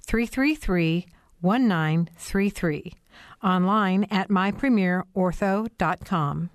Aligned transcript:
333 0.00 1.06
1933. 1.40 2.92
Online 3.42 4.04
at 4.10 4.28
mypremierortho.com. 4.28 6.50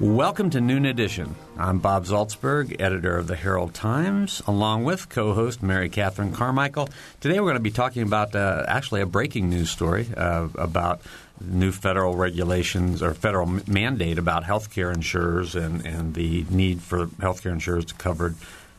Welcome 0.00 0.50
to 0.50 0.60
Noon 0.60 0.86
Edition. 0.86 1.34
I'm 1.56 1.80
Bob 1.80 2.04
Zaltsberg, 2.04 2.80
editor 2.80 3.16
of 3.16 3.26
the 3.26 3.34
Herald 3.34 3.74
Times, 3.74 4.40
along 4.46 4.84
with 4.84 5.08
co 5.08 5.34
host 5.34 5.60
Mary 5.60 5.88
Catherine 5.88 6.32
Carmichael. 6.32 6.88
Today 7.20 7.40
we're 7.40 7.46
going 7.46 7.54
to 7.54 7.60
be 7.60 7.72
talking 7.72 8.02
about 8.02 8.36
uh, 8.36 8.64
actually 8.68 9.00
a 9.00 9.06
breaking 9.06 9.50
news 9.50 9.70
story 9.70 10.06
uh, 10.16 10.46
about 10.54 11.00
new 11.40 11.72
federal 11.72 12.16
regulations 12.16 13.02
or 13.02 13.14
federal 13.14 13.46
mandate 13.66 14.18
about 14.18 14.44
healthcare 14.44 14.92
insurers 14.92 15.54
and, 15.54 15.84
and 15.86 16.14
the 16.14 16.44
need 16.50 16.80
for 16.80 17.06
healthcare 17.06 17.52
insurers 17.52 17.86
to 17.86 17.94
cover 17.94 18.34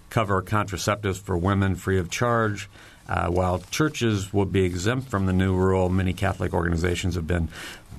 cover 0.09 0.41
contraceptives 0.41 1.19
for 1.19 1.37
women 1.37 1.75
free 1.75 1.99
of 1.99 2.09
charge. 2.09 2.69
Uh, 3.07 3.27
while 3.27 3.59
churches 3.71 4.31
will 4.31 4.45
be 4.45 4.63
exempt 4.63 5.09
from 5.09 5.25
the 5.25 5.33
new 5.33 5.55
rule, 5.55 5.89
many 5.89 6.13
Catholic 6.13 6.53
organizations 6.53 7.15
have 7.15 7.25
been 7.25 7.49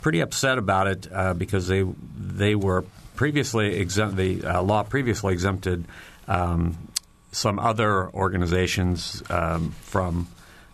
pretty 0.02 0.20
upset 0.20 0.56
about 0.56 0.86
it 0.86 1.08
uh, 1.12 1.34
because 1.34 1.66
they 1.66 1.84
they 2.16 2.54
were 2.54 2.84
previously 3.16 3.76
exempt. 3.76 4.16
The 4.16 4.44
uh, 4.44 4.62
law 4.62 4.82
previously 4.82 5.32
exempted 5.32 5.84
um, 6.28 6.78
some 7.32 7.58
other 7.58 8.08
organizations 8.10 9.22
um, 9.30 9.72
from 9.82 10.28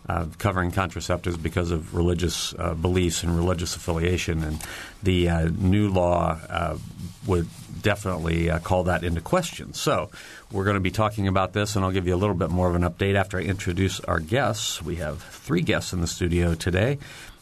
uh, 0.08 0.26
covering 0.38 0.70
contraceptives 0.70 1.40
because 1.40 1.70
of 1.70 1.94
religious 1.94 2.54
uh, 2.58 2.74
beliefs 2.74 3.22
and 3.22 3.36
religious 3.36 3.76
affiliation. 3.76 4.44
And 4.44 4.62
the 5.02 5.28
uh, 5.28 5.48
new 5.48 5.88
law 5.90 6.38
uh, 6.48 6.78
would 7.26 7.48
definitely 7.82 8.50
uh, 8.50 8.58
call 8.58 8.84
that 8.84 9.04
into 9.04 9.20
question. 9.20 9.74
So 9.74 10.10
we're 10.50 10.64
going 10.64 10.74
to 10.74 10.80
be 10.80 10.90
talking 10.90 11.28
about 11.28 11.52
this, 11.52 11.76
and 11.76 11.84
I'll 11.84 11.92
give 11.92 12.06
you 12.06 12.14
a 12.14 12.16
little 12.16 12.34
bit 12.34 12.50
more 12.50 12.68
of 12.68 12.74
an 12.74 12.82
update 12.82 13.14
after 13.14 13.38
I 13.38 13.42
introduce 13.42 14.00
our 14.00 14.20
guests. 14.20 14.82
We 14.82 14.96
have 14.96 15.22
three 15.22 15.62
guests 15.62 15.92
in 15.92 16.00
the 16.00 16.06
studio 16.06 16.54
today. 16.54 16.98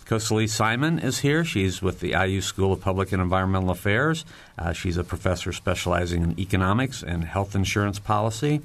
Kosali 0.07 0.49
Simon 0.49 0.99
is 0.99 1.21
here. 1.21 1.47
She's 1.47 1.81
with 1.81 2.01
the 2.01 2.11
IU 2.11 2.43
School 2.43 2.75
of 2.75 2.81
Public 2.83 3.13
and 3.13 3.23
Environmental 3.23 3.71
Affairs. 3.71 4.27
Uh, 4.59 4.75
she's 4.75 4.99
a 4.99 5.05
professor 5.05 5.51
specializing 5.51 6.23
in 6.23 6.39
economics 6.39 7.03
and 7.03 7.25
health 7.25 7.55
insurance 7.55 7.99
policy. 7.99 8.61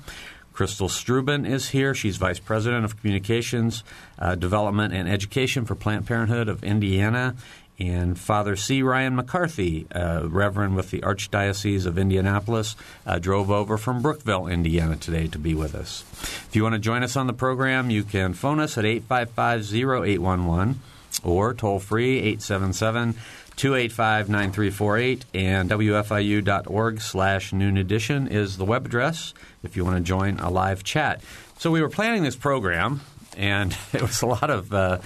Crystal 0.53 0.89
Struben 0.89 1.47
is 1.47 1.69
here. 1.69 1.93
She's 1.93 2.17
Vice 2.17 2.39
President 2.39 2.85
of 2.85 2.99
Communications, 2.99 3.83
uh, 4.17 4.35
Development, 4.35 4.93
and 4.93 5.07
Education 5.07 5.65
for 5.65 5.75
Planned 5.75 6.05
Parenthood 6.05 6.49
of 6.49 6.63
Indiana. 6.63 7.35
And 7.79 8.19
Father 8.19 8.57
C. 8.57 8.81
Ryan 8.81 9.15
McCarthy, 9.15 9.87
uh, 9.95 10.27
Reverend 10.27 10.75
with 10.75 10.91
the 10.91 10.99
Archdiocese 10.99 11.85
of 11.85 11.97
Indianapolis, 11.97 12.75
uh, 13.05 13.19
drove 13.19 13.49
over 13.49 13.77
from 13.77 14.01
Brookville, 14.01 14.47
Indiana 14.47 14.97
today 14.97 15.27
to 15.27 15.39
be 15.39 15.55
with 15.55 15.73
us. 15.73 16.03
If 16.49 16.57
you 16.57 16.63
want 16.63 16.73
to 16.73 16.79
join 16.79 17.03
us 17.03 17.15
on 17.15 17.27
the 17.27 17.33
program, 17.33 17.89
you 17.89 18.03
can 18.03 18.33
phone 18.33 18.59
us 18.59 18.77
at 18.77 18.83
855 18.83 19.63
0811 19.63 20.81
or 21.23 21.53
toll 21.53 21.79
free 21.79 22.19
877 22.19 23.15
285 23.59 24.29
9348 24.29 25.25
and 25.33 25.69
WFIU.org 25.69 27.01
slash 27.01 27.51
noon 27.51 27.75
edition 27.75 28.29
is 28.29 28.55
the 28.55 28.63
web 28.63 28.85
address 28.85 29.33
if 29.63 29.75
you 29.75 29.83
want 29.83 29.97
to 29.97 30.01
join 30.01 30.39
a 30.39 30.49
live 30.49 30.81
chat. 30.81 31.21
So 31.57 31.69
we 31.69 31.81
were 31.81 31.89
planning 31.89 32.23
this 32.23 32.37
program, 32.37 33.01
and 33.35 33.75
it 33.93 34.01
was 34.01 34.21
a 34.21 34.27
lot 34.27 34.49
of, 34.49 34.73
uh, 34.73 34.99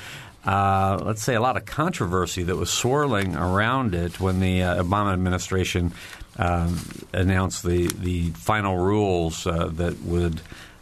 uh, 0.46 1.02
let's 1.04 1.24
say, 1.24 1.34
a 1.34 1.42
lot 1.42 1.58
of 1.58 1.66
controversy 1.66 2.44
that 2.44 2.56
was 2.56 2.70
swirling 2.70 3.36
around 3.36 3.96
it 3.96 4.20
when 4.20 4.40
the 4.40 4.62
uh, 4.62 4.84
Obama 4.84 5.14
administration 5.14 5.92
um, 6.38 6.80
announced 7.12 7.64
the, 7.64 7.88
the 7.88 8.30
final 8.34 8.78
rules 8.78 9.48
uh, 9.48 9.72
that 9.74 10.00
would 10.04 10.42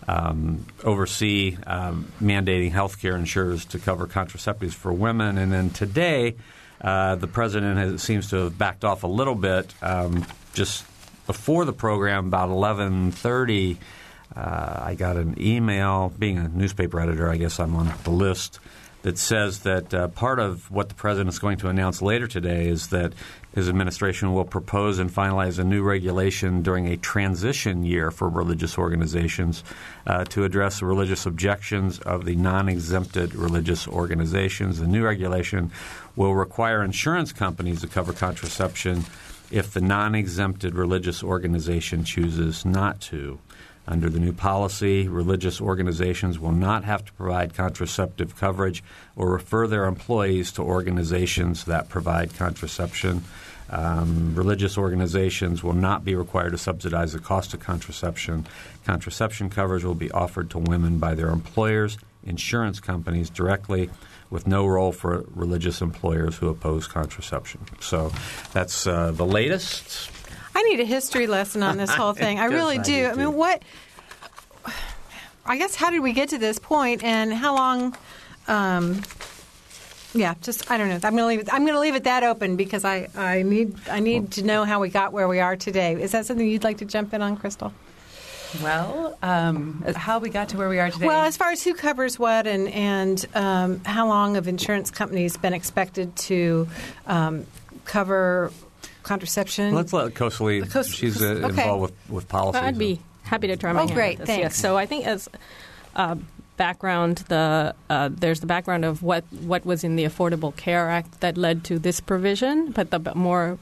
um, 0.09 0.65
oversee 0.83 1.55
um, 1.65 2.11
mandating 2.21 2.73
health 2.73 3.01
care 3.01 3.15
insurers 3.15 3.63
to 3.63 3.79
cover 3.79 4.07
contraceptives 4.07 4.73
for 4.73 4.91
women. 4.91 5.37
And 5.37 5.53
then 5.53 5.69
today, 5.69 6.35
uh, 6.81 7.15
the 7.15 7.27
president 7.27 7.77
has, 7.77 8.01
seems 8.01 8.29
to 8.31 8.35
have 8.37 8.57
backed 8.57 8.83
off 8.83 9.03
a 9.03 9.07
little 9.07 9.35
bit. 9.35 9.73
Um, 9.81 10.25
just 10.53 10.85
before 11.27 11.65
the 11.65 11.73
program, 11.73 12.27
about 12.27 12.49
eleven 12.49 13.11
thirty, 13.11 13.77
uh, 14.35 14.79
I 14.81 14.95
got 14.95 15.17
an 15.17 15.35
email. 15.39 16.11
Being 16.17 16.37
a 16.37 16.47
newspaper 16.47 16.99
editor, 16.99 17.29
I 17.29 17.37
guess 17.37 17.59
I'm 17.59 17.75
on 17.75 17.93
the 18.03 18.11
list 18.11 18.59
that 19.03 19.17
says 19.17 19.59
that 19.59 19.93
uh, 19.93 20.07
part 20.09 20.39
of 20.39 20.69
what 20.69 20.89
the 20.89 20.95
president 20.95 21.29
is 21.29 21.39
going 21.39 21.57
to 21.57 21.67
announce 21.67 22.01
later 22.01 22.27
today 22.27 22.67
is 22.67 22.87
that 22.89 23.13
his 23.53 23.67
administration 23.67 24.33
will 24.33 24.45
propose 24.45 24.99
and 24.99 25.09
finalize 25.09 25.59
a 25.59 25.63
new 25.63 25.83
regulation 25.83 26.61
during 26.61 26.87
a 26.87 26.97
transition 26.97 27.83
year 27.83 28.11
for 28.11 28.29
religious 28.29 28.77
organizations 28.77 29.63
uh, 30.07 30.23
to 30.25 30.43
address 30.45 30.79
the 30.79 30.85
religious 30.85 31.25
objections 31.25 31.99
of 31.99 32.25
the 32.25 32.35
non 32.35 32.69
exempted 32.69 33.35
religious 33.35 33.87
organizations. 33.87 34.79
The 34.79 34.87
new 34.87 35.03
regulation 35.03 35.71
will 36.15 36.35
require 36.35 36.83
insurance 36.83 37.33
companies 37.33 37.81
to 37.81 37.87
cover 37.87 38.13
contraception 38.13 39.05
if 39.49 39.73
the 39.73 39.81
non 39.81 40.15
exempted 40.15 40.75
religious 40.75 41.23
organization 41.23 42.05
chooses 42.05 42.65
not 42.65 43.01
to. 43.01 43.39
Under 43.87 44.09
the 44.09 44.19
new 44.19 44.33
policy, 44.33 45.07
religious 45.07 45.59
organizations 45.59 46.39
will 46.39 46.51
not 46.51 46.83
have 46.83 47.03
to 47.05 47.13
provide 47.13 47.53
contraceptive 47.53 48.35
coverage 48.35 48.83
or 49.15 49.31
refer 49.31 49.67
their 49.67 49.85
employees 49.85 50.51
to 50.53 50.61
organizations 50.61 51.65
that 51.65 51.89
provide 51.89 52.35
contraception. 52.35 53.23
Um, 53.71 54.35
religious 54.35 54.77
organizations 54.77 55.63
will 55.63 55.73
not 55.73 56.03
be 56.03 56.13
required 56.13 56.51
to 56.51 56.57
subsidize 56.57 57.13
the 57.13 57.19
cost 57.19 57.53
of 57.53 57.61
contraception. 57.61 58.45
Contraception 58.85 59.49
coverage 59.49 59.83
will 59.83 59.95
be 59.95 60.11
offered 60.11 60.49
to 60.51 60.59
women 60.59 60.99
by 60.99 61.15
their 61.15 61.29
employers, 61.29 61.97
insurance 62.23 62.79
companies 62.79 63.29
directly, 63.29 63.89
with 64.29 64.45
no 64.45 64.67
role 64.67 64.91
for 64.91 65.25
religious 65.33 65.81
employers 65.81 66.37
who 66.37 66.49
oppose 66.49 66.85
contraception. 66.85 67.61
So 67.79 68.11
that's 68.53 68.85
uh, 68.85 69.11
the 69.11 69.25
latest. 69.25 70.11
I 70.61 70.69
need 70.69 70.79
a 70.79 70.85
history 70.85 71.25
lesson 71.25 71.63
on 71.63 71.77
this 71.77 71.89
whole 71.89 72.13
thing. 72.23 72.39
I 72.39 72.45
really 72.45 72.77
I 72.77 72.83
do. 72.83 73.03
do 73.03 73.07
I 73.07 73.13
mean, 73.15 73.33
what? 73.33 73.63
I 75.45 75.57
guess 75.57 75.75
how 75.75 75.89
did 75.89 76.01
we 76.01 76.13
get 76.13 76.29
to 76.29 76.37
this 76.37 76.59
point, 76.59 77.03
and 77.03 77.33
how 77.33 77.55
long? 77.55 77.97
Um, 78.47 79.01
yeah, 80.13 80.35
just 80.41 80.69
I 80.69 80.77
don't 80.77 80.89
know. 80.89 80.95
I'm 80.95 81.15
going 81.15 81.17
to 81.17 81.25
leave 81.25 81.39
it. 81.39 81.49
I'm 81.51 81.61
going 81.61 81.73
to 81.73 81.79
leave 81.79 81.95
it 81.95 82.03
that 82.03 82.23
open 82.23 82.57
because 82.57 82.85
I, 82.85 83.09
I 83.15 83.41
need 83.41 83.75
I 83.89 83.99
need 83.99 84.31
to 84.33 84.43
know 84.43 84.65
how 84.65 84.79
we 84.79 84.89
got 84.89 85.13
where 85.13 85.27
we 85.27 85.39
are 85.39 85.55
today. 85.55 85.99
Is 85.99 86.11
that 86.11 86.25
something 86.25 86.47
you'd 86.47 86.63
like 86.63 86.77
to 86.77 86.85
jump 86.85 87.13
in 87.13 87.21
on, 87.21 87.37
Crystal? 87.37 87.73
Well, 88.61 89.17
um, 89.23 89.83
how 89.95 90.19
we 90.19 90.29
got 90.29 90.49
to 90.49 90.57
where 90.57 90.69
we 90.69 90.79
are 90.79 90.91
today. 90.91 91.07
Well, 91.07 91.23
as 91.23 91.37
far 91.37 91.51
as 91.51 91.63
who 91.63 91.73
covers 91.73 92.19
what 92.19 92.45
and 92.45 92.67
and 92.69 93.25
um, 93.33 93.79
how 93.83 94.07
long 94.07 94.35
have 94.35 94.47
insurance 94.47 94.91
companies 94.91 95.37
been 95.37 95.53
expected 95.53 96.15
to 96.17 96.67
um, 97.07 97.45
cover 97.85 98.51
contraception? 99.03 99.73
Let's 99.73 99.93
let 99.93 100.13
Kosali. 100.13 100.69
Kos- 100.69 100.89
she's 100.89 101.21
uh, 101.21 101.25
okay. 101.25 101.45
involved 101.47 101.81
with, 101.81 102.09
with 102.09 102.27
policy. 102.29 102.59
I'd 102.59 102.77
be 102.77 102.99
happy 103.23 103.47
to 103.47 103.57
try 103.57 103.71
my 103.73 103.81
Oh, 103.81 103.87
hand 103.87 103.95
great, 103.95 104.11
at 104.13 104.17
this. 104.19 104.27
thanks. 104.27 104.41
Yes. 104.43 104.55
So 104.57 104.77
I 104.77 104.85
think 104.85 105.05
as 105.07 105.29
uh, 105.95 106.15
background, 106.57 107.17
the 107.29 107.73
uh, 107.89 108.09
there's 108.11 108.39
the 108.39 108.45
background 108.47 108.85
of 108.85 109.01
what 109.03 109.23
what 109.41 109.65
was 109.65 109.83
in 109.83 109.95
the 109.95 110.03
Affordable 110.05 110.55
Care 110.55 110.89
Act 110.89 111.21
that 111.21 111.37
led 111.37 111.63
to 111.65 111.79
this 111.79 111.99
provision, 111.99 112.71
but 112.71 112.91
the 112.91 112.99
more 113.15 113.57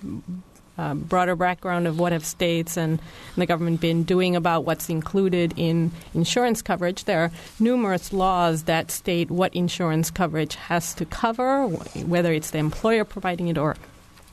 uh, 0.78 0.94
broader 0.94 1.36
background 1.36 1.88
of 1.88 2.00
what 2.00 2.14
have 2.14 2.26
states 2.26 2.78
and, 2.78 3.00
and 3.00 3.42
the 3.42 3.46
government 3.46 3.82
been 3.82 4.04
doing 4.04 4.36
about 4.36 4.64
what's 4.64 4.90
included 4.90 5.54
in 5.58 5.92
insurance 6.14 6.62
coverage. 6.62 7.04
There 7.04 7.20
are 7.20 7.32
numerous 7.60 8.14
laws 8.14 8.64
that 8.64 8.90
state 8.90 9.30
what 9.30 9.54
insurance 9.54 10.10
coverage 10.10 10.56
has 10.56 10.94
to 10.96 11.06
cover, 11.06 11.68
whether 11.68 12.32
it's 12.32 12.52
the 12.52 12.60
employer 12.60 13.04
providing 13.04 13.50
it 13.50 13.58
or 13.58 13.76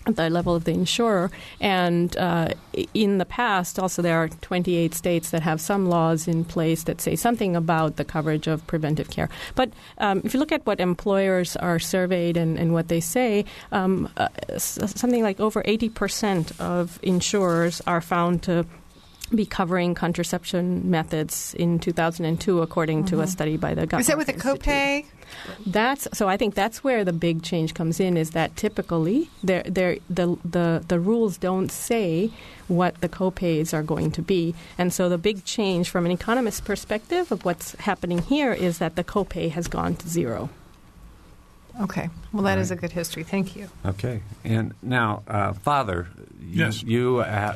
the 0.06 0.30
level 0.30 0.54
of 0.54 0.64
the 0.64 0.72
insurer. 0.72 1.30
And 1.60 2.16
uh, 2.16 2.50
in 2.94 3.18
the 3.18 3.24
past, 3.24 3.78
also 3.78 4.02
there 4.02 4.16
are 4.16 4.28
28 4.28 4.94
states 4.94 5.30
that 5.30 5.42
have 5.42 5.60
some 5.60 5.86
laws 5.88 6.28
in 6.28 6.44
place 6.44 6.84
that 6.84 7.00
say 7.00 7.16
something 7.16 7.56
about 7.56 7.96
the 7.96 8.04
coverage 8.04 8.46
of 8.46 8.66
preventive 8.66 9.10
care. 9.10 9.28
But 9.54 9.70
um, 9.98 10.22
if 10.24 10.34
you 10.34 10.40
look 10.40 10.52
at 10.52 10.64
what 10.66 10.80
employers 10.80 11.56
are 11.56 11.78
surveyed 11.78 12.36
and, 12.36 12.58
and 12.58 12.72
what 12.72 12.88
they 12.88 13.00
say, 13.00 13.44
um, 13.72 14.08
uh, 14.16 14.28
something 14.58 15.22
like 15.22 15.40
over 15.40 15.62
80% 15.62 16.58
of 16.60 16.98
insurers 17.02 17.80
are 17.86 18.00
found 18.00 18.42
to 18.44 18.66
be 19.34 19.46
covering 19.46 19.94
contraception 19.94 20.90
methods 20.90 21.54
in 21.54 21.78
2002, 21.78 22.62
according 22.62 22.98
mm-hmm. 22.98 23.06
to 23.08 23.16
a 23.16 23.18
mm-hmm. 23.22 23.30
study 23.30 23.56
by 23.56 23.74
the 23.74 23.86
government. 23.86 24.00
Is 24.00 24.06
that 24.06 24.18
with 24.18 24.28
a 24.28 24.34
copay? 24.34 25.04
That's 25.66 26.06
so. 26.12 26.28
I 26.28 26.36
think 26.36 26.54
that's 26.54 26.84
where 26.84 27.04
the 27.04 27.12
big 27.12 27.42
change 27.42 27.74
comes 27.74 27.98
in. 27.98 28.16
Is 28.16 28.30
that 28.30 28.56
typically 28.56 29.28
there, 29.42 29.64
there, 29.64 29.98
the 30.08 30.38
the 30.44 30.84
the 30.86 31.00
rules 31.00 31.36
don't 31.36 31.70
say 31.70 32.30
what 32.68 33.00
the 33.00 33.08
copays 33.08 33.74
are 33.74 33.82
going 33.82 34.12
to 34.12 34.22
be, 34.22 34.54
and 34.78 34.92
so 34.92 35.08
the 35.08 35.18
big 35.18 35.44
change 35.44 35.90
from 35.90 36.06
an 36.06 36.12
economist 36.12 36.64
perspective 36.64 37.32
of 37.32 37.44
what's 37.44 37.74
happening 37.80 38.22
here 38.22 38.52
is 38.52 38.78
that 38.78 38.94
the 38.94 39.04
copay 39.04 39.50
has 39.50 39.66
gone 39.66 39.96
to 39.96 40.08
zero. 40.08 40.48
Okay. 41.80 42.08
Well, 42.32 42.42
that 42.44 42.54
right. 42.54 42.58
is 42.58 42.70
a 42.70 42.76
good 42.76 42.92
history. 42.92 43.22
Thank 43.22 43.54
you. 43.54 43.68
Okay. 43.84 44.22
And 44.44 44.74
now, 44.82 45.22
uh, 45.28 45.52
Father, 45.52 46.08
you, 46.40 46.64
yes. 46.64 46.82
you 46.82 47.18
uh, 47.18 47.52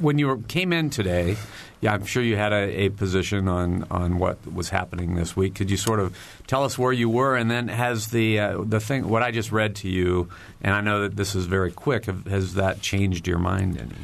when 0.00 0.18
you 0.18 0.28
were, 0.28 0.38
came 0.38 0.72
in 0.72 0.90
today, 0.90 1.36
yeah, 1.80 1.92
I'm 1.92 2.04
sure 2.04 2.22
you 2.22 2.36
had 2.36 2.52
a, 2.52 2.84
a, 2.84 2.88
position 2.90 3.48
on, 3.48 3.84
on 3.90 4.18
what 4.18 4.38
was 4.50 4.68
happening 4.68 5.16
this 5.16 5.36
week. 5.36 5.56
Could 5.56 5.70
you 5.70 5.76
sort 5.76 5.98
of 5.98 6.16
tell 6.46 6.64
us 6.64 6.78
where 6.78 6.92
you 6.92 7.08
were, 7.08 7.36
and 7.36 7.50
then 7.50 7.68
has 7.68 8.08
the 8.08 8.38
uh, 8.38 8.62
the 8.62 8.78
thing 8.78 9.08
what 9.08 9.22
I 9.22 9.32
just 9.32 9.50
read 9.50 9.74
to 9.76 9.88
you, 9.88 10.28
and 10.62 10.74
I 10.74 10.80
know 10.80 11.02
that 11.02 11.16
this 11.16 11.34
is 11.34 11.46
very 11.46 11.72
quick. 11.72 12.04
Has 12.04 12.54
that 12.54 12.82
changed 12.82 13.26
your 13.26 13.38
mind 13.38 13.78
any? 13.78 13.96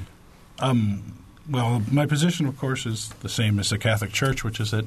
Um, 0.59 1.19
well, 1.49 1.83
my 1.91 2.05
position, 2.07 2.47
of 2.47 2.59
course, 2.59 2.85
is 2.85 3.11
the 3.21 3.29
same 3.29 3.61
as 3.61 3.71
the 3.71 3.79
Catholic 3.79 4.13
Church, 4.13 4.43
which 4.43 4.59
is 4.59 4.73
that 4.73 4.85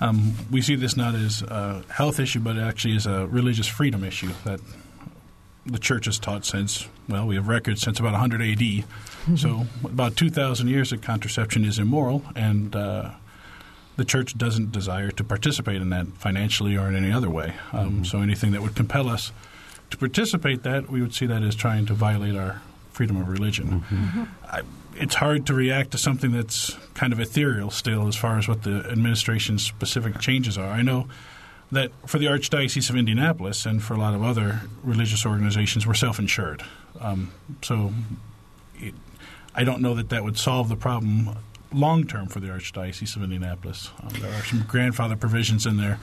um, 0.00 0.34
we 0.50 0.60
see 0.60 0.74
this 0.74 0.96
not 0.96 1.14
as 1.14 1.42
a 1.42 1.82
health 1.90 2.20
issue, 2.20 2.40
but 2.40 2.58
actually 2.58 2.96
as 2.96 3.06
a 3.06 3.26
religious 3.26 3.66
freedom 3.66 4.04
issue 4.04 4.30
that 4.44 4.60
the 5.64 5.78
church 5.78 6.04
has 6.06 6.18
taught 6.18 6.44
since, 6.44 6.86
well, 7.08 7.26
we 7.26 7.34
have 7.34 7.48
records 7.48 7.80
since 7.80 7.98
about 7.98 8.12
100 8.12 8.40
AD. 8.40 8.58
Mm-hmm. 8.58 9.36
So, 9.36 9.66
about 9.84 10.16
2,000 10.16 10.68
years 10.68 10.90
that 10.90 11.02
contraception 11.02 11.64
is 11.64 11.78
immoral, 11.78 12.22
and 12.36 12.74
uh, 12.76 13.10
the 13.96 14.04
church 14.04 14.38
doesn't 14.38 14.70
desire 14.70 15.10
to 15.10 15.24
participate 15.24 15.82
in 15.82 15.90
that 15.90 16.06
financially 16.18 16.76
or 16.76 16.88
in 16.88 16.94
any 16.94 17.10
other 17.10 17.30
way. 17.30 17.54
Um, 17.72 17.90
mm-hmm. 17.90 18.04
So, 18.04 18.20
anything 18.20 18.52
that 18.52 18.62
would 18.62 18.76
compel 18.76 19.08
us 19.08 19.32
to 19.90 19.96
participate 19.96 20.62
that, 20.62 20.90
we 20.90 21.00
would 21.00 21.14
see 21.14 21.26
that 21.26 21.42
as 21.42 21.56
trying 21.56 21.86
to 21.86 21.94
violate 21.94 22.36
our 22.36 22.62
freedom 22.92 23.16
of 23.20 23.28
religion. 23.28 23.80
Mm-hmm. 23.80 23.96
mm-hmm. 23.96 24.24
I, 24.44 24.62
it's 24.98 25.14
hard 25.14 25.46
to 25.46 25.54
react 25.54 25.92
to 25.92 25.98
something 25.98 26.32
that's 26.32 26.76
kind 26.94 27.12
of 27.12 27.20
ethereal 27.20 27.70
still 27.70 28.08
as 28.08 28.16
far 28.16 28.38
as 28.38 28.48
what 28.48 28.62
the 28.62 28.86
administration's 28.90 29.62
specific 29.62 30.18
changes 30.18 30.56
are. 30.56 30.68
I 30.68 30.82
know 30.82 31.08
that 31.72 31.90
for 32.06 32.18
the 32.18 32.26
Archdiocese 32.26 32.90
of 32.90 32.96
Indianapolis 32.96 33.66
and 33.66 33.82
for 33.82 33.94
a 33.94 33.98
lot 33.98 34.14
of 34.14 34.22
other 34.22 34.62
religious 34.82 35.26
organizations, 35.26 35.86
we're 35.86 35.94
self 35.94 36.18
insured. 36.18 36.62
Um, 37.00 37.32
so 37.62 37.92
it, 38.76 38.94
I 39.54 39.64
don't 39.64 39.80
know 39.80 39.94
that 39.94 40.10
that 40.10 40.24
would 40.24 40.38
solve 40.38 40.68
the 40.68 40.76
problem 40.76 41.36
long 41.72 42.06
term 42.06 42.28
for 42.28 42.40
the 42.40 42.48
Archdiocese 42.48 43.16
of 43.16 43.22
Indianapolis. 43.22 43.90
Um, 44.02 44.10
there 44.20 44.32
are 44.32 44.44
some 44.44 44.64
grandfather 44.66 45.16
provisions 45.16 45.66
in 45.66 45.76
there 45.76 45.98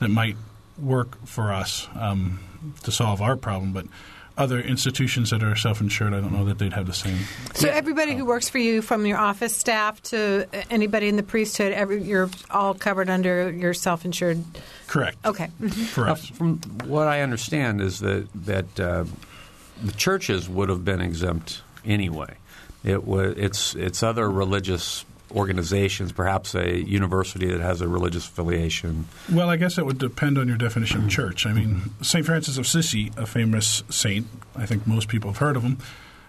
that 0.00 0.08
might 0.08 0.36
work 0.78 1.24
for 1.26 1.52
us 1.52 1.88
um, 1.94 2.40
to 2.82 2.90
solve 2.90 3.20
our 3.20 3.36
problem, 3.36 3.72
but 3.72 3.86
other 4.36 4.60
institutions 4.60 5.30
that 5.30 5.42
are 5.42 5.54
self-insured, 5.54 6.12
I 6.12 6.20
don't 6.20 6.32
know 6.32 6.44
that 6.46 6.58
they'd 6.58 6.72
have 6.72 6.86
the 6.86 6.92
same. 6.92 7.18
So 7.54 7.68
everybody 7.68 8.14
who 8.14 8.24
works 8.24 8.48
for 8.48 8.58
you, 8.58 8.82
from 8.82 9.06
your 9.06 9.18
office 9.18 9.56
staff 9.56 10.02
to 10.04 10.46
anybody 10.70 11.08
in 11.08 11.16
the 11.16 11.22
priesthood, 11.22 11.72
every, 11.72 12.02
you're 12.02 12.28
all 12.50 12.74
covered 12.74 13.08
under 13.08 13.50
your 13.50 13.74
self-insured. 13.74 14.42
Correct. 14.88 15.16
Okay. 15.24 15.50
Mm-hmm. 15.60 15.68
For 15.68 16.08
us. 16.08 16.30
Uh, 16.30 16.34
from 16.34 16.58
what 16.84 17.06
I 17.06 17.20
understand 17.20 17.80
is 17.80 18.00
that 18.00 18.28
that 18.46 18.80
uh, 18.80 19.04
the 19.82 19.92
churches 19.92 20.48
would 20.48 20.68
have 20.68 20.84
been 20.84 21.00
exempt 21.00 21.62
anyway. 21.84 22.36
It 22.82 23.04
was 23.04 23.34
it's 23.36 23.74
it's 23.74 24.02
other 24.02 24.30
religious 24.30 25.04
organizations, 25.34 26.12
perhaps 26.12 26.54
a 26.54 26.78
university 26.84 27.46
that 27.46 27.60
has 27.60 27.80
a 27.80 27.88
religious 27.88 28.26
affiliation? 28.26 29.06
Well, 29.32 29.50
I 29.50 29.56
guess 29.56 29.78
it 29.78 29.86
would 29.86 29.98
depend 29.98 30.38
on 30.38 30.48
your 30.48 30.56
definition 30.56 31.04
of 31.04 31.10
church. 31.10 31.46
I 31.46 31.52
mean, 31.52 31.90
St. 32.02 32.24
Francis 32.24 32.56
of 32.56 32.64
Assisi, 32.64 33.12
a 33.16 33.26
famous 33.26 33.82
saint, 33.90 34.26
I 34.56 34.66
think 34.66 34.86
most 34.86 35.08
people 35.08 35.30
have 35.30 35.38
heard 35.38 35.56
of 35.56 35.62
him, 35.62 35.78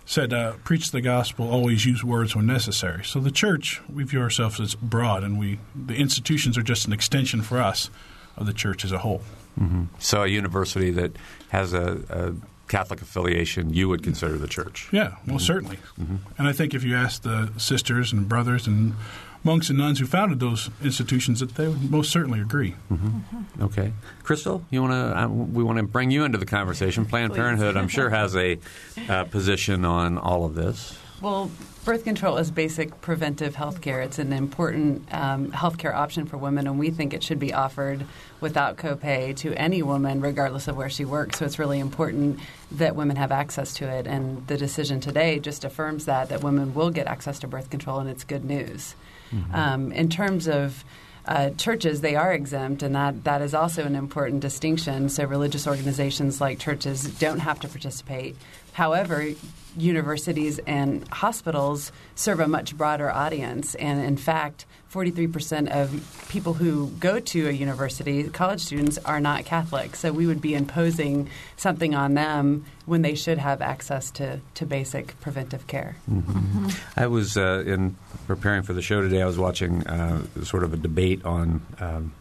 said, 0.06 0.34
uh, 0.34 0.54
preach 0.64 0.92
the 0.92 1.02
gospel, 1.02 1.50
always 1.50 1.86
use 1.86 2.04
words 2.04 2.36
when 2.36 2.46
necessary. 2.46 3.04
So 3.04 3.20
the 3.20 3.32
church, 3.32 3.82
we 3.92 4.04
view 4.04 4.22
ourselves 4.22 4.60
as 4.60 4.76
broad, 4.76 5.24
and 5.24 5.40
we 5.40 5.60
the 5.76 5.96
institutions 5.96 6.58
are 6.58 6.64
just 6.64 6.86
an 6.86 6.94
extension 6.94 7.42
for 7.42 7.60
us 7.60 7.90
of 8.38 8.46
the 8.46 8.54
church 8.54 8.86
as 8.86 8.92
a 8.92 9.00
whole. 9.00 9.22
Mm-hmm. 9.60 9.86
So 10.00 10.24
a 10.24 10.28
university 10.28 10.92
that 10.92 11.16
has 11.50 11.74
a, 11.74 12.02
a 12.10 12.34
Catholic 12.68 13.02
affiliation 13.02 13.74
you 13.74 13.90
would 13.90 14.04
consider 14.04 14.38
the 14.38 14.48
church. 14.48 14.90
Yeah, 14.92 15.10
well, 15.10 15.18
mm-hmm. 15.20 15.38
certainly. 15.38 15.78
Mm-hmm. 16.00 16.16
And 16.38 16.48
I 16.48 16.54
think 16.54 16.74
if 16.74 16.84
you 16.84 16.96
ask 16.96 17.22
the 17.22 17.52
sisters 17.58 18.12
and 18.12 18.28
brothers 18.28 18.68
and 18.68 18.96
monks 19.44 19.70
and 19.70 19.78
nuns 19.78 20.00
who 20.00 20.06
founded 20.08 20.40
those 20.40 20.70
institutions, 20.84 21.40
that 21.40 21.56
they 21.56 21.68
would 21.68 21.90
most 21.90 22.12
certainly 22.12 22.42
agree. 22.42 22.76
Mm-hmm. 22.92 23.08
mm-hmm. 23.08 23.64
Okay, 23.64 23.94
Crystal, 24.24 24.66
you 24.72 24.82
want 24.82 24.94
to? 24.94 25.18
Uh, 25.18 25.28
we 25.28 25.64
want 25.64 25.78
to 25.78 25.84
bring 25.84 26.12
you 26.12 26.24
into 26.24 26.38
the 26.38 26.46
conversation. 26.46 27.06
Planned 27.06 27.32
Please. 27.32 27.38
Parenthood, 27.38 27.78
I'm 27.78 27.88
sure, 27.88 28.10
has 28.10 28.36
a 28.36 28.60
uh, 29.08 29.26
position 29.26 29.86
on 29.86 30.18
all 30.18 30.46
of 30.46 30.56
this. 30.56 30.98
Well, 31.22 31.50
birth 31.86 32.04
control 32.04 32.38
is 32.38 32.52
basic 32.52 33.00
preventive 33.00 33.56
health 33.56 33.80
care. 33.80 34.02
It's 34.02 34.20
an 34.20 34.34
important 34.34 35.08
um, 35.14 35.52
health 35.52 35.78
care 35.78 35.96
option 35.96 36.26
for 36.26 36.38
women, 36.38 36.68
and 36.68 36.80
we 36.80 36.90
think 36.90 37.14
it 37.14 37.24
should 37.24 37.40
be 37.40 37.54
offered 37.54 38.06
without 38.42 38.76
copay 38.76 39.36
to 39.38 39.54
any 39.54 39.82
woman, 39.84 40.20
regardless 40.20 40.68
of 40.68 40.76
where 40.76 40.90
she 40.90 41.06
works. 41.06 41.40
So 41.40 41.46
it's 41.46 41.60
really 41.60 41.80
important 41.80 42.40
that 42.72 42.96
women 42.96 43.16
have 43.18 43.32
access 43.32 43.74
to 43.76 43.88
it. 43.88 44.08
And 44.08 44.46
the 44.48 44.58
decision 44.58 45.00
today 45.00 45.40
just 45.40 45.64
affirms 45.64 46.06
that, 46.06 46.30
that 46.30 46.44
women 46.44 46.74
will 46.74 46.90
get 46.90 47.08
access 47.08 47.40
to 47.40 47.48
birth 47.48 47.70
control, 47.70 48.00
and 48.00 48.10
it's 48.10 48.24
good 48.24 48.44
news. 48.44 48.96
Mm-hmm. 49.32 49.56
Um, 49.56 49.92
in 49.92 50.10
terms 50.10 50.48
of 50.48 50.84
uh, 51.28 51.52
churches, 51.52 52.02
they 52.02 52.16
are 52.16 52.34
exempt, 52.34 52.84
and 52.84 52.96
that, 52.96 53.24
that 53.24 53.42
is 53.42 53.54
also 53.54 53.84
an 53.84 53.96
important 53.96 54.42
distinction. 54.42 55.10
So, 55.10 55.26
religious 55.26 55.66
organizations 55.66 56.40
like 56.40 56.60
churches 56.60 57.04
don't 57.20 57.40
have 57.40 57.60
to 57.62 57.68
participate. 57.68 58.36
However, 58.76 59.30
universities 59.78 60.60
and 60.68 61.08
hospitals 61.08 61.94
serve 62.16 62.42
a 62.42 62.48
much 62.48 62.76
broader 62.76 63.10
audience. 63.10 63.74
And 63.76 64.04
in 64.04 64.18
fact, 64.18 64.66
43% 64.92 65.70
of 65.70 66.28
people 66.28 66.56
who 66.56 66.90
go 67.00 67.22
to 67.22 67.48
a 67.48 67.52
university, 67.52 68.28
college 68.28 68.60
students, 68.60 68.98
are 69.06 69.22
not 69.22 69.46
Catholic. 69.46 69.96
So 69.96 70.12
we 70.12 70.28
would 70.28 70.42
be 70.42 70.56
imposing 70.56 71.30
something 71.56 71.96
on 71.96 72.16
them 72.16 72.66
when 72.86 73.02
they 73.02 73.16
should 73.16 73.38
have 73.38 73.62
access 73.62 74.12
to, 74.12 74.42
to 74.56 74.66
basic 74.66 75.18
preventive 75.22 75.68
care. 75.68 75.96
Mm-hmm. 76.12 76.68
I 76.98 77.08
was, 77.08 77.38
uh, 77.38 77.64
in 77.66 77.96
preparing 78.28 78.64
for 78.64 78.74
the 78.74 78.82
show 78.82 79.02
today, 79.02 79.22
I 79.22 79.26
was 79.26 79.38
watching 79.38 79.88
uh, 79.88 80.22
sort 80.44 80.66
of 80.66 80.74
a 80.74 80.78
debate 80.78 81.24
on. 81.24 81.62
Um, 81.80 82.12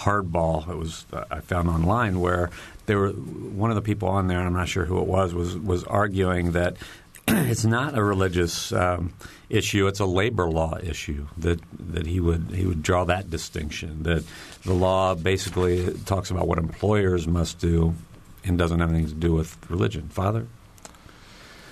hardball 0.00 0.68
it 0.68 0.76
was 0.76 1.04
uh, 1.12 1.24
I 1.30 1.40
found 1.40 1.68
online 1.68 2.20
where 2.20 2.50
there 2.86 2.98
were 2.98 3.10
one 3.10 3.70
of 3.70 3.76
the 3.76 3.82
people 3.82 4.08
on 4.08 4.26
there, 4.26 4.40
I'm 4.40 4.52
not 4.52 4.68
sure 4.68 4.84
who 4.84 4.98
it 4.98 5.06
was, 5.06 5.32
was 5.32 5.56
was 5.56 5.84
arguing 5.84 6.52
that 6.52 6.76
it's 7.28 7.64
not 7.64 7.96
a 7.96 8.02
religious 8.02 8.72
um, 8.72 9.12
issue; 9.48 9.86
it's 9.86 10.00
a 10.00 10.06
labor 10.06 10.46
law 10.46 10.76
issue. 10.82 11.28
That 11.38 11.60
that 11.92 12.06
he 12.06 12.18
would 12.18 12.50
he 12.52 12.66
would 12.66 12.82
draw 12.82 13.04
that 13.04 13.30
distinction. 13.30 14.02
That 14.02 14.24
the 14.64 14.74
law 14.74 15.14
basically 15.14 15.94
talks 16.06 16.32
about 16.32 16.48
what 16.48 16.58
employers 16.58 17.28
must 17.28 17.60
do, 17.60 17.94
and 18.42 18.58
doesn't 18.58 18.80
have 18.80 18.90
anything 18.90 19.08
to 19.08 19.14
do 19.14 19.34
with 19.34 19.56
religion. 19.70 20.08
Father. 20.08 20.48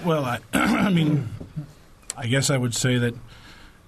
Well, 0.05 0.25
I, 0.25 0.39
I 0.53 0.91
mean, 0.91 1.31
I 2.17 2.29
guess 2.29 2.49
I 2.49 2.57
would 2.57 2.77
say 2.77 2.99
that 2.99 3.15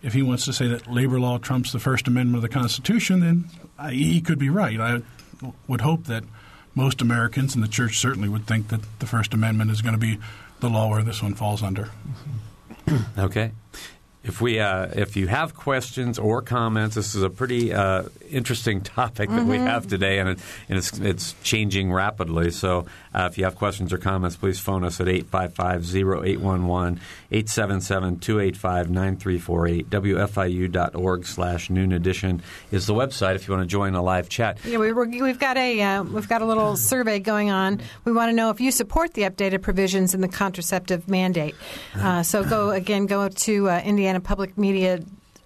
if 0.02 0.12
he 0.12 0.22
wants 0.22 0.44
to 0.46 0.52
say 0.52 0.66
that 0.68 0.90
labor 0.90 1.20
law 1.20 1.38
trumps 1.38 1.72
the 1.72 1.78
First 1.78 2.08
Amendment 2.08 2.36
of 2.36 2.42
the 2.42 2.48
Constitution, 2.48 3.20
then 3.20 3.44
I, 3.78 3.92
he 3.92 4.20
could 4.20 4.38
be 4.38 4.50
right. 4.50 4.80
I 4.80 5.02
would 5.68 5.82
hope 5.82 6.04
that 6.04 6.24
most 6.74 7.02
Americans, 7.02 7.54
and 7.54 7.62
the 7.62 7.68
church 7.68 7.98
certainly 7.98 8.28
would 8.28 8.46
think 8.46 8.68
that 8.68 8.80
the 9.00 9.06
First 9.06 9.34
Amendment 9.34 9.70
is 9.70 9.82
going 9.82 9.94
to 9.94 10.00
be 10.00 10.18
the 10.60 10.68
law 10.68 10.88
where 10.88 11.02
this 11.02 11.22
one 11.22 11.34
falls 11.34 11.62
under. 11.62 11.90
okay. 13.18 13.52
If 14.22 14.40
we, 14.42 14.60
uh, 14.60 14.88
if 14.94 15.16
you 15.16 15.28
have 15.28 15.54
questions 15.54 16.18
or 16.18 16.42
comments, 16.42 16.94
this 16.94 17.14
is 17.14 17.22
a 17.22 17.30
pretty 17.30 17.72
uh, 17.72 18.04
interesting 18.28 18.82
topic 18.82 19.30
that 19.30 19.34
mm-hmm. 19.34 19.48
we 19.48 19.56
have 19.56 19.86
today, 19.86 20.18
and, 20.18 20.28
it, 20.28 20.38
and 20.68 20.76
it's, 20.76 20.98
it's, 20.98 21.34
changing 21.42 21.90
rapidly. 21.90 22.50
So 22.50 22.84
Uh, 23.14 23.28
if 23.30 23.38
you 23.38 23.44
have 23.44 23.54
questions 23.56 23.92
or 23.92 23.98
comments, 23.98 24.36
please 24.36 24.58
phone 24.60 24.84
us 24.84 25.00
at 25.00 25.06
855-0811, 25.06 26.98
877-285-9348. 27.32 29.86
WFIU.org 29.86 31.26
slash 31.26 31.70
noon 31.70 31.92
edition 31.92 32.42
is 32.70 32.86
the 32.86 32.94
website 32.94 33.34
if 33.34 33.48
you 33.48 33.54
want 33.54 33.64
to 33.64 33.68
join 33.68 33.94
a 33.94 34.02
live 34.02 34.28
chat. 34.28 34.58
Yeah, 34.64 34.78
we, 34.78 34.92
we've 34.92 35.38
got 35.38 35.56
a 35.56 35.80
uh, 35.80 36.02
we've 36.04 36.28
got 36.28 36.42
a 36.42 36.46
little 36.46 36.76
survey 36.76 37.18
going 37.18 37.50
on. 37.50 37.80
We 38.04 38.12
want 38.12 38.28
to 38.30 38.34
know 38.34 38.50
if 38.50 38.60
you 38.60 38.70
support 38.70 39.14
the 39.14 39.22
updated 39.22 39.62
provisions 39.62 40.14
in 40.14 40.20
the 40.20 40.28
contraceptive 40.28 41.08
mandate. 41.08 41.56
Uh, 41.96 42.22
so 42.22 42.44
go 42.44 42.70
again, 42.70 43.06
go 43.06 43.28
to 43.28 43.68
uh, 43.68 43.80
Indiana 43.84 44.20
Public 44.20 44.56
Media 44.56 45.00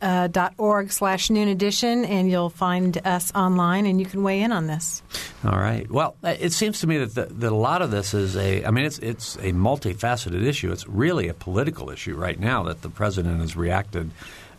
uh, 0.04 0.50
org 0.58 0.92
slash 0.92 1.30
noon 1.30 1.48
edition 1.48 2.04
and 2.04 2.30
you'll 2.30 2.50
find 2.50 3.00
us 3.06 3.32
online 3.34 3.86
and 3.86 3.98
you 3.98 4.06
can 4.06 4.22
weigh 4.22 4.42
in 4.42 4.52
on 4.52 4.66
this. 4.66 5.02
All 5.44 5.58
right. 5.58 5.90
Well 5.90 6.16
it 6.22 6.52
seems 6.52 6.80
to 6.80 6.86
me 6.86 6.98
that, 6.98 7.14
the, 7.14 7.34
that 7.34 7.52
a 7.52 7.56
lot 7.56 7.82
of 7.82 7.90
this 7.90 8.14
is 8.14 8.36
a 8.36 8.64
i 8.64 8.70
mean 8.70 8.84
it's 8.84 8.98
it's 8.98 9.36
a 9.36 9.52
multifaceted 9.52 10.44
issue. 10.44 10.70
It's 10.70 10.86
really 10.86 11.28
a 11.28 11.34
political 11.34 11.90
issue 11.90 12.14
right 12.14 12.38
now 12.38 12.64
that 12.64 12.82
the 12.82 12.90
president 12.90 13.40
has 13.40 13.56
reacted 13.56 14.10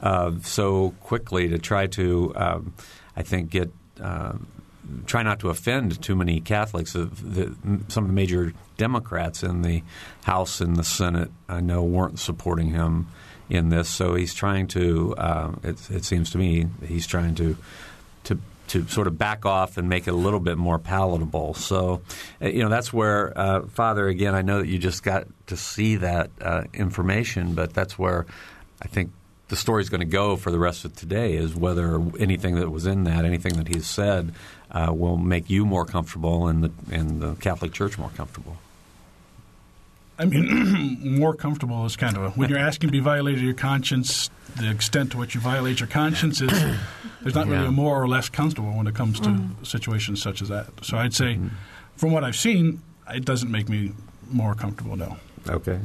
uh, 0.02 0.32
so 0.42 0.94
quickly 1.02 1.48
to 1.50 1.60
try 1.60 1.88
to 1.88 2.34
um, 2.36 2.74
i 3.16 3.22
think 3.22 3.52
get 3.52 3.72
uh, 4.02 4.34
try 5.06 5.24
not 5.24 5.40
to 5.40 5.50
offend 5.50 6.02
too 6.02 6.16
many 6.16 6.40
Catholics. 6.40 6.94
The, 6.94 7.56
some 7.88 8.04
of 8.04 8.10
the 8.10 8.14
major 8.14 8.54
Democrats 8.78 9.44
in 9.44 9.62
the 9.62 9.84
House 10.24 10.62
and 10.62 10.76
the 10.76 10.84
Senate, 10.84 11.32
I 11.48 11.62
know, 11.62 11.84
weren't 11.84 12.20
supporting 12.20 12.70
him 12.70 13.08
in 13.50 13.70
this. 13.70 13.90
So 13.90 14.16
he's 14.16 14.34
trying 14.34 14.68
to. 14.70 15.16
Uh, 15.16 15.52
it, 15.64 15.90
it, 15.92 16.06
seems 16.06 16.32
to 16.32 16.38
me 16.38 16.68
he's 16.86 17.08
trying 17.08 17.36
to 17.36 17.58
to 18.26 18.40
to 18.68 18.88
sort 18.88 19.08
of 19.08 19.18
back 19.18 19.46
off 19.46 19.78
and 19.78 19.88
make 19.88 20.08
it 20.08 20.12
a 20.12 20.18
little 20.18 20.40
bit 20.40 20.58
more 20.58 20.80
palatable. 20.80 21.54
So, 21.54 22.02
uh, 22.42 22.48
you 22.48 22.64
know, 22.64 22.70
that's 22.70 22.92
where 22.92 23.38
uh, 23.38 23.62
Father. 23.68 24.08
Again, 24.08 24.36
I 24.36 24.42
know 24.42 24.60
that 24.60 24.68
you 24.68 24.80
just 24.80 25.04
got 25.04 25.28
to 25.48 25.58
see 25.58 25.98
that 25.98 26.32
uh, 26.42 26.64
information, 26.74 27.54
but 27.54 27.74
that's 27.74 27.98
where 27.98 28.26
I 28.82 28.88
think 28.88 29.12
the 29.48 29.56
story 29.56 29.84
is 29.84 29.90
going 29.90 30.00
to 30.00 30.06
go 30.06 30.36
for 30.36 30.52
the 30.52 30.60
rest 30.60 30.86
of 30.86 30.96
today 30.96 31.36
is 31.36 31.56
whether 31.56 32.02
anything 32.18 32.56
that 32.56 32.72
was 32.72 32.88
in 32.88 33.04
that, 33.04 33.26
anything 33.26 33.58
that 33.58 33.68
he's 33.68 33.86
said, 33.86 34.34
uh, 34.72 34.92
will 34.92 35.18
make 35.18 35.50
you 35.50 35.66
more 35.66 35.86
comfortable 35.86 36.48
and 36.48 36.64
the 36.64 36.72
and 36.92 37.22
the 37.22 37.36
Catholic 37.36 37.72
Church 37.72 37.98
more 37.98 38.10
comfortable. 38.10 38.58
I 40.18 40.26
mean, 40.26 41.00
more 41.20 41.34
comfortable 41.34 41.86
is 41.86 41.96
kind 41.96 42.16
of 42.16 42.24
a, 42.24 42.30
when 42.32 42.50
you're 42.50 42.60
asking 42.60 42.90
to 42.90 42.92
be 42.92 43.00
violated 43.00 43.42
your 43.42 43.54
conscience. 43.54 44.30
The 44.58 44.70
extent 44.70 45.12
to 45.12 45.18
which 45.18 45.36
you 45.36 45.42
violate 45.42 45.82
your 45.82 45.88
conscience 45.88 46.40
is 46.40 46.50
there's 47.22 47.36
not 47.36 47.48
really 47.48 47.66
a 47.66 47.72
more 47.72 48.02
or 48.02 48.08
less 48.08 48.30
comfortable 48.30 48.72
when 48.72 48.88
it 48.88 48.96
comes 48.96 49.20
to 49.22 49.30
mm. 49.30 49.66
situations 49.66 50.22
such 50.22 50.42
as 50.42 50.48
that. 50.48 50.68
So 50.82 50.98
I'd 50.98 51.14
say, 51.14 51.36
mm. 51.36 51.50
from 51.98 52.14
what 52.14 52.24
I've 52.24 52.38
seen, 52.38 52.82
it 53.10 53.26
doesn't 53.26 53.52
make 53.52 53.68
me 53.68 53.92
more 54.32 54.56
comfortable. 54.56 54.96
No. 54.96 55.18
Okay. 55.48 55.80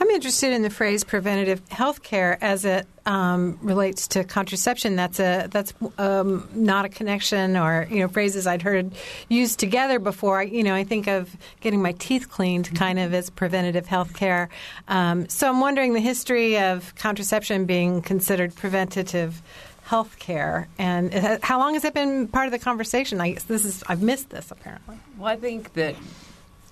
I'm 0.00 0.08
interested 0.10 0.52
in 0.52 0.62
the 0.62 0.70
phrase 0.70 1.02
preventative 1.02 1.66
health 1.68 2.02
care 2.02 2.38
as 2.40 2.64
it 2.64 2.86
um, 3.06 3.58
relates 3.62 4.06
to 4.08 4.24
contraception. 4.24 4.94
That's 4.94 5.18
a 5.18 5.48
that's 5.50 5.72
um, 5.98 6.48
not 6.54 6.84
a 6.84 6.88
connection 6.88 7.56
or 7.56 7.88
you 7.90 8.00
know 8.00 8.08
phrases 8.08 8.46
I'd 8.46 8.62
heard 8.62 8.92
used 9.28 9.58
together 9.58 9.98
before. 9.98 10.42
You 10.42 10.62
know, 10.62 10.74
I 10.74 10.84
think 10.84 11.08
of 11.08 11.36
getting 11.60 11.82
my 11.82 11.92
teeth 11.92 12.30
cleaned 12.30 12.74
kind 12.76 12.98
of 12.98 13.12
as 13.12 13.30
preventative 13.30 13.86
health 13.86 14.14
care. 14.14 14.48
Um, 14.86 15.28
so 15.28 15.48
I'm 15.48 15.60
wondering 15.60 15.94
the 15.94 16.00
history 16.00 16.58
of 16.58 16.94
contraception 16.94 17.64
being 17.64 18.02
considered 18.02 18.54
preventative 18.54 19.42
health 19.82 20.20
care 20.20 20.68
and 20.78 21.12
how 21.42 21.58
long 21.58 21.74
has 21.74 21.84
it 21.84 21.92
been 21.92 22.28
part 22.28 22.46
of 22.46 22.52
the 22.52 22.60
conversation? 22.60 23.20
I 23.20 23.32
guess 23.32 23.42
this 23.42 23.64
is 23.64 23.82
I've 23.88 24.02
missed 24.02 24.30
this 24.30 24.52
apparently. 24.52 24.96
Well, 25.18 25.26
I 25.26 25.36
think 25.36 25.72
that 25.72 25.96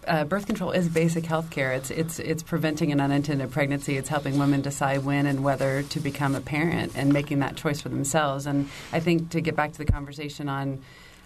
uh, 0.08 0.24
birth 0.24 0.46
control 0.46 0.70
is 0.70 0.88
basic 0.88 1.26
health 1.26 1.50
care. 1.50 1.72
It's, 1.72 1.90
it's, 1.90 2.18
it's 2.18 2.42
preventing 2.42 2.92
an 2.92 3.00
unintended 3.00 3.50
pregnancy. 3.50 3.96
It's 3.96 4.08
helping 4.08 4.38
women 4.38 4.62
decide 4.62 5.04
when 5.04 5.26
and 5.26 5.44
whether 5.44 5.82
to 5.82 6.00
become 6.00 6.34
a 6.34 6.40
parent 6.40 6.92
and 6.96 7.12
making 7.12 7.40
that 7.40 7.56
choice 7.56 7.80
for 7.80 7.88
themselves. 7.88 8.46
And 8.46 8.68
I 8.92 9.00
think 9.00 9.30
to 9.30 9.40
get 9.40 9.54
back 9.54 9.72
to 9.72 9.78
the 9.78 9.84
conversation 9.84 10.48
on 10.48 10.82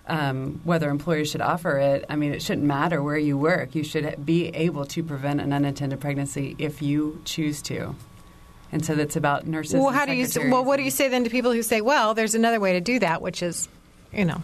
um, 0.07 0.61
whether 0.65 0.91
employers 0.91 1.31
should 1.31 1.41
offer 1.41 1.79
it, 1.79 2.05
I 2.09 2.17
mean, 2.17 2.33
it 2.33 2.43
shouldn't 2.43 2.67
matter 2.67 3.03
where 3.03 3.17
you 3.17 3.39
work. 3.39 3.75
You 3.75 3.85
should 3.85 4.25
be 4.25 4.49
able 4.49 4.85
to 4.87 5.03
prevent 5.03 5.41
an 5.41 5.53
unintended 5.53 6.01
pregnancy 6.01 6.57
if 6.59 6.83
you 6.83 7.23
choose 7.25 7.63
to. 7.63 7.95
And 8.73 8.85
so 8.85 8.95
that's 8.95 9.17
about 9.17 9.47
nurses. 9.47 9.75
Well, 9.75 9.91
how 9.91 10.07
do 10.07 10.15
you? 10.15 10.27
Well, 10.51 10.65
what 10.65 10.79
do 10.79 10.83
you 10.83 10.91
say 10.91 11.09
then 11.09 11.25
to 11.25 11.31
people 11.31 11.53
who 11.53 11.63
say, 11.63 11.83
"Well, 11.83 12.15
there's 12.15 12.35
another 12.35 12.59
way 12.59 12.73
to 12.73 12.81
do 12.81 12.99
that," 13.01 13.21
which 13.21 13.43
is, 13.43 13.69
you 14.15 14.25
know, 14.25 14.43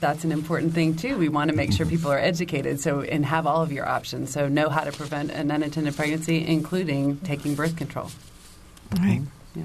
that's 0.00 0.24
an 0.24 0.32
important 0.32 0.74
thing 0.74 0.96
too. 0.96 1.16
We 1.16 1.28
want 1.28 1.50
to 1.50 1.56
make 1.56 1.72
sure 1.72 1.86
people 1.86 2.10
are 2.10 2.18
educated, 2.18 2.80
so 2.80 3.00
and 3.00 3.24
have 3.24 3.46
all 3.46 3.62
of 3.62 3.72
your 3.72 3.88
options. 3.88 4.32
So 4.32 4.48
know 4.48 4.68
how 4.68 4.84
to 4.84 4.92
prevent 4.92 5.30
an 5.30 5.50
unintended 5.50 5.96
pregnancy, 5.96 6.46
including 6.46 7.18
taking 7.18 7.54
birth 7.54 7.76
control. 7.76 8.10
All 8.96 9.04
right. 9.04 9.22
Yeah. 9.54 9.64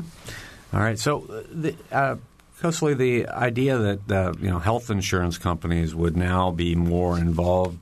All 0.73 0.79
right. 0.79 0.99
So 0.99 1.25
uh, 1.29 1.43
the. 1.51 1.75
Uh, 1.91 2.15
Kosali, 2.61 2.95
the 2.95 3.27
idea 3.27 3.75
that 3.75 4.11
uh, 4.11 4.33
you 4.39 4.47
know 4.47 4.59
health 4.59 4.91
insurance 4.91 5.39
companies 5.39 5.95
would 5.95 6.15
now 6.15 6.51
be 6.51 6.75
more 6.75 7.17
involved 7.17 7.79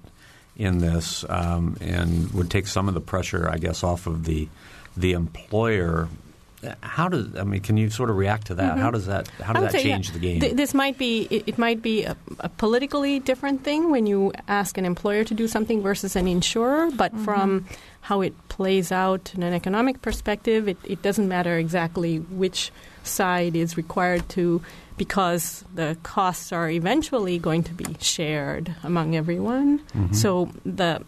in 0.55 0.77
this 0.77 1.25
um, 1.27 1.75
and 1.81 2.31
would 2.31 2.49
take 2.49 2.65
some 2.65 2.87
of 2.87 2.93
the 2.93 3.01
pressure, 3.01 3.49
I 3.49 3.57
guess, 3.57 3.83
off 3.83 4.07
of 4.07 4.23
the 4.23 4.47
the 4.95 5.13
employer 5.13 6.07
how 6.81 7.07
does 7.07 7.35
I 7.35 7.43
mean? 7.43 7.61
Can 7.61 7.77
you 7.77 7.89
sort 7.89 8.09
of 8.09 8.17
react 8.17 8.47
to 8.47 8.55
that? 8.55 8.73
Mm-hmm. 8.73 8.81
How 8.81 8.91
does 8.91 9.05
that 9.05 9.27
how 9.29 9.53
does 9.53 9.63
that 9.63 9.71
say, 9.71 9.83
change 9.83 10.07
yeah, 10.07 10.13
the 10.13 10.19
game? 10.19 10.39
Th- 10.41 10.53
this 10.53 10.73
might 10.73 10.97
be 10.97 11.27
it, 11.29 11.43
it 11.47 11.57
might 11.57 11.81
be 11.81 12.03
a, 12.03 12.17
a, 12.39 12.49
politically 12.49 13.19
different 13.19 13.63
thing 13.63 13.91
when 13.91 14.05
you 14.05 14.33
ask 14.47 14.77
an 14.77 14.85
employer 14.85 15.23
to 15.23 15.33
do 15.33 15.47
something 15.47 15.81
versus 15.81 16.15
an 16.15 16.27
insurer, 16.27 16.89
but 16.91 17.13
mm-hmm. 17.13 17.23
from 17.23 17.65
how 18.01 18.21
it 18.21 18.33
plays 18.49 18.91
out 18.91 19.33
in 19.35 19.43
an 19.43 19.53
economic 19.53 20.01
perspective, 20.01 20.67
it, 20.67 20.77
it 20.83 21.01
doesn't 21.01 21.27
matter 21.27 21.57
exactly 21.57 22.17
which 22.17 22.71
side 23.03 23.55
is 23.55 23.77
required 23.77 24.27
to 24.29 24.61
because 24.97 25.63
the 25.73 25.97
costs 26.03 26.51
are 26.51 26.69
eventually 26.69 27.39
going 27.39 27.63
to 27.63 27.73
be 27.73 27.95
shared 28.01 28.75
among 28.83 29.15
everyone. 29.15 29.79
Mm-hmm. 29.79 30.13
So 30.13 30.51
the 30.65 31.03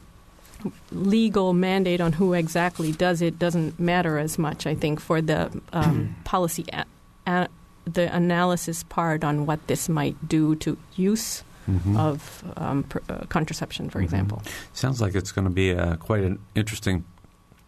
legal 0.92 1.54
mandate 1.54 2.02
on 2.02 2.14
who 2.14 2.34
exactly 2.34 2.92
does 2.92 3.22
it 3.22 3.40
doesn't 3.40 3.80
matter 3.80 4.18
as 4.18 4.38
much, 4.38 4.66
I 4.66 4.76
think, 4.76 5.00
for 5.00 5.22
the 5.22 5.52
um, 5.74 6.16
policy, 6.24 6.66
a- 6.74 6.86
a- 7.28 7.48
the 7.86 8.14
analysis 8.14 8.84
part 8.84 9.24
on 9.24 9.46
what 9.46 9.66
this 9.68 9.90
might 9.90 10.28
do 10.28 10.56
to 10.56 10.78
use. 10.96 11.44
Mm-hmm. 11.70 11.96
Of 11.96 12.44
um, 12.58 12.84
pr- 12.84 12.98
uh, 13.08 13.20
contraception, 13.30 13.92
for 13.92 14.00
mm-hmm. 14.00 14.06
example. 14.06 14.42
Sounds 14.74 15.00
like 15.00 15.14
it's 15.14 15.32
going 15.32 15.46
to 15.46 15.54
be 15.54 15.70
a, 15.70 15.96
quite 15.96 16.24
an 16.24 16.40
interesting 16.56 17.06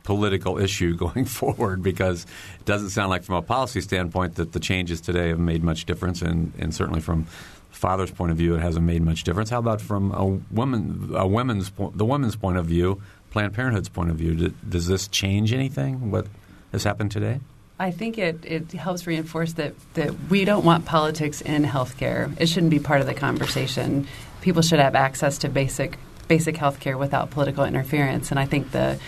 political 0.04 0.58
issue 0.58 0.96
going 1.06 1.26
forward 1.26 1.82
because 1.82 2.26
it 2.60 2.66
doesn't 2.66 2.90
sound 2.90 3.12
like 3.12 3.24
from 3.24 3.36
a 3.36 3.42
policy 3.42 3.82
standpoint 3.82 4.36
that 4.36 4.52
the 4.52 4.60
changes 4.60 5.02
today 5.02 5.30
have 5.30 5.40
made 5.40 5.64
much 5.64 5.86
difference 5.86 6.22
and, 6.22 6.54
and 6.58 6.74
certainly 6.74 7.02
from 7.02 7.28
father's 7.74 8.12
point 8.12 8.32
of 8.32 8.38
view, 8.38 8.56
it 8.56 8.62
hasn't 8.62 8.86
made 8.86 9.02
much 9.02 9.24
difference. 9.24 9.50
How 9.50 9.60
about 9.60 9.82
from 9.82 10.12
a 10.14 10.26
woman, 10.54 11.12
a 11.16 11.28
women's, 11.28 11.72
the 11.94 12.06
woman's 12.06 12.36
point 12.36 12.58
of 12.58 12.66
view, 12.66 13.02
Planned 13.32 13.54
Parenthood's 13.54 13.90
point 13.90 14.10
of 14.10 14.16
view? 14.16 14.54
Does 14.68 14.88
this 14.88 15.08
change 15.08 15.52
anything? 15.52 16.12
What 16.12 16.28
has 16.72 16.84
happened 16.84 17.12
today? 17.12 17.40
I 17.80 17.92
think 17.92 18.18
it, 18.18 18.46
it 18.46 18.72
helps 18.72 19.08
reinforce 19.08 19.54
that, 19.54 19.74
that 19.96 20.14
we 20.30 20.46
don't 20.46 20.64
want 20.64 20.86
politics 20.86 21.42
in 21.42 21.64
healthcare. 21.64 22.40
It 22.40 22.48
shouldn't 22.48 22.70
be 22.70 22.80
part 22.80 23.02
of 23.02 23.08
the 23.08 23.14
conversation. 23.14 24.08
People 24.42 24.62
should 24.62 24.80
have 24.80 24.96
access 24.96 25.40
to 25.40 25.50
basic 25.50 25.98
basic 26.28 26.56
health 26.56 26.80
care 26.80 26.98
without 26.98 27.32
political 27.32 27.66
interference. 27.66 28.32
And 28.32 28.40
I 28.40 28.46
think 28.46 28.72
the 28.72 29.00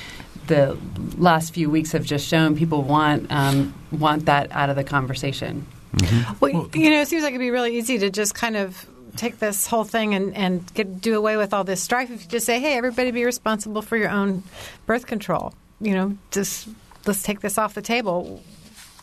the 0.48 0.77
last 1.17 1.53
few 1.53 1.69
weeks 1.69 1.93
have 1.93 2.03
just 2.03 2.27
shown 2.27 2.55
people 2.55 2.84
want 2.84 3.31
um, 3.31 3.74
want 3.91 4.25
that 4.25 4.51
out 4.51 4.69
of 4.69 4.75
the 4.75 4.84
conversation. 4.84 5.65
Mm-hmm. 5.98 6.34
Well, 6.40 6.70
you 6.74 6.90
know, 6.90 7.02
it 7.02 7.08
seems 7.08 7.24
like 7.24 7.32
it'd 7.32 7.40
be 7.40 7.52
really 7.52 7.78
easy 7.78 7.98
to 8.00 8.10
just 8.10 8.34
kind 8.36 8.56
of 8.56 8.86
take 9.16 9.40
this 9.40 9.68
whole 9.68 9.84
thing 9.84 10.14
and, 10.14 10.36
and 10.36 10.74
get, 10.74 11.02
do 11.02 11.18
away 11.18 11.38
with 11.38 11.54
all 11.54 11.64
this 11.64 11.82
strife 11.82 12.12
if 12.12 12.24
you 12.24 12.30
just 12.30 12.46
say, 12.46 12.60
hey, 12.60 12.78
everybody 12.78 13.12
be 13.12 13.24
responsible 13.24 13.82
for 13.82 13.98
your 13.98 14.10
own 14.10 14.44
birth 14.86 15.08
control. 15.08 15.54
You 15.80 15.94
know, 15.94 16.18
just 16.32 16.68
let's 17.06 17.24
take 17.24 17.40
this 17.40 17.58
off 17.58 17.74
the 17.74 17.82
table. 17.82 18.44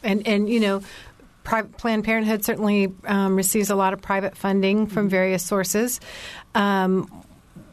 And, 0.03 0.27
and 0.27 0.49
you 0.49 0.61
know, 0.61 0.83
Private, 1.45 1.77
Planned 1.77 2.05
Parenthood 2.05 2.45
certainly 2.45 2.93
um, 3.05 3.37
receives 3.37 3.71
a 3.71 3.75
lot 3.75 3.93
of 3.93 4.03
private 4.03 4.37
funding 4.37 4.87
from 4.87 5.09
various 5.09 5.43
sources. 5.43 6.01
Um, 6.55 7.07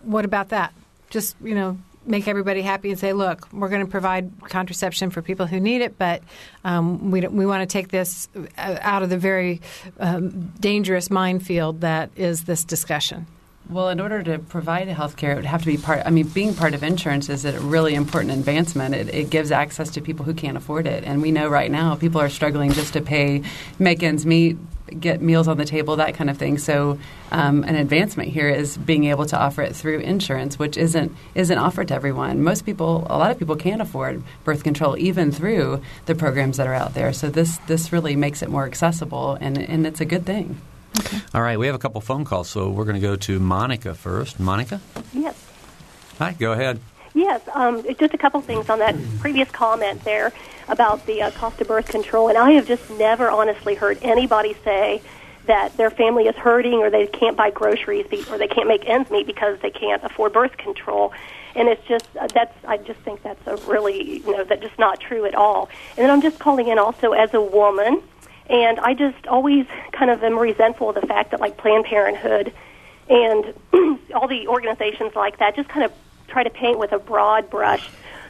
what 0.04 0.26
about 0.26 0.50
that? 0.50 0.74
Just, 1.10 1.36
you 1.44 1.56
know, 1.56 1.78
make 2.10 2.28
everybody 2.28 2.62
happy 2.62 2.90
and 2.90 3.00
say, 3.00 3.14
look, 3.14 3.48
we're 3.54 3.70
going 3.70 3.86
to 3.86 3.90
provide 3.90 4.32
contraception 4.50 5.12
for 5.12 5.22
people 5.22 5.46
who 5.46 5.60
need 5.60 5.82
it, 5.82 5.98
but 5.98 6.22
um, 6.64 7.12
we, 7.12 7.22
we 7.22 7.46
want 7.46 7.62
to 7.62 7.72
take 7.72 7.90
this 7.90 8.28
uh, 8.36 8.78
out 8.82 9.04
of 9.04 9.10
the 9.10 9.18
very 9.18 9.62
um, 10.00 10.52
dangerous 10.60 11.10
minefield 11.10 11.82
that 11.82 12.10
is 12.16 12.46
this 12.46 12.64
discussion. 12.64 13.28
Well, 13.70 13.90
in 13.90 14.00
order 14.00 14.24
to 14.24 14.40
provide 14.40 14.88
health 14.88 15.16
care, 15.16 15.34
it 15.34 15.36
would 15.36 15.46
have 15.46 15.62
to 15.62 15.68
be 15.68 15.78
part. 15.78 16.02
I 16.04 16.10
mean, 16.10 16.28
being 16.28 16.56
part 16.56 16.74
of 16.74 16.82
insurance 16.82 17.30
is 17.30 17.46
a 17.46 17.60
really 17.60 17.94
important 17.94 18.34
advancement. 18.34 18.96
It, 18.96 19.14
it, 19.14 19.30
gives 19.30 19.52
access 19.52 19.92
to 19.92 20.02
people 20.02 20.26
who 20.26 20.34
can't 20.34 20.58
afford 20.58 20.88
it, 20.88 21.04
and 21.04 21.22
we 21.22 21.32
know 21.32 21.48
right 21.48 21.70
now 21.70 21.94
people 21.94 22.20
are 22.20 22.30
struggling 22.30 22.72
just 22.72 22.94
to 22.94 23.02
pay, 23.02 23.44
make 23.78 24.02
ends 24.02 24.26
meet, 24.26 24.58
get 25.00 25.22
meals 25.22 25.48
on 25.48 25.58
the 25.58 25.66
table, 25.66 25.98
that 25.98 26.16
kind 26.16 26.32
of 26.32 26.38
thing. 26.40 26.58
So, 26.58 26.98
um, 27.32 27.64
an 27.64 27.76
advancement 27.76 28.30
here 28.30 28.50
is 28.50 28.76
being 28.76 29.04
able 29.04 29.28
to 29.28 29.38
offer 29.38 29.62
it 29.62 29.76
through 29.76 30.00
insurance, 30.00 30.58
which 30.58 30.76
isn't 30.76 31.16
isn't 31.36 31.58
offered 31.60 31.90
to 31.90 31.94
everyone. 31.94 32.42
Most 32.42 32.66
people, 32.66 33.06
a 33.08 33.20
lot 33.20 33.30
of 33.30 33.38
people, 33.38 33.56
can't 33.56 33.84
afford 33.84 34.24
birth 34.44 34.64
control 34.64 34.98
even 34.98 35.32
through 35.32 35.80
the 36.08 36.16
programs 36.16 36.58
that 36.58 36.66
are 36.66 36.74
out 36.74 36.96
there. 36.96 37.14
So 37.14 37.30
this 37.30 37.58
this 37.68 37.94
really 37.94 38.16
makes 38.16 38.42
it 38.42 38.50
more 38.50 38.66
accessible, 38.66 39.38
and 39.40 39.60
and 39.60 39.86
it's 39.86 40.02
a 40.02 40.06
good 40.06 40.26
thing. 40.26 40.60
Okay. 41.00 41.20
All 41.34 41.42
right, 41.42 41.60
we 41.60 41.68
have 41.68 41.76
a 41.76 41.80
couple 41.80 42.02
phone 42.02 42.26
calls, 42.26 42.50
so 42.50 42.70
we're 42.70 42.86
going 42.86 42.96
to 42.96 43.02
go 43.02 43.16
to 43.16 43.40
Monica 43.40 43.94
first. 43.94 44.40
Monica? 44.40 44.82
Yes. 45.14 45.36
Hi, 46.18 46.34
go 46.34 46.52
ahead. 46.52 46.80
Yes, 47.14 47.42
um, 47.54 47.84
just 48.00 48.14
a 48.14 48.18
couple 48.18 48.40
things 48.42 48.70
on 48.70 48.80
that 48.80 48.96
previous 49.20 49.50
comment 49.52 50.04
there 50.04 50.32
about 50.68 51.06
the 51.06 51.22
uh, 51.22 51.32
cost 51.32 51.60
of 51.60 51.68
birth 51.68 51.88
control. 51.88 52.30
And 52.30 52.38
I 52.38 52.52
have 52.52 52.68
just 52.68 52.90
never 52.92 53.30
honestly 53.30 53.76
heard 53.76 53.98
anybody 54.02 54.56
say 54.64 55.02
that 55.46 55.76
their 55.78 55.90
family 55.90 56.26
is 56.28 56.36
hurting 56.36 56.76
or 56.76 56.90
they 56.90 57.08
can't 57.08 57.36
buy 57.36 57.50
groceries 57.50 58.06
or 58.30 58.38
they 58.38 58.48
can't 58.48 58.68
make 58.68 58.88
ends 58.88 59.10
meet 59.10 59.26
because 59.26 59.60
they 59.62 59.72
can't 59.72 60.04
afford 60.04 60.34
birth 60.34 60.56
control. 60.58 61.12
And 61.56 61.68
it's 61.68 61.86
just 61.88 62.06
uh, 62.16 62.28
that's 62.28 62.54
I 62.66 62.78
just 62.78 63.00
think 63.00 63.24
that's 63.24 63.46
a 63.48 63.56
really 63.68 64.20
you 64.20 64.32
know 64.32 64.44
that's 64.44 64.62
just 64.62 64.78
not 64.78 65.00
true 65.00 65.26
at 65.26 65.34
all. 65.34 65.68
And 65.98 66.04
then 66.04 66.12
I'm 66.12 66.22
just 66.22 66.38
calling 66.38 66.68
in 66.68 66.78
also 66.78 67.14
as 67.14 67.34
a 67.34 67.42
woman 67.42 68.04
and 68.50 68.80
I 68.80 68.94
just 68.94 69.28
always 69.28 69.66
kind 69.92 70.10
of 70.10 70.24
am 70.24 70.38
resentful 70.38 70.90
of 70.90 70.96
the 70.96 71.08
fact 71.08 71.32
that 71.32 71.40
like 71.40 71.58
Planned 71.58 71.86
Parenthood 71.86 72.52
and 73.10 73.54
all 74.14 74.28
the 74.28 74.48
organizations 74.48 75.16
like 75.16 75.40
that 75.40 75.56
just 75.56 75.70
kind 75.70 75.86
of 75.86 75.94
try 76.28 76.44
to 76.44 76.50
paint 76.50 76.78
with 76.78 76.92
a 76.92 77.00
broad 77.00 77.50
brush 77.50 77.90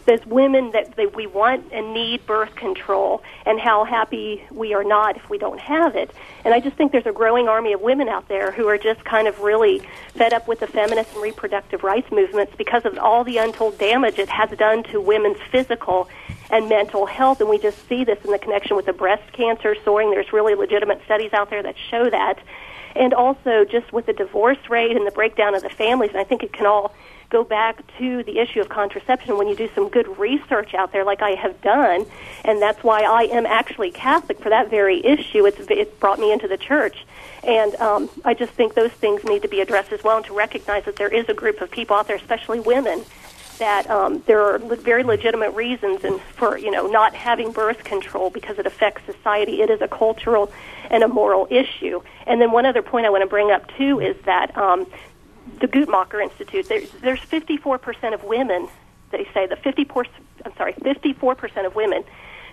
there's 0.09 0.25
women 0.25 0.71
that, 0.71 0.95
that 0.95 1.15
we 1.15 1.27
want 1.27 1.71
and 1.71 1.93
need 1.93 2.25
birth 2.25 2.55
control 2.55 3.21
and 3.45 3.59
how 3.59 3.83
happy 3.83 4.43
we 4.49 4.73
are 4.73 4.83
not 4.83 5.15
if 5.15 5.29
we 5.29 5.37
don't 5.37 5.59
have 5.59 5.95
it. 5.95 6.09
And 6.43 6.51
I 6.51 6.59
just 6.59 6.75
think 6.77 6.91
there's 6.91 7.05
a 7.05 7.11
growing 7.11 7.47
army 7.47 7.73
of 7.73 7.81
women 7.81 8.09
out 8.09 8.27
there 8.27 8.51
who 8.51 8.67
are 8.67 8.79
just 8.79 9.05
kind 9.05 9.27
of 9.27 9.39
really 9.41 9.83
fed 10.15 10.33
up 10.33 10.47
with 10.47 10.61
the 10.61 10.65
feminist 10.65 11.13
and 11.13 11.21
reproductive 11.21 11.83
rights 11.83 12.11
movements 12.11 12.53
because 12.57 12.85
of 12.85 12.97
all 12.97 13.23
the 13.23 13.37
untold 13.37 13.77
damage 13.77 14.17
it 14.17 14.29
has 14.29 14.49
done 14.57 14.81
to 14.85 14.99
women's 14.99 15.37
physical 15.51 16.09
and 16.49 16.67
mental 16.67 17.05
health. 17.05 17.39
And 17.39 17.47
we 17.47 17.59
just 17.59 17.87
see 17.87 18.03
this 18.03 18.17
in 18.25 18.31
the 18.31 18.39
connection 18.39 18.75
with 18.75 18.87
the 18.87 18.93
breast 18.93 19.31
cancer 19.33 19.75
soaring. 19.85 20.09
There's 20.09 20.33
really 20.33 20.55
legitimate 20.55 21.03
studies 21.05 21.33
out 21.33 21.51
there 21.51 21.61
that 21.61 21.75
show 21.91 22.09
that. 22.09 22.39
And 22.95 23.13
also 23.13 23.63
just 23.63 23.93
with 23.93 24.07
the 24.07 24.13
divorce 24.13 24.71
rate 24.71 24.97
and 24.97 25.05
the 25.05 25.11
breakdown 25.11 25.53
of 25.53 25.61
the 25.61 25.69
families. 25.69 26.09
And 26.09 26.19
I 26.19 26.23
think 26.23 26.41
it 26.41 26.51
can 26.51 26.65
all 26.65 26.95
go 27.29 27.43
back 27.43 27.83
to 27.99 28.23
the 28.23 28.39
issue 28.39 28.59
of 28.59 28.69
contraception 28.69 29.37
when 29.37 29.47
you 29.47 29.55
do 29.55 29.69
some 29.75 29.87
good 29.89 30.17
research 30.17 30.73
out 30.73 30.91
there, 30.91 31.05
like 31.05 31.21
I 31.21 31.31
have 31.31 31.61
done, 31.61 32.05
and 32.43 32.61
that's 32.61 32.83
why 32.83 33.01
I 33.01 33.23
am 33.23 33.45
actually 33.45 33.91
Catholic 33.91 34.39
for 34.39 34.49
that 34.49 34.69
very 34.69 35.05
issue. 35.05 35.45
It's 35.45 35.59
it 35.69 35.99
brought 35.99 36.19
me 36.19 36.31
into 36.31 36.47
the 36.47 36.57
church, 36.57 37.05
and 37.43 37.75
um, 37.75 38.09
I 38.25 38.33
just 38.33 38.53
think 38.53 38.73
those 38.73 38.91
things 38.91 39.23
need 39.23 39.43
to 39.43 39.47
be 39.47 39.61
addressed 39.61 39.91
as 39.91 40.03
well, 40.03 40.17
and 40.17 40.25
to 40.25 40.33
recognize 40.33 40.85
that 40.85 40.95
there 40.95 41.13
is 41.13 41.29
a 41.29 41.33
group 41.33 41.61
of 41.61 41.69
people 41.69 41.95
out 41.95 42.07
there, 42.07 42.15
especially 42.15 42.59
women, 42.59 43.03
that 43.59 43.87
um, 43.89 44.23
there 44.25 44.41
are 44.41 44.57
very 44.57 45.03
legitimate 45.03 45.51
reasons 45.51 46.03
and 46.03 46.19
for 46.21 46.57
you 46.57 46.71
know 46.71 46.87
not 46.87 47.13
having 47.13 47.51
birth 47.51 47.83
control 47.83 48.31
because 48.31 48.57
it 48.57 48.65
affects 48.65 49.05
society. 49.05 49.61
It 49.61 49.69
is 49.69 49.81
a 49.81 49.87
cultural 49.87 50.51
and 50.89 51.03
a 51.03 51.07
moral 51.07 51.47
issue. 51.51 52.01
And 52.25 52.41
then 52.41 52.51
one 52.51 52.65
other 52.65 52.81
point 52.81 53.05
I 53.05 53.11
want 53.11 53.21
to 53.21 53.29
bring 53.29 53.51
up 53.51 53.67
too 53.77 53.99
is 53.99 54.15
that 54.25 54.57
um, 54.57 54.87
the 55.59 55.67
Guttmacher 55.67 56.21
Institute, 56.21 56.67
there's, 56.69 56.89
there's 57.01 57.19
54% 57.19 58.13
of 58.13 58.23
women, 58.23 58.67
they 59.11 59.27
say 59.33 59.47
the 59.47 59.55
54, 59.55 60.05
I'm 60.45 60.55
sorry, 60.55 60.73
54% 60.73 61.65
of 61.65 61.75
women 61.75 62.03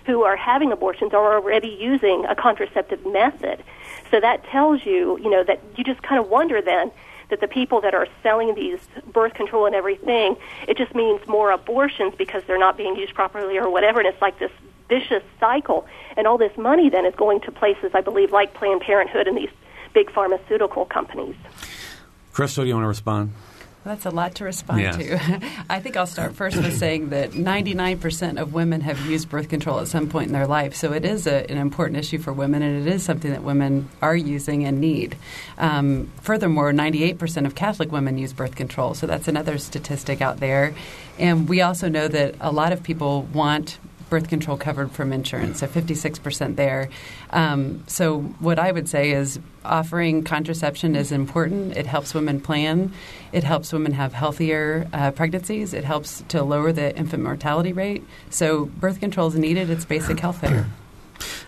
who 0.05 0.23
are 0.23 0.37
having 0.37 0.71
abortions 0.71 1.13
are 1.13 1.35
already 1.35 1.67
using 1.67 2.25
a 2.25 2.35
contraceptive 2.35 3.05
method. 3.05 3.63
So 4.09 4.19
that 4.21 4.45
tells 4.45 4.85
you, 4.85 5.19
you 5.19 5.29
know, 5.29 5.43
that 5.43 5.61
you 5.75 5.83
just 5.83 6.01
kind 6.01 6.19
of 6.23 6.29
wonder 6.29 6.61
then 6.61 6.91
that 7.29 7.41
the 7.41 7.47
people 7.47 7.81
that 7.81 7.93
are 7.93 8.07
selling 8.23 8.55
these 8.55 8.79
birth 9.11 9.33
control 9.33 9.65
and 9.65 9.75
everything, 9.75 10.37
it 10.67 10.77
just 10.77 10.95
means 10.95 11.25
more 11.27 11.51
abortions 11.51 12.13
because 12.17 12.41
they're 12.47 12.57
not 12.57 12.77
being 12.77 12.95
used 12.95 13.13
properly 13.13 13.57
or 13.57 13.69
whatever, 13.69 13.99
and 13.99 14.07
it's 14.07 14.21
like 14.21 14.39
this 14.39 14.51
vicious 14.87 15.23
cycle. 15.39 15.85
And 16.15 16.25
all 16.25 16.37
this 16.37 16.57
money 16.57 16.89
then 16.89 17.05
is 17.05 17.15
going 17.15 17.41
to 17.41 17.51
places, 17.51 17.91
I 17.93 17.99
believe, 17.99 18.31
like 18.31 18.53
Planned 18.53 18.81
Parenthood 18.81 19.27
and 19.27 19.37
these 19.37 19.49
big 19.93 20.09
pharmaceutical 20.11 20.85
companies. 20.85 21.35
Crystal, 22.37 22.63
do 22.63 22.67
you 22.67 22.75
want 22.75 22.83
to 22.83 22.89
respond? 22.89 23.33
That's 23.83 24.05
a 24.05 24.11
lot 24.11 24.35
to 24.35 24.43
respond 24.43 24.81
yeah. 24.81 24.91
to. 24.91 25.41
I 25.71 25.79
think 25.79 25.97
I'll 25.97 26.05
start 26.05 26.35
first 26.35 26.55
with 26.55 26.77
saying 26.77 27.09
that 27.09 27.31
99% 27.31 28.39
of 28.39 28.53
women 28.53 28.81
have 28.81 29.03
used 29.07 29.27
birth 29.27 29.49
control 29.49 29.79
at 29.79 29.87
some 29.87 30.07
point 30.07 30.27
in 30.27 30.33
their 30.33 30.45
life. 30.45 30.75
So 30.75 30.93
it 30.93 31.03
is 31.03 31.25
a, 31.25 31.49
an 31.49 31.57
important 31.57 31.97
issue 31.97 32.19
for 32.19 32.31
women, 32.31 32.61
and 32.61 32.85
it 32.85 32.93
is 32.93 33.01
something 33.01 33.31
that 33.31 33.41
women 33.41 33.89
are 34.03 34.15
using 34.15 34.65
and 34.65 34.79
need. 34.79 35.17
Um, 35.57 36.11
furthermore, 36.21 36.71
98% 36.71 37.47
of 37.47 37.55
Catholic 37.55 37.91
women 37.91 38.19
use 38.19 38.33
birth 38.33 38.55
control. 38.55 38.93
So 38.93 39.07
that's 39.07 39.27
another 39.27 39.57
statistic 39.57 40.21
out 40.21 40.39
there. 40.39 40.75
And 41.17 41.49
we 41.49 41.61
also 41.61 41.89
know 41.89 42.07
that 42.07 42.35
a 42.39 42.51
lot 42.51 42.71
of 42.71 42.83
people 42.83 43.23
want 43.23 43.79
birth 44.09 44.27
control 44.29 44.57
covered 44.57 44.91
from 44.91 45.13
insurance, 45.13 45.59
so 45.59 45.67
56% 45.67 46.55
there. 46.55 46.89
Um, 47.29 47.83
so, 47.87 48.21
what 48.39 48.59
I 48.59 48.71
would 48.71 48.89
say 48.89 49.11
is 49.11 49.39
offering 49.63 50.23
contraception 50.23 50.95
is 50.95 51.11
important. 51.11 51.75
It 51.75 51.85
helps 51.85 52.13
women 52.13 52.39
plan, 52.41 52.93
it 53.31 53.43
helps 53.43 53.73
women 53.73 53.91
have 53.93 54.13
healthier 54.13 54.87
uh, 54.93 55.11
pregnancies, 55.11 55.73
it 55.73 55.83
helps 55.83 56.23
to 56.29 56.43
lower 56.43 56.71
the 56.71 56.95
infant 56.97 57.23
mortality 57.23 57.73
rate. 57.73 58.03
So, 58.29 58.65
birth 58.65 58.99
control 58.99 59.27
is 59.27 59.35
needed, 59.35 59.69
it's 59.69 59.85
basic 59.85 60.19
health 60.19 60.41
care. 60.41 60.67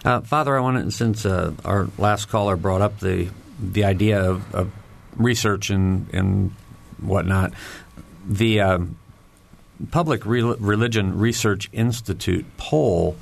Uh, 0.04 0.22
Father, 0.22 0.58
I 0.58 0.62
wanted, 0.62 0.94
since 0.94 1.26
uh, 1.26 1.54
our 1.66 1.88
last 1.98 2.30
caller 2.30 2.56
brought 2.56 2.82
up 2.82 3.00
the, 3.00 3.30
the 3.60 3.84
idea 3.84 4.22
of, 4.22 4.56
of 4.56 4.72
research 5.16 5.70
and, 5.70 6.10
and 6.14 6.52
whatnot, 7.00 7.54
the 8.28 8.62
um, 8.62 8.98
Public 9.92 10.26
Religion 10.26 11.18
Research 11.18 11.70
Institute 11.72 12.46
poll 12.58 13.16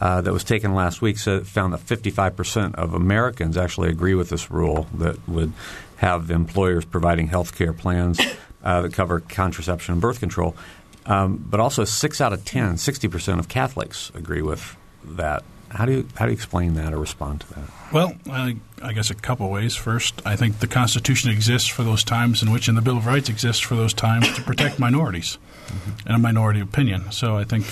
uh, 0.00 0.20
that 0.20 0.32
was 0.32 0.44
taken 0.44 0.74
last 0.74 1.02
week 1.02 1.18
found 1.18 1.72
that 1.72 1.80
55% 1.80 2.74
of 2.76 2.94
Americans 2.94 3.56
actually 3.56 3.90
agree 3.90 4.14
with 4.14 4.30
this 4.30 4.50
rule 4.50 4.86
that 4.94 5.28
would 5.28 5.52
have 5.96 6.30
employers 6.30 6.84
providing 6.84 7.26
health 7.26 7.56
care 7.56 7.72
plans 7.72 8.20
uh, 8.62 8.82
that 8.82 8.92
cover 8.92 9.20
contraception 9.20 9.92
and 9.92 10.00
birth 10.00 10.20
control. 10.20 10.56
Um, 11.04 11.44
but 11.48 11.58
also, 11.58 11.84
6 11.84 12.20
out 12.20 12.32
of 12.32 12.44
10, 12.44 12.74
60% 12.74 13.38
of 13.38 13.48
Catholics 13.48 14.12
agree 14.14 14.42
with 14.42 14.76
that. 15.04 15.42
How 15.70 15.84
do 15.84 15.92
you 15.92 16.08
how 16.16 16.24
do 16.24 16.32
you 16.32 16.34
explain 16.34 16.74
that 16.74 16.92
or 16.92 16.98
respond 16.98 17.42
to 17.42 17.54
that? 17.54 17.70
Well, 17.92 18.14
I, 18.30 18.56
I 18.82 18.92
guess 18.92 19.10
a 19.10 19.14
couple 19.14 19.48
ways. 19.50 19.74
First, 19.74 20.20
I 20.24 20.36
think 20.36 20.60
the 20.60 20.66
Constitution 20.66 21.30
exists 21.30 21.68
for 21.68 21.82
those 21.82 22.04
times 22.04 22.42
in 22.42 22.50
which, 22.50 22.68
and 22.68 22.76
the 22.76 22.82
Bill 22.82 22.98
of 22.98 23.06
Rights 23.06 23.28
exists 23.28 23.62
for 23.62 23.76
those 23.76 23.94
times 23.94 24.34
to 24.34 24.42
protect 24.42 24.78
minorities 24.78 25.38
mm-hmm. 25.66 26.06
and 26.06 26.16
a 26.16 26.18
minority 26.18 26.60
opinion. 26.60 27.10
So 27.12 27.36
I 27.36 27.44
think 27.44 27.66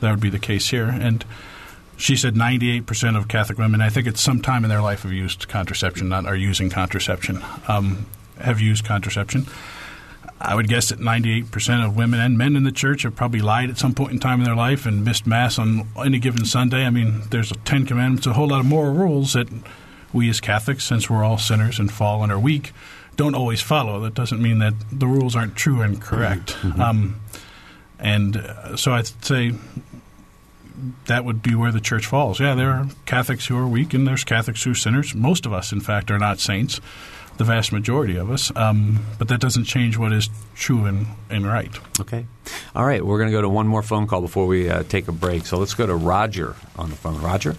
that 0.00 0.10
would 0.10 0.20
be 0.20 0.30
the 0.30 0.38
case 0.38 0.68
here. 0.68 0.86
And 0.86 1.24
she 1.96 2.16
said 2.16 2.34
98% 2.34 3.16
of 3.16 3.28
Catholic 3.28 3.58
women, 3.58 3.82
I 3.82 3.90
think 3.90 4.06
at 4.06 4.16
some 4.16 4.40
time 4.40 4.64
in 4.64 4.70
their 4.70 4.80
life, 4.80 5.02
have 5.02 5.12
used 5.12 5.48
contraception, 5.48 6.08
not 6.08 6.24
are 6.24 6.36
using 6.36 6.70
contraception, 6.70 7.42
um, 7.68 8.06
have 8.38 8.60
used 8.60 8.84
contraception. 8.84 9.46
I 10.40 10.54
would 10.54 10.68
guess 10.68 10.88
that 10.88 10.98
98% 10.98 11.84
of 11.84 11.96
women 11.96 12.18
and 12.18 12.38
men 12.38 12.56
in 12.56 12.64
the 12.64 12.72
church 12.72 13.02
have 13.02 13.14
probably 13.14 13.40
lied 13.40 13.68
at 13.68 13.76
some 13.76 13.94
point 13.94 14.12
in 14.12 14.18
time 14.18 14.40
in 14.40 14.46
their 14.46 14.56
life 14.56 14.86
and 14.86 15.04
missed 15.04 15.26
Mass 15.26 15.58
on 15.58 15.86
any 15.98 16.18
given 16.18 16.46
Sunday. 16.46 16.86
I 16.86 16.90
mean, 16.90 17.22
there's 17.30 17.50
a 17.50 17.56
Ten 17.56 17.84
Commandments, 17.84 18.26
a 18.26 18.32
whole 18.32 18.48
lot 18.48 18.60
of 18.60 18.66
moral 18.66 18.94
rules 18.94 19.34
that 19.34 19.48
we 20.14 20.30
as 20.30 20.40
Catholics, 20.40 20.84
since 20.84 21.10
we're 21.10 21.24
all 21.24 21.36
sinners 21.36 21.78
and 21.78 21.92
fall 21.92 22.22
and 22.22 22.32
are 22.32 22.38
weak, 22.38 22.72
don't 23.16 23.34
always 23.34 23.60
follow. 23.60 24.00
That 24.00 24.14
doesn't 24.14 24.40
mean 24.40 24.60
that 24.60 24.72
the 24.90 25.06
rules 25.06 25.36
aren't 25.36 25.56
true 25.56 25.82
and 25.82 26.00
correct. 26.00 26.54
Mm-hmm. 26.54 26.80
Um, 26.80 27.20
and 27.98 28.38
uh, 28.38 28.76
so 28.76 28.92
I'd 28.92 29.08
say 29.22 29.52
that 31.04 31.26
would 31.26 31.42
be 31.42 31.54
where 31.54 31.70
the 31.70 31.80
church 31.80 32.06
falls. 32.06 32.40
Yeah, 32.40 32.54
there 32.54 32.70
are 32.70 32.88
Catholics 33.04 33.46
who 33.46 33.58
are 33.58 33.66
weak, 33.66 33.92
and 33.92 34.06
there's 34.06 34.24
Catholics 34.24 34.62
who 34.62 34.70
are 34.70 34.74
sinners. 34.74 35.14
Most 35.14 35.44
of 35.44 35.52
us, 35.52 35.70
in 35.70 35.80
fact, 35.80 36.10
are 36.10 36.18
not 36.18 36.40
saints 36.40 36.80
the 37.40 37.44
vast 37.44 37.72
majority 37.72 38.16
of 38.16 38.30
us. 38.30 38.52
Um, 38.54 39.02
but 39.18 39.28
that 39.28 39.40
doesn't 39.40 39.64
change 39.64 39.96
what 39.96 40.12
is 40.12 40.28
true 40.54 40.84
and, 40.84 41.06
and 41.30 41.46
right. 41.46 41.72
Okay. 41.98 42.26
All 42.76 42.84
right. 42.84 43.02
We're 43.04 43.16
going 43.16 43.30
to 43.30 43.32
go 43.32 43.40
to 43.40 43.48
one 43.48 43.66
more 43.66 43.82
phone 43.82 44.06
call 44.06 44.20
before 44.20 44.46
we 44.46 44.68
uh, 44.68 44.82
take 44.82 45.08
a 45.08 45.12
break. 45.12 45.46
So 45.46 45.56
let's 45.56 45.72
go 45.72 45.86
to 45.86 45.94
Roger 45.94 46.54
on 46.76 46.90
the 46.90 46.96
phone. 46.96 47.18
Roger? 47.22 47.56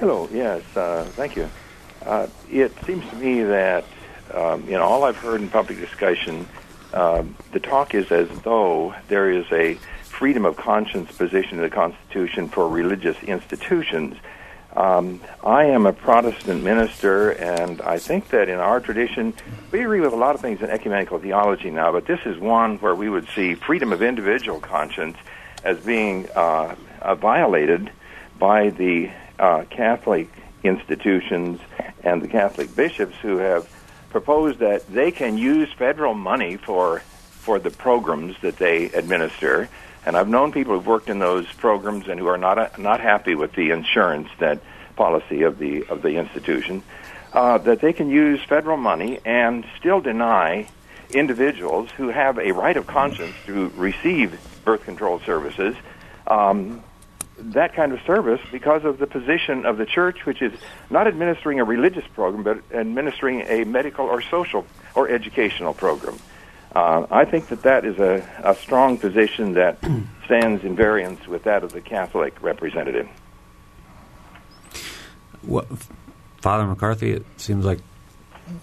Hello. 0.00 0.28
Yes. 0.32 0.62
Uh, 0.76 1.04
thank 1.12 1.36
you. 1.36 1.48
Uh, 2.04 2.26
it 2.50 2.72
seems 2.84 3.08
to 3.08 3.16
me 3.16 3.44
that, 3.44 3.84
um, 4.34 4.64
you 4.64 4.72
know, 4.72 4.82
all 4.82 5.04
I've 5.04 5.18
heard 5.18 5.40
in 5.40 5.48
public 5.48 5.78
discussion, 5.78 6.48
um, 6.92 7.36
the 7.52 7.60
talk 7.60 7.94
is 7.94 8.10
as 8.10 8.28
though 8.40 8.96
there 9.06 9.30
is 9.30 9.46
a 9.52 9.74
freedom 10.02 10.44
of 10.44 10.56
conscience 10.56 11.12
position 11.12 11.58
in 11.58 11.62
the 11.62 11.70
Constitution 11.70 12.48
for 12.48 12.68
religious 12.68 13.16
institutions 13.22 14.16
Um, 14.76 15.20
I 15.42 15.64
am 15.64 15.86
a 15.86 15.92
Protestant 15.92 16.62
minister, 16.62 17.30
and 17.30 17.80
I 17.82 17.98
think 17.98 18.28
that 18.28 18.48
in 18.48 18.58
our 18.58 18.78
tradition, 18.78 19.34
we 19.72 19.80
agree 19.80 20.00
with 20.00 20.12
a 20.12 20.16
lot 20.16 20.36
of 20.36 20.40
things 20.40 20.62
in 20.62 20.70
ecumenical 20.70 21.18
theology 21.18 21.70
now, 21.70 21.90
but 21.90 22.06
this 22.06 22.20
is 22.24 22.38
one 22.38 22.78
where 22.78 22.94
we 22.94 23.08
would 23.08 23.28
see 23.34 23.54
freedom 23.54 23.92
of 23.92 24.00
individual 24.00 24.60
conscience 24.60 25.16
as 25.64 25.78
being 25.80 26.28
uh, 26.36 26.76
uh, 27.02 27.14
violated 27.16 27.90
by 28.38 28.70
the 28.70 29.10
uh, 29.40 29.64
Catholic 29.70 30.28
institutions 30.62 31.60
and 32.04 32.22
the 32.22 32.28
Catholic 32.28 32.74
bishops 32.76 33.16
who 33.22 33.38
have 33.38 33.68
proposed 34.10 34.60
that 34.60 34.86
they 34.86 35.10
can 35.10 35.36
use 35.36 35.72
federal 35.72 36.14
money 36.14 36.56
for 36.56 37.00
for 37.00 37.58
the 37.58 37.70
programs 37.70 38.36
that 38.42 38.58
they 38.58 38.84
administer 38.90 39.68
and 40.06 40.16
I've 40.16 40.28
known 40.28 40.52
people 40.52 40.74
who've 40.74 40.86
worked 40.86 41.08
in 41.08 41.18
those 41.18 41.46
programs 41.46 42.08
and 42.08 42.18
who 42.18 42.26
are 42.26 42.38
not 42.38 42.58
uh, 42.58 42.68
not 42.78 43.00
happy 43.00 43.34
with 43.34 43.52
the 43.52 43.70
insurance 43.70 44.28
that 44.38 44.60
policy 44.96 45.42
of 45.42 45.58
the 45.58 45.86
of 45.86 46.02
the 46.02 46.16
institution. 46.16 46.82
Uh, 47.32 47.58
that 47.58 47.80
they 47.80 47.92
can 47.92 48.10
use 48.10 48.42
federal 48.42 48.76
money 48.76 49.20
and 49.24 49.64
still 49.78 50.00
deny 50.00 50.66
individuals 51.10 51.88
who 51.92 52.08
have 52.08 52.38
a 52.38 52.50
right 52.52 52.76
of 52.76 52.88
conscience 52.88 53.34
to 53.46 53.68
receive 53.76 54.36
birth 54.64 54.82
control 54.82 55.20
services 55.20 55.76
um, 56.26 56.82
that 57.38 57.74
kind 57.74 57.92
of 57.92 58.00
service 58.06 58.40
because 58.52 58.84
of 58.84 58.98
the 58.98 59.06
position 59.06 59.64
of 59.64 59.78
the 59.78 59.86
church, 59.86 60.26
which 60.26 60.42
is 60.42 60.52
not 60.90 61.06
administering 61.06 61.60
a 61.60 61.64
religious 61.64 62.06
program, 62.14 62.42
but 62.42 62.76
administering 62.76 63.42
a 63.42 63.64
medical 63.64 64.06
or 64.06 64.20
social 64.22 64.66
or 64.94 65.08
educational 65.08 65.72
program. 65.72 66.18
Uh, 66.74 67.06
I 67.10 67.24
think 67.24 67.48
that 67.48 67.62
that 67.62 67.84
is 67.84 67.98
a, 67.98 68.24
a 68.44 68.54
strong 68.54 68.96
position 68.96 69.54
that 69.54 69.78
stands 70.24 70.64
in 70.64 70.76
variance 70.76 71.26
with 71.26 71.44
that 71.44 71.64
of 71.64 71.72
the 71.72 71.80
Catholic 71.80 72.40
representative. 72.42 73.08
Well, 75.42 75.66
Father 76.40 76.66
McCarthy, 76.66 77.10
it 77.12 77.24
seems 77.36 77.64
like 77.64 77.80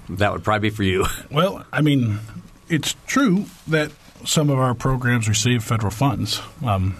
that 0.09 0.31
would 0.31 0.43
probably 0.43 0.69
be 0.69 0.75
for 0.75 0.83
you. 0.83 1.05
Well, 1.31 1.65
I 1.73 1.81
mean, 1.81 2.19
it's 2.69 2.95
true 3.05 3.45
that 3.67 3.91
some 4.25 4.49
of 4.49 4.57
our 4.57 4.73
programs 4.73 5.27
receive 5.27 5.63
federal 5.63 5.91
funds, 5.91 6.41
um, 6.65 6.95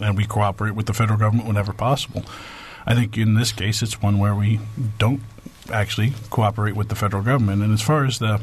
and 0.00 0.16
we 0.16 0.24
cooperate 0.24 0.74
with 0.74 0.86
the 0.86 0.92
federal 0.92 1.18
government 1.18 1.48
whenever 1.48 1.72
possible. 1.72 2.24
I 2.86 2.94
think 2.94 3.16
in 3.18 3.34
this 3.34 3.52
case, 3.52 3.82
it's 3.82 4.00
one 4.00 4.18
where 4.18 4.34
we 4.34 4.60
don't 4.98 5.22
actually 5.70 6.14
cooperate 6.30 6.74
with 6.74 6.88
the 6.88 6.94
federal 6.94 7.22
government. 7.22 7.62
And 7.62 7.72
as 7.72 7.82
far 7.82 8.04
as 8.04 8.18
the 8.18 8.40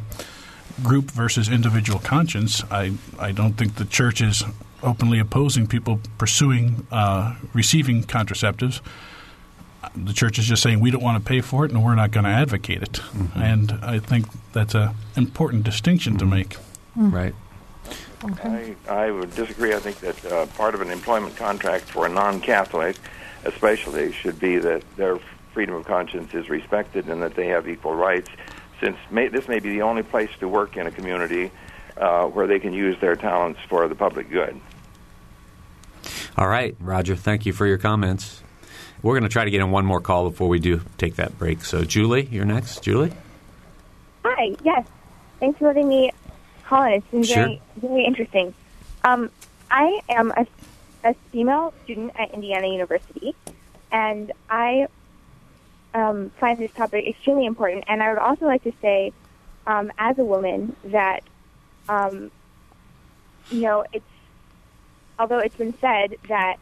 group 0.83 1.11
versus 1.11 1.49
individual 1.49 1.99
conscience, 1.99 2.63
I, 2.71 2.93
I 3.17 3.31
don't 3.31 3.53
think 3.53 3.75
the 3.75 3.85
church 3.85 4.21
is 4.21 4.43
openly 4.81 5.19
opposing 5.19 5.67
people 5.67 5.99
pursuing 6.17 6.87
uh, 6.91 7.35
receiving 7.53 8.03
contraceptives. 8.03 8.81
The 9.95 10.13
church 10.13 10.37
is 10.37 10.45
just 10.45 10.61
saying 10.61 10.79
we 10.79 10.91
don't 10.91 11.03
want 11.03 11.23
to 11.23 11.27
pay 11.27 11.41
for 11.41 11.65
it 11.65 11.71
and 11.71 11.83
we're 11.83 11.95
not 11.95 12.11
going 12.11 12.25
to 12.25 12.29
advocate 12.29 12.83
it. 12.83 12.93
Mm-hmm. 12.93 13.41
And 13.41 13.71
I 13.81 13.99
think 13.99 14.27
that's 14.51 14.75
an 14.75 14.91
important 15.15 15.63
distinction 15.63 16.13
mm-hmm. 16.13 16.29
to 16.29 16.35
make. 16.35 16.49
Mm-hmm. 16.49 17.11
Right. 17.11 17.35
Okay. 18.23 18.75
I, 18.87 18.93
I 18.93 19.11
would 19.11 19.33
disagree. 19.35 19.73
I 19.73 19.79
think 19.79 19.99
that 19.99 20.25
uh, 20.25 20.45
part 20.47 20.75
of 20.75 20.81
an 20.81 20.91
employment 20.91 21.35
contract 21.37 21.85
for 21.85 22.05
a 22.05 22.09
non 22.09 22.41
Catholic, 22.41 22.97
especially, 23.45 24.11
should 24.11 24.39
be 24.39 24.57
that 24.57 24.83
their 24.97 25.19
freedom 25.53 25.75
of 25.75 25.85
conscience 25.85 26.33
is 26.33 26.49
respected 26.49 27.07
and 27.07 27.21
that 27.21 27.35
they 27.35 27.47
have 27.47 27.67
equal 27.67 27.95
rights 27.95 28.29
since 28.79 28.97
may, 29.11 29.27
this 29.27 29.47
may 29.47 29.59
be 29.59 29.69
the 29.69 29.81
only 29.81 30.03
place 30.03 30.29
to 30.39 30.47
work 30.47 30.77
in 30.77 30.87
a 30.87 30.91
community 30.91 31.51
uh, 31.97 32.25
where 32.27 32.47
they 32.47 32.59
can 32.59 32.73
use 32.73 32.99
their 32.99 33.15
talents 33.15 33.59
for 33.67 33.87
the 33.87 33.95
public 33.95 34.29
good. 34.29 34.59
All 36.37 36.47
right, 36.47 36.75
Roger, 36.79 37.15
thank 37.15 37.45
you 37.45 37.53
for 37.53 37.67
your 37.67 37.77
comments. 37.77 38.41
We're 39.01 39.13
going 39.13 39.23
to 39.23 39.29
try 39.29 39.45
to 39.45 39.51
get 39.51 39.61
in 39.61 39.71
one 39.71 39.85
more 39.85 40.01
call 40.01 40.29
before 40.29 40.47
we 40.47 40.59
do 40.59 40.81
take 40.97 41.15
that 41.15 41.37
break. 41.37 41.63
So, 41.63 41.83
Julie, 41.83 42.27
you're 42.31 42.45
next. 42.45 42.83
Julie? 42.83 43.13
Hi, 44.25 44.55
yes. 44.63 44.85
Thanks 45.39 45.59
for 45.59 45.67
letting 45.67 45.87
me 45.87 46.11
call 46.65 46.83
in. 46.83 46.93
It's 46.93 47.07
been 47.07 47.23
sure. 47.23 47.35
very, 47.35 47.61
very 47.77 48.05
interesting. 48.05 48.53
Um, 49.03 49.29
I 49.71 50.01
am 50.09 50.31
a, 50.31 50.45
a 51.03 51.13
female 51.31 51.73
student 51.83 52.13
at 52.19 52.33
Indiana 52.33 52.67
University, 52.67 53.35
and 53.91 54.31
I 54.49 54.87
um, 55.93 56.31
find 56.39 56.59
this 56.59 56.71
topic 56.71 57.07
extremely 57.07 57.45
important. 57.45 57.85
And 57.87 58.01
I 58.01 58.09
would 58.09 58.19
also 58.19 58.45
like 58.45 58.63
to 58.63 58.73
say, 58.81 59.11
um, 59.67 59.91
as 59.97 60.17
a 60.19 60.23
woman, 60.23 60.75
that 60.85 61.23
um, 61.87 62.31
you 63.49 63.61
know, 63.61 63.83
it's 63.91 64.05
although 65.17 65.39
it's 65.39 65.55
been 65.55 65.73
said 65.81 66.15
that 66.27 66.57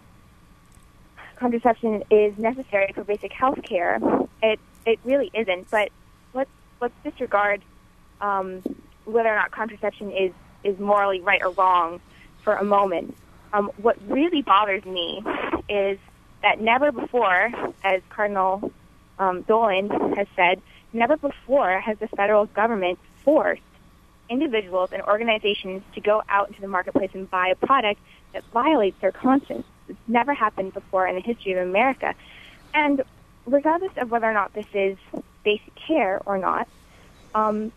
contraception 1.36 2.04
is 2.10 2.38
necessary 2.38 2.92
for 2.94 3.04
basic 3.04 3.32
health 3.32 3.62
care, 3.64 4.00
it 4.42 4.60
it 4.86 5.00
really 5.04 5.30
isn't. 5.34 5.70
But 5.70 5.90
let's 6.34 6.50
let's 6.82 6.94
disregard 7.04 7.62
um, 8.22 8.64
whether 9.06 9.30
or 9.30 9.36
not 9.36 9.52
contraception 9.52 10.12
is 10.12 10.32
is 10.64 10.80
morally 10.80 11.22
right 11.22 11.42
or 11.44 11.52
wrong 11.52 12.00
for 12.44 12.56
a 12.56 12.64
moment. 12.64 13.16
Um, 13.54 13.72
what 13.78 13.98
really 14.08 14.42
bothers 14.42 14.84
me 14.86 15.24
is 15.70 15.98
that 16.42 16.60
never 16.60 16.92
before, 16.92 17.52
as 17.84 18.02
Cardinal 18.10 18.72
um, 19.20 19.42
Dolan 19.44 19.90
has 20.16 20.28
said, 20.36 20.62
never 20.94 21.18
before 21.18 21.80
has 21.80 21.98
the 22.00 22.08
federal 22.08 22.46
government 22.46 23.00
forced 23.24 23.62
individuals 24.30 24.92
and 24.92 25.02
organizations 25.04 25.84
to 25.94 26.02
go 26.02 26.22
out 26.30 26.50
into 26.50 26.62
the 26.62 26.68
marketplace 26.68 27.12
and 27.14 27.30
buy 27.30 27.48
a 27.48 27.56
product 27.56 28.00
that 28.34 28.44
violates 28.54 29.00
their 29.00 29.12
conscience. 29.12 29.66
It's 29.88 30.00
never 30.08 30.34
happened 30.34 30.74
before 30.74 31.08
in 31.08 31.16
the 31.16 31.22
history 31.22 31.54
of 31.54 31.68
America. 31.68 32.14
And 32.74 33.04
regardless 33.46 33.92
of 33.98 34.12
whether 34.12 34.30
or 34.30 34.34
not 34.34 34.54
this 34.54 34.68
is 34.74 34.98
basic 35.44 35.74
care 35.76 36.22
or 36.26 36.38
not, 36.38 36.68
um, 37.34 37.72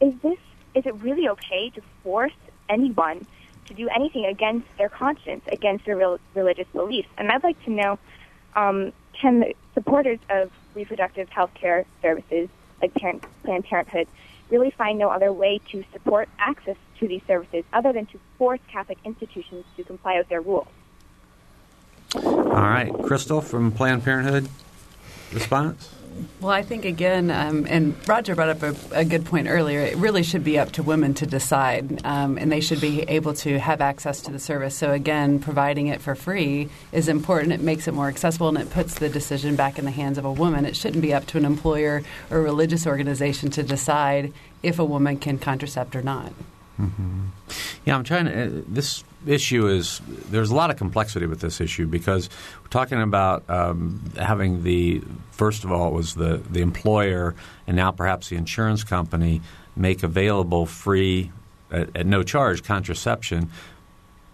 is 0.00 0.14
this 0.22 0.38
is 0.74 0.86
it 0.86 0.94
really 0.96 1.28
okay 1.28 1.70
to 1.70 1.82
force 2.02 2.32
anyone 2.68 3.26
to 3.66 3.74
do 3.74 3.88
anything 3.88 4.26
against 4.26 4.66
their 4.76 4.88
conscience, 4.88 5.44
against 5.46 5.86
their 5.86 5.96
real, 5.96 6.18
religious 6.34 6.66
beliefs? 6.72 7.08
And 7.16 7.30
I'd 7.30 7.44
like 7.44 7.62
to 7.64 7.70
know, 7.70 7.98
um, 8.56 8.92
can 9.12 9.40
the 9.40 9.54
supporters 9.74 10.18
of 10.28 10.50
reproductive 10.74 11.28
health 11.28 11.52
care 11.54 11.84
services 12.02 12.48
like 12.80 12.94
Parent, 12.94 13.24
Planned 13.44 13.64
Parenthood 13.64 14.08
really 14.50 14.70
find 14.70 14.98
no 14.98 15.08
other 15.08 15.32
way 15.32 15.60
to 15.70 15.84
support 15.92 16.28
access 16.38 16.76
to 17.00 17.08
these 17.08 17.22
services 17.26 17.64
other 17.72 17.92
than 17.92 18.06
to 18.06 18.20
force 18.38 18.60
Catholic 18.68 18.98
institutions 19.04 19.64
to 19.76 19.84
comply 19.84 20.18
with 20.18 20.28
their 20.28 20.40
rules. 20.40 20.68
All 22.14 22.22
right. 22.22 22.92
Crystal 23.02 23.40
from 23.40 23.72
Planned 23.72 24.04
Parenthood, 24.04 24.48
response? 25.32 25.93
Well, 26.40 26.52
I 26.52 26.62
think 26.62 26.84
again, 26.84 27.30
um, 27.30 27.66
and 27.68 27.96
Roger 28.06 28.34
brought 28.34 28.50
up 28.50 28.62
a, 28.62 28.74
a, 28.92 29.04
good 29.04 29.24
point 29.24 29.48
earlier. 29.48 29.80
It 29.80 29.96
really 29.96 30.22
should 30.22 30.44
be 30.44 30.58
up 30.58 30.72
to 30.72 30.82
women 30.82 31.14
to 31.14 31.26
decide, 31.26 32.04
um, 32.04 32.38
and 32.38 32.52
they 32.52 32.60
should 32.60 32.80
be 32.80 33.02
able 33.02 33.34
to 33.34 33.58
have 33.58 33.80
access 33.80 34.20
to 34.22 34.30
the 34.30 34.38
service. 34.38 34.76
So 34.76 34.92
again, 34.92 35.38
providing 35.38 35.86
it 35.86 36.02
for 36.02 36.14
free 36.14 36.68
is 36.92 37.08
important. 37.08 37.52
It 37.52 37.60
makes 37.60 37.88
it 37.88 37.94
more 37.94 38.08
accessible, 38.08 38.48
and 38.48 38.58
it 38.58 38.70
puts 38.70 38.98
the 38.98 39.08
decision 39.08 39.56
back 39.56 39.78
in 39.78 39.84
the 39.84 39.90
hands 39.90 40.18
of 40.18 40.24
a 40.24 40.32
woman. 40.32 40.66
It 40.66 40.76
shouldn't 40.76 41.02
be 41.02 41.14
up 41.14 41.26
to 41.28 41.38
an 41.38 41.44
employer 41.44 42.02
or 42.30 42.42
religious 42.42 42.86
organization 42.86 43.50
to 43.52 43.62
decide 43.62 44.32
if 44.62 44.78
a 44.78 44.84
woman 44.84 45.18
can 45.18 45.38
contracept 45.38 45.94
or 45.94 46.02
not. 46.02 46.32
Mm-hmm. 46.80 47.26
Yeah, 47.84 47.96
I'm 47.96 48.04
trying 48.04 48.26
to. 48.26 48.46
Uh, 48.46 48.62
this 48.66 49.04
issue 49.26 49.66
is 49.68 50.00
there's 50.30 50.50
a 50.50 50.54
lot 50.54 50.70
of 50.70 50.76
complexity 50.76 51.26
with 51.26 51.40
this 51.40 51.60
issue 51.60 51.86
because 51.86 52.28
we're 52.62 52.68
talking 52.68 53.00
about 53.00 53.48
um, 53.48 54.00
having 54.16 54.62
the 54.62 55.02
first 55.30 55.64
of 55.64 55.72
all 55.72 55.88
it 55.88 55.94
was 55.94 56.14
the 56.14 56.42
the 56.50 56.60
employer 56.60 57.34
and 57.66 57.76
now 57.76 57.90
perhaps 57.90 58.28
the 58.28 58.36
insurance 58.36 58.84
company 58.84 59.40
make 59.76 60.02
available 60.02 60.66
free 60.66 61.30
at, 61.70 61.96
at 61.96 62.06
no 62.06 62.22
charge 62.22 62.62
contraception, 62.62 63.50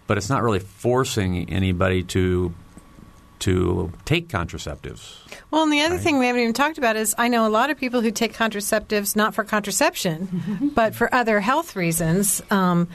but 0.07 0.19
it's 0.19 0.29
not 0.29 0.43
really 0.43 0.59
forcing 0.59 1.49
anybody 1.51 2.03
to 2.03 2.55
to 3.41 3.93
take 4.05 4.29
contraceptives. 4.29 5.19
Well, 5.51 5.65
and 5.65 5.73
the 5.73 5.81
other 5.81 5.97
right? 5.97 6.03
thing 6.03 6.19
we 6.19 6.27
haven't 6.27 6.43
even 6.43 6.55
talked 6.55 6.79
about 6.79 6.97
is 6.97 7.15
I 7.19 7.29
know 7.29 7.47
a 7.47 7.51
lot 7.51 7.71
of 7.71 7.79
people 7.79 8.01
who 8.01 8.11
take 8.11 8.35
contraceptives 8.35 9.17
not 9.17 9.35
for 9.35 9.45
contraception, 9.45 10.71
but 10.75 10.95
for 10.95 11.13
other 11.15 11.41
health 11.41 11.77
reasons. 11.77 12.43
Um, 12.51 12.89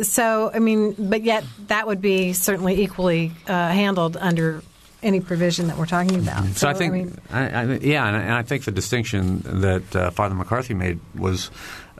so, 0.00 0.50
I 0.52 0.58
mean, 0.58 0.94
but 0.98 1.22
yet 1.22 1.44
that 1.68 1.86
would 1.86 2.00
be 2.00 2.32
certainly 2.32 2.82
equally 2.82 3.32
uh, 3.46 3.68
handled 3.68 4.16
under 4.16 4.62
any 5.02 5.20
provision 5.20 5.68
that 5.68 5.78
we're 5.78 5.86
talking 5.86 6.16
about. 6.16 6.44
So, 6.44 6.52
so 6.52 6.68
I 6.68 6.74
think, 6.74 6.92
I 6.92 6.96
mean, 6.96 7.18
I, 7.30 7.40
I, 7.40 7.64
yeah, 7.78 8.06
and 8.06 8.16
I, 8.16 8.20
and 8.20 8.32
I, 8.32 8.42
think 8.42 8.64
the 8.64 8.70
distinction 8.70 9.42
that 9.60 9.96
uh, 9.96 10.10
Father 10.10 10.34
McCarthy 10.34 10.74
made 10.74 11.00
was 11.14 11.50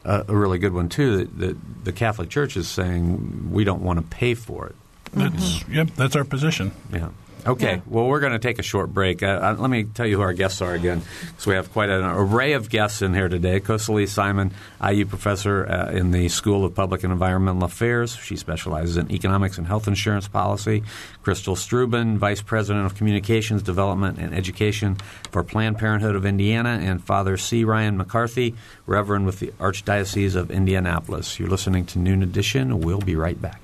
a, 0.05 0.25
a 0.29 0.37
really 0.37 0.59
good 0.59 0.73
one 0.73 0.89
too. 0.89 1.19
That, 1.19 1.39
that, 1.39 1.85
the 1.85 1.93
Catholic 1.93 2.29
Church 2.29 2.57
is 2.57 2.69
saying 2.69 3.51
we 3.51 3.65
don't 3.65 3.83
want 3.83 3.99
to 3.99 4.05
pay 4.05 4.35
for 4.35 4.67
it. 4.67 4.77
That's 5.13 5.61
mm-hmm. 5.61 5.75
yep, 5.75 5.91
that's 5.97 6.15
our 6.15 6.25
position. 6.25 6.73
Yeah. 6.93 7.09
Okay, 7.47 7.77
Yeah. 7.77 7.81
well, 7.87 8.07
we're 8.07 8.21
going 8.21 8.33
to 8.33 8.39
take 8.39 8.59
a 8.59 8.63
short 8.63 8.93
break. 8.93 9.23
Uh, 9.23 9.27
uh, 9.27 9.57
let 9.59 9.71
me 9.71 9.85
tell 9.85 10.07
you 10.07 10.17
who 10.17 10.23
our 10.23 10.33
guests 10.33 10.61
are 10.61 10.75
again, 10.75 11.03
because 11.29 11.47
we 11.47 11.55
have 11.55 11.73
quite 11.73 11.89
an 11.89 12.05
array 12.05 12.53
of 12.53 12.69
guests 12.69 13.03
in 13.03 13.15
here 13.15 13.29
today. 13.29 13.61
Kosali 13.61 14.09
Simon, 14.09 14.53
IU 14.87 15.07
professor 15.07 15.67
uh, 15.67 15.91
in 15.91 16.11
the 16.11 16.29
School 16.29 16.65
of 16.65 16.75
Public 16.75 17.03
and 17.05 17.13
Environmental 17.13 17.65
Affairs. 17.65 18.15
She 18.17 18.37
specializes 18.37 18.97
in 18.97 19.11
economics 19.11 19.59
and 19.59 19.67
health 19.67 19.89
insurance 19.89 20.29
policy. 20.29 20.83
Crystal 21.23 21.55
Struben, 21.57 22.17
vice 22.19 22.43
president 22.43 22.87
of 22.87 22.95
communications, 22.95 23.63
development, 23.63 24.19
and 24.19 24.35
education 24.35 24.97
for 25.31 25.43
Planned 25.43 25.79
Parenthood 25.79 26.17
of 26.17 26.27
Indiana, 26.27 26.79
and 26.83 27.03
Father 27.03 27.37
C. 27.37 27.65
Ryan 27.65 27.97
McCarthy, 27.97 28.55
reverend 28.87 29.27
with 29.27 29.39
the 29.39 29.49
Archdiocese 29.59 30.35
of 30.37 30.51
Indianapolis. 30.51 31.39
You're 31.39 31.49
listening 31.49 31.87
to 31.87 31.99
Noon 31.99 32.23
Edition. 32.23 32.81
We'll 32.81 33.01
be 33.01 33.17
right 33.17 33.41
back. 33.41 33.61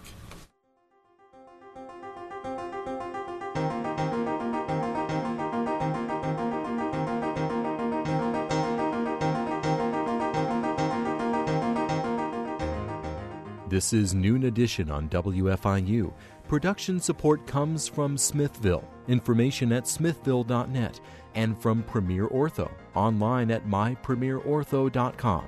This 13.77 13.93
is 13.93 14.15
Noon 14.15 14.45
Edition 14.45 14.91
on 14.91 15.07
WFIU. 15.11 16.11
Production 16.49 16.99
support 16.99 17.47
comes 17.47 17.87
from 17.87 18.17
Smithville. 18.17 18.89
Information 19.07 19.71
at 19.71 19.87
smithville.net 19.87 20.99
and 21.35 21.61
from 21.61 21.83
Premier 21.83 22.27
Ortho 22.29 22.73
online 22.95 23.51
at 23.51 23.67
mypremierortho.com. 23.67 25.45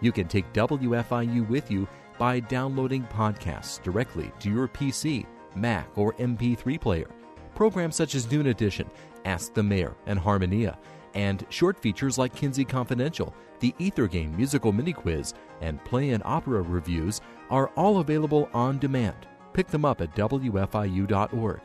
You 0.00 0.12
can 0.12 0.28
take 0.28 0.52
WFIU 0.52 1.48
with 1.48 1.68
you 1.68 1.88
by 2.16 2.38
downloading 2.38 3.08
podcasts 3.12 3.82
directly 3.82 4.30
to 4.38 4.52
your 4.52 4.68
PC, 4.68 5.26
Mac, 5.56 5.88
or 5.98 6.12
MP3 6.12 6.80
player. 6.80 7.10
Programs 7.56 7.96
such 7.96 8.14
as 8.14 8.30
Noon 8.30 8.46
Edition, 8.46 8.88
Ask 9.24 9.52
the 9.52 9.64
Mayor, 9.64 9.96
and 10.06 10.16
Harmonia, 10.16 10.78
and 11.14 11.46
short 11.48 11.78
features 11.78 12.18
like 12.18 12.34
Kinsey 12.34 12.64
Confidential, 12.64 13.34
the 13.60 13.74
Ether 13.78 14.06
Game 14.06 14.36
musical 14.36 14.72
mini 14.72 14.92
quiz, 14.92 15.34
and 15.60 15.82
play 15.84 16.10
and 16.10 16.22
opera 16.24 16.62
reviews 16.62 17.20
are 17.50 17.68
all 17.76 17.98
available 17.98 18.48
on 18.52 18.78
demand. 18.78 19.26
Pick 19.52 19.68
them 19.68 19.84
up 19.84 20.00
at 20.00 20.14
WFIU.org. 20.16 21.60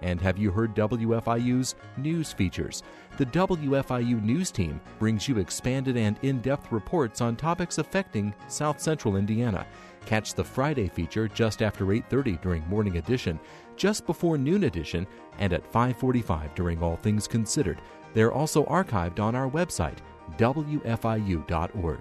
And 0.00 0.20
have 0.20 0.38
you 0.38 0.50
heard 0.52 0.74
WFIU's 0.76 1.74
news 1.96 2.32
features? 2.32 2.82
The 3.16 3.26
WFIU 3.26 4.22
News 4.22 4.52
Team 4.52 4.80
brings 4.98 5.28
you 5.28 5.38
expanded 5.38 5.96
and 5.96 6.16
in 6.22 6.40
depth 6.40 6.70
reports 6.70 7.20
on 7.20 7.34
topics 7.34 7.78
affecting 7.78 8.32
South 8.46 8.80
Central 8.80 9.16
Indiana. 9.16 9.66
Catch 10.06 10.34
the 10.34 10.44
Friday 10.44 10.88
feature 10.88 11.26
just 11.26 11.62
after 11.62 11.84
8:30 11.92 12.40
during 12.40 12.66
morning 12.68 12.96
edition, 12.96 13.40
just 13.76 14.06
before 14.06 14.38
noon 14.38 14.64
edition, 14.64 15.06
and 15.38 15.52
at 15.52 15.70
5:45 15.70 16.54
during 16.54 16.80
All 16.80 16.96
Things 16.96 17.26
Considered. 17.26 17.82
They're 18.14 18.32
also 18.32 18.64
archived 18.64 19.20
on 19.20 19.34
our 19.34 19.48
website, 19.48 19.98
WFIU.org. 20.36 22.00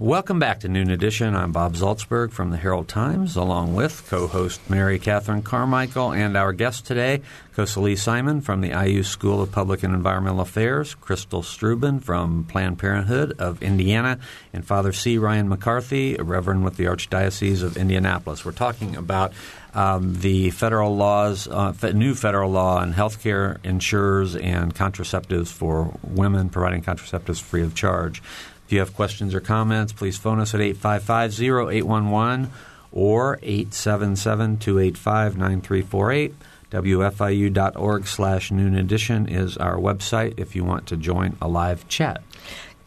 Welcome 0.00 0.38
back 0.38 0.60
to 0.60 0.68
Noon 0.70 0.90
Edition. 0.90 1.36
I'm 1.36 1.52
Bob 1.52 1.74
Zaltsberg 1.74 2.32
from 2.32 2.48
the 2.48 2.56
Herald 2.56 2.88
Times, 2.88 3.36
along 3.36 3.74
with 3.74 4.08
co-host 4.08 4.62
Mary 4.70 4.98
Catherine 4.98 5.42
Carmichael 5.42 6.14
and 6.14 6.38
our 6.38 6.54
guest 6.54 6.86
today, 6.86 7.20
Kosali 7.54 7.98
Simon 7.98 8.40
from 8.40 8.62
the 8.62 8.70
IU 8.70 9.02
School 9.02 9.42
of 9.42 9.52
Public 9.52 9.82
and 9.82 9.94
Environmental 9.94 10.40
Affairs, 10.40 10.94
Crystal 10.94 11.42
Struben 11.42 12.02
from 12.02 12.44
Planned 12.44 12.78
Parenthood 12.78 13.38
of 13.38 13.62
Indiana, 13.62 14.18
and 14.54 14.64
Father 14.64 14.94
C. 14.94 15.18
Ryan 15.18 15.50
McCarthy, 15.50 16.16
a 16.16 16.22
Reverend 16.22 16.64
with 16.64 16.78
the 16.78 16.84
Archdiocese 16.84 17.62
of 17.62 17.76
Indianapolis. 17.76 18.42
We're 18.42 18.52
talking 18.52 18.96
about 18.96 19.34
um, 19.74 20.14
the 20.14 20.48
federal 20.48 20.96
laws, 20.96 21.46
uh, 21.46 21.74
new 21.92 22.14
federal 22.14 22.50
law 22.50 22.78
on 22.78 22.94
healthcare 22.94 23.62
insurers 23.66 24.34
and 24.34 24.74
contraceptives 24.74 25.48
for 25.48 25.92
women, 26.02 26.48
providing 26.48 26.80
contraceptives 26.80 27.42
free 27.42 27.62
of 27.62 27.74
charge. 27.74 28.22
If 28.70 28.74
you 28.74 28.78
have 28.78 28.94
questions 28.94 29.34
or 29.34 29.40
comments, 29.40 29.92
please 29.92 30.16
phone 30.16 30.38
us 30.38 30.54
at 30.54 30.60
855-0811 30.60 32.50
or 32.92 33.36
877-285-9348. 33.38 36.34
WFIU.org 36.70 38.06
slash 38.06 38.52
noon 38.52 38.76
edition 38.76 39.28
is 39.28 39.56
our 39.56 39.74
website 39.74 40.38
if 40.38 40.54
you 40.54 40.62
want 40.62 40.86
to 40.86 40.96
join 40.96 41.36
a 41.42 41.48
live 41.48 41.88
chat. 41.88 42.22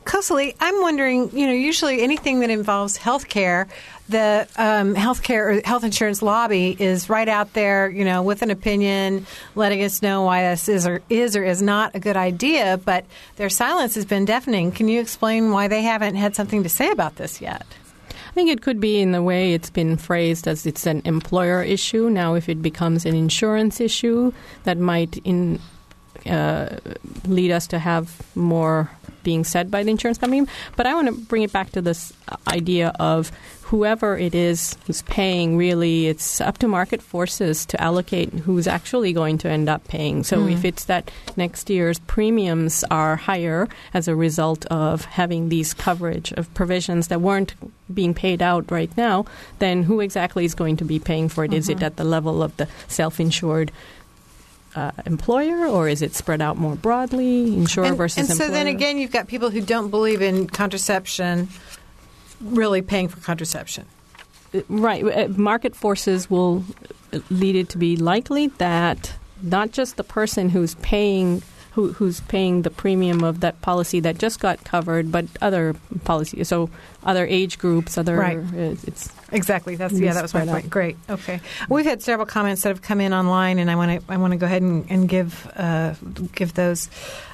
Kosali, 0.05 0.55
I'm 0.59 0.81
wondering, 0.81 1.29
you 1.37 1.47
know, 1.47 1.53
usually 1.53 2.01
anything 2.01 2.41
that 2.41 2.49
involves 2.49 2.97
healthcare, 2.97 3.67
the 4.09 4.47
um, 4.57 4.95
healthcare 4.95 5.57
or 5.57 5.61
health 5.65 5.83
insurance 5.83 6.21
lobby 6.21 6.75
is 6.77 7.09
right 7.09 7.27
out 7.27 7.53
there, 7.53 7.89
you 7.89 8.03
know, 8.03 8.21
with 8.21 8.41
an 8.41 8.51
opinion, 8.51 9.25
letting 9.55 9.83
us 9.83 10.01
know 10.01 10.23
why 10.23 10.41
this 10.41 10.67
is 10.67 10.85
or 10.85 11.01
is 11.09 11.35
or 11.35 11.43
is 11.43 11.61
not 11.61 11.95
a 11.95 11.99
good 11.99 12.17
idea. 12.17 12.79
But 12.83 13.05
their 13.37 13.49
silence 13.49 13.95
has 13.95 14.05
been 14.05 14.25
deafening. 14.25 14.71
Can 14.71 14.87
you 14.87 14.99
explain 14.99 15.51
why 15.51 15.67
they 15.67 15.81
haven't 15.81 16.15
had 16.15 16.35
something 16.35 16.63
to 16.63 16.69
say 16.69 16.91
about 16.91 17.15
this 17.15 17.39
yet? 17.39 17.65
I 18.09 18.33
think 18.33 18.49
it 18.49 18.61
could 18.61 18.79
be 18.79 18.99
in 18.99 19.11
the 19.11 19.21
way 19.21 19.53
it's 19.53 19.69
been 19.69 19.95
phrased 19.95 20.47
as 20.47 20.65
it's 20.65 20.85
an 20.85 21.01
employer 21.05 21.61
issue. 21.61 22.09
Now, 22.09 22.33
if 22.33 22.49
it 22.49 22.61
becomes 22.61 23.05
an 23.05 23.15
insurance 23.15 23.79
issue, 23.79 24.33
that 24.63 24.77
might 24.77 25.17
in, 25.17 25.59
uh, 26.25 26.77
lead 27.27 27.51
us 27.51 27.67
to 27.67 27.79
have 27.79 28.21
more 28.35 28.89
being 29.23 29.43
said 29.43 29.71
by 29.71 29.83
the 29.83 29.91
insurance 29.91 30.17
company. 30.17 30.45
But 30.75 30.85
I 30.85 30.93
want 30.93 31.07
to 31.07 31.13
bring 31.13 31.43
it 31.43 31.51
back 31.51 31.71
to 31.71 31.81
this 31.81 32.13
idea 32.47 32.93
of 32.99 33.31
whoever 33.73 34.15
it 34.15 34.35
is 34.35 34.77
who's 34.85 35.01
paying, 35.03 35.57
really, 35.57 36.05
it's 36.05 36.39
up 36.39 36.59
to 36.59 36.67
market 36.67 37.01
forces 37.01 37.65
to 37.65 37.81
allocate 37.81 38.31
who's 38.31 38.67
actually 38.67 39.13
going 39.13 39.37
to 39.39 39.49
end 39.49 39.67
up 39.67 39.87
paying. 39.87 40.23
So 40.23 40.41
hmm. 40.41 40.49
if 40.49 40.63
it's 40.63 40.85
that 40.85 41.09
next 41.37 41.71
year's 41.71 41.97
premiums 41.99 42.83
are 42.91 43.15
higher 43.15 43.67
as 43.93 44.07
a 44.07 44.15
result 44.15 44.67
of 44.67 45.05
having 45.05 45.49
these 45.49 45.73
coverage 45.73 46.31
of 46.33 46.53
provisions 46.53 47.07
that 47.07 47.21
weren't 47.21 47.55
being 47.91 48.13
paid 48.13 48.43
out 48.43 48.69
right 48.71 48.95
now, 48.95 49.25
then 49.57 49.81
who 49.81 50.01
exactly 50.01 50.45
is 50.45 50.53
going 50.53 50.77
to 50.77 50.85
be 50.85 50.99
paying 50.99 51.27
for 51.27 51.43
it? 51.43 51.51
Is 51.51 51.67
it 51.67 51.77
uh-huh. 51.77 51.87
at 51.87 51.95
the 51.95 52.03
level 52.03 52.43
of 52.43 52.55
the 52.57 52.67
self 52.87 53.19
insured? 53.19 53.71
Uh, 54.75 54.91
employer, 55.05 55.67
or 55.67 55.87
is 55.87 56.01
it 56.01 56.15
spread 56.15 56.41
out 56.41 56.57
more 56.57 56.75
broadly, 56.75 57.55
insurer 57.55 57.87
and, 57.87 57.97
versus 57.97 58.29
and 58.29 58.37
so 58.37 58.45
employer? 58.45 58.63
then 58.63 58.67
again, 58.67 58.97
you've 58.97 59.11
got 59.11 59.27
people 59.27 59.51
who 59.51 59.61
don't 59.61 59.91
believe 59.91 60.21
in 60.21 60.47
contraception 60.47 61.47
really 62.41 62.81
paying 62.81 63.07
for 63.07 63.19
contraception. 63.19 63.85
Right. 64.67 65.03
Uh, 65.05 65.27
Market 65.29 65.75
forces 65.75 66.29
will 66.29 66.63
lead 67.29 67.55
it 67.55 67.69
to 67.69 67.77
be 67.77 67.95
likely 67.95 68.47
that 68.47 69.13
not 69.41 69.71
just 69.71 69.97
the 69.97 70.03
person 70.03 70.49
who's 70.49 70.75
paying 70.75 71.41
who, 71.73 71.91
who's 71.93 72.21
paying 72.21 72.61
the 72.61 72.69
premium 72.69 73.23
of 73.23 73.39
that 73.39 73.59
policy 73.61 73.99
that 73.99 74.19
just 74.19 74.39
got 74.39 74.63
covered, 74.63 75.11
but 75.11 75.25
other 75.41 75.75
policies, 76.03 76.47
so 76.47 76.69
other 77.05 77.25
age 77.25 77.57
groups, 77.59 77.97
other 77.97 78.15
Right. 78.15 78.37
uh, 78.37 78.75
it's 78.87 79.09
Exactly. 79.31 79.75
That's 79.75 79.95
It 79.95 80.03
yeah. 80.03 80.13
That 80.13 80.21
was 80.21 80.33
my 80.33 80.41
spread 80.41 80.49
out. 80.49 80.61
point. 80.61 80.69
Great. 80.69 80.97
Okay. 81.09 81.41
We've 81.67 81.85
had 81.85 82.03
several 82.03 82.27
comments 82.27 82.61
that 82.61 82.69
have 82.69 82.83
come 82.83 83.01
in 83.01 83.13
online, 83.15 83.57
and 83.57 83.71
I 83.71 83.75
want 83.75 84.05
to 84.05 84.13
I 84.13 84.17
want 84.17 84.31
to 84.31 84.37
go 84.37 84.45
ahead 84.45 84.61
and, 84.61 84.85
and 84.91 85.09
give 85.09 85.51
uh, 85.55 85.95
give 86.35 86.53
those 86.53 86.87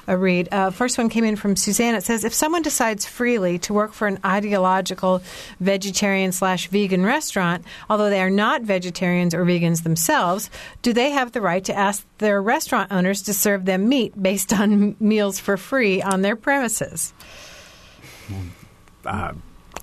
a 0.06 0.16
read. 0.16 0.48
Uh, 0.50 0.70
first 0.70 0.96
one 0.96 1.10
came 1.10 1.24
in 1.24 1.36
from 1.36 1.56
Suzanne. 1.56 1.94
It 1.94 2.02
says, 2.02 2.24
if 2.24 2.32
someone 2.32 2.62
decides 2.62 3.04
freely 3.04 3.58
to 3.60 3.74
work 3.74 3.92
for 3.92 4.08
an 4.08 4.18
ideological 4.24 5.22
vegetarian 5.60 6.32
slash 6.32 6.68
vegan 6.68 7.04
restaurant, 7.04 7.66
although 7.90 8.08
they 8.08 8.22
are 8.22 8.30
not 8.30 8.62
vegetarians 8.62 9.34
or 9.34 9.44
vegans 9.44 9.82
themselves, 9.82 10.48
do 10.80 10.94
they 10.94 11.10
have 11.10 11.32
the 11.32 11.42
right 11.42 11.64
to 11.66 11.74
ask 11.76 12.04
their 12.16 12.40
restaurant 12.42 12.90
owners 12.92 13.20
to 13.22 13.34
serve 13.34 13.66
them 13.66 13.88
meat 13.90 14.20
based 14.20 14.54
on 14.54 14.96
meals 15.00 15.38
for 15.38 15.58
free 15.58 16.00
on 16.00 16.22
their 16.22 16.34
premises? 16.34 17.12
Uh, 19.04 19.32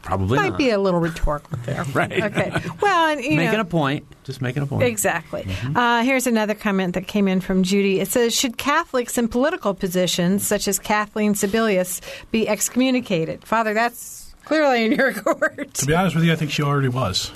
probably 0.08 0.38
Might 0.38 0.50
not. 0.50 0.58
be 0.58 0.70
a 0.70 0.80
little 0.80 1.00
rhetorical 1.00 1.58
there. 1.66 1.84
Right. 1.94 2.12
Okay. 2.24 2.52
Well, 2.82 3.12
and, 3.12 3.24
you 3.24 3.36
making 3.38 3.54
know, 3.54 3.62
a 3.62 3.66
point. 3.66 4.06
Just 4.24 4.42
making 4.42 4.64
a 4.64 4.66
point. 4.68 4.84
Exactly. 4.84 5.46
Uh, 5.76 6.04
here's 6.04 6.28
another 6.28 6.54
comment 6.56 6.94
that 6.96 7.08
came 7.08 7.28
in 7.28 7.42
from 7.42 7.64
Judy. 7.64 8.00
It 8.00 8.08
says, 8.08 8.36
"Should 8.36 8.58
Catholics 8.58 9.18
in 9.18 9.28
political 9.28 9.74
positions, 9.74 10.46
such 10.46 10.68
as 10.68 10.80
Kathleen 10.80 11.34
Sebelius, 11.34 12.02
be 12.32 12.48
excommunicated?" 12.48 13.44
Father, 13.44 13.74
that's 13.74 14.34
clearly 14.46 14.86
in 14.86 14.92
your 14.94 15.14
court. 15.24 15.74
To 15.76 15.86
be 15.86 15.94
honest 15.96 16.16
with 16.16 16.26
you, 16.26 16.32
I 16.34 16.36
think 16.36 16.52
she 16.52 16.62
already 16.64 16.90
was. 16.90 17.32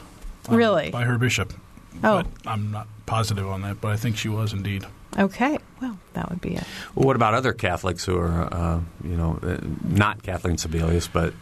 um, 0.50 0.56
Really? 0.56 0.90
By 0.92 1.04
her 1.04 1.18
bishop. 1.18 1.54
Oh. 2.04 2.24
But 2.24 2.28
I'm 2.46 2.72
not 2.72 2.88
positive 3.06 3.48
on 3.48 3.62
that, 3.64 3.82
but 3.82 3.92
I 3.92 3.98
think 3.98 4.18
she 4.18 4.30
was 4.30 4.54
indeed. 4.54 4.86
Okay. 5.20 5.58
Well, 5.82 5.98
that 6.14 6.30
would 6.30 6.40
be 6.40 6.56
it. 6.56 6.64
Well, 6.96 7.06
what 7.06 7.16
about 7.18 7.34
other 7.34 7.52
Catholics 7.54 8.06
who 8.06 8.18
are, 8.18 8.54
uh, 8.54 8.80
you 9.04 9.18
know, 9.18 9.38
uh, 9.44 9.58
not 9.84 10.24
Kathleen 10.24 10.56
Sebelius, 10.56 11.10
but 11.12 11.34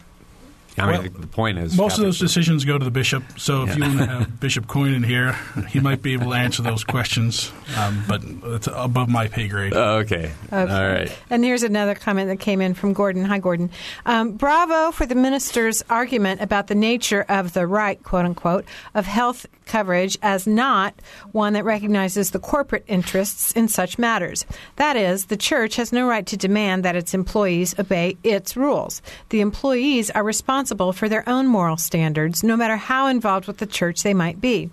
I 0.78 0.86
mean, 0.90 1.02
Well, 1.12 1.20
the 1.20 1.26
point 1.26 1.58
is 1.58 1.76
Most 1.76 1.98
of 1.98 2.04
those 2.04 2.16
Catholics- 2.16 2.32
decisions 2.34 2.64
go 2.64 2.78
to 2.78 2.84
the 2.84 2.90
bishop. 2.90 3.22
So 3.36 3.64
if 3.64 3.76
you 3.76 3.82
want 3.82 3.98
to 3.98 4.06
have 4.06 4.40
Bishop 4.40 4.66
Coyne 4.66 4.94
in 4.94 5.02
here, 5.02 5.32
he 5.68 5.80
might 5.80 6.00
be 6.00 6.12
able 6.14 6.30
to 6.30 6.36
answer 6.36 6.62
those 6.62 6.84
questions. 6.84 7.52
Um, 7.76 8.04
but 8.08 8.22
it's 8.54 8.68
above 8.72 9.08
my 9.08 9.28
pay 9.28 9.48
grade. 9.48 9.74
Oh, 9.74 9.98
okay. 9.98 10.30
Okay. 10.52 10.72
All 10.72 10.88
right. 10.88 11.16
And 11.28 11.44
here's 11.44 11.62
another 11.64 11.94
comment 11.94 12.28
that 12.28 12.38
came 12.38 12.60
in 12.60 12.74
from 12.74 12.92
Gordon. 12.92 13.24
Hi, 13.24 13.38
Gordon. 13.38 13.70
Um, 14.06 14.32
bravo 14.32 14.90
for 14.92 15.06
the 15.06 15.14
minister's 15.14 15.82
argument 15.90 16.40
about 16.40 16.68
the 16.68 16.74
nature 16.74 17.24
of 17.28 17.52
the 17.52 17.66
right, 17.66 18.02
quote 18.02 18.24
unquote, 18.24 18.64
of 18.94 19.06
health 19.06 19.46
coverage 19.66 20.18
as 20.22 20.46
not 20.46 20.94
one 21.32 21.52
that 21.52 21.64
recognizes 21.64 22.30
the 22.32 22.38
corporate 22.40 22.84
interests 22.88 23.52
in 23.52 23.68
such 23.68 23.98
matters. 23.98 24.44
That 24.76 24.96
is, 24.96 25.26
the 25.26 25.36
church 25.36 25.76
has 25.76 25.92
no 25.92 26.08
right 26.08 26.26
to 26.26 26.36
demand 26.36 26.84
that 26.84 26.96
its 26.96 27.14
employees 27.14 27.78
obey 27.78 28.16
its 28.24 28.56
rules. 28.56 29.00
The 29.28 29.40
employees 29.40 30.10
are 30.10 30.24
responsible 30.24 30.59
for 30.92 31.08
their 31.08 31.28
own 31.28 31.46
moral 31.46 31.76
standards, 31.76 32.42
no 32.42 32.56
matter 32.56 32.76
how 32.76 33.06
involved 33.06 33.46
with 33.46 33.58
the 33.58 33.66
church 33.66 34.02
they 34.02 34.14
might 34.14 34.40
be. 34.40 34.70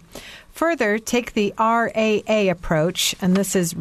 Further, 0.57 0.97
take 0.97 1.33
the 1.33 1.53
RAA 1.59 2.49
approach, 2.49 3.13
and 3.21 3.37
this 3.37 3.55
is 3.55 3.75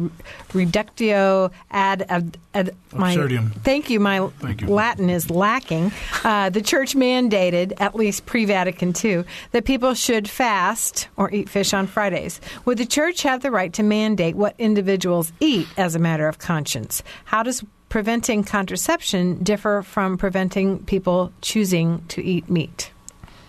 reductio 0.53 1.49
ad, 1.71 2.05
ad, 2.07 2.37
ad 2.53 2.75
my, 2.93 3.13
Absurdum. 3.13 3.49
Thank 3.63 3.89
you. 3.89 3.99
My 3.99 4.27
Thank 4.39 4.61
you. 4.61 4.67
Latin 4.67 5.09
is 5.09 5.31
lacking. 5.31 5.91
Uh, 6.23 6.51
the 6.51 6.61
church 6.61 6.95
mandated, 6.95 7.73
at 7.79 7.95
least 7.95 8.27
pre 8.27 8.45
Vatican 8.45 8.93
II, 9.03 9.23
that 9.53 9.65
people 9.65 9.95
should 9.95 10.29
fast 10.29 11.07
or 11.17 11.31
eat 11.31 11.49
fish 11.49 11.73
on 11.73 11.87
Fridays. 11.87 12.39
Would 12.65 12.77
the 12.77 12.85
church 12.85 13.23
have 13.23 13.41
the 13.41 13.49
right 13.49 13.73
to 13.73 13.81
mandate 13.81 14.35
what 14.35 14.53
individuals 14.59 15.31
eat 15.39 15.67
as 15.77 15.95
a 15.95 15.99
matter 15.99 16.27
of 16.27 16.37
conscience? 16.37 17.01
How 17.25 17.41
does 17.41 17.63
preventing 17.89 18.43
contraception 18.43 19.43
differ 19.43 19.81
from 19.81 20.17
preventing 20.17 20.83
people 20.85 21.31
choosing 21.41 22.03
to 22.09 22.23
eat 22.23 22.49
meat? 22.49 22.91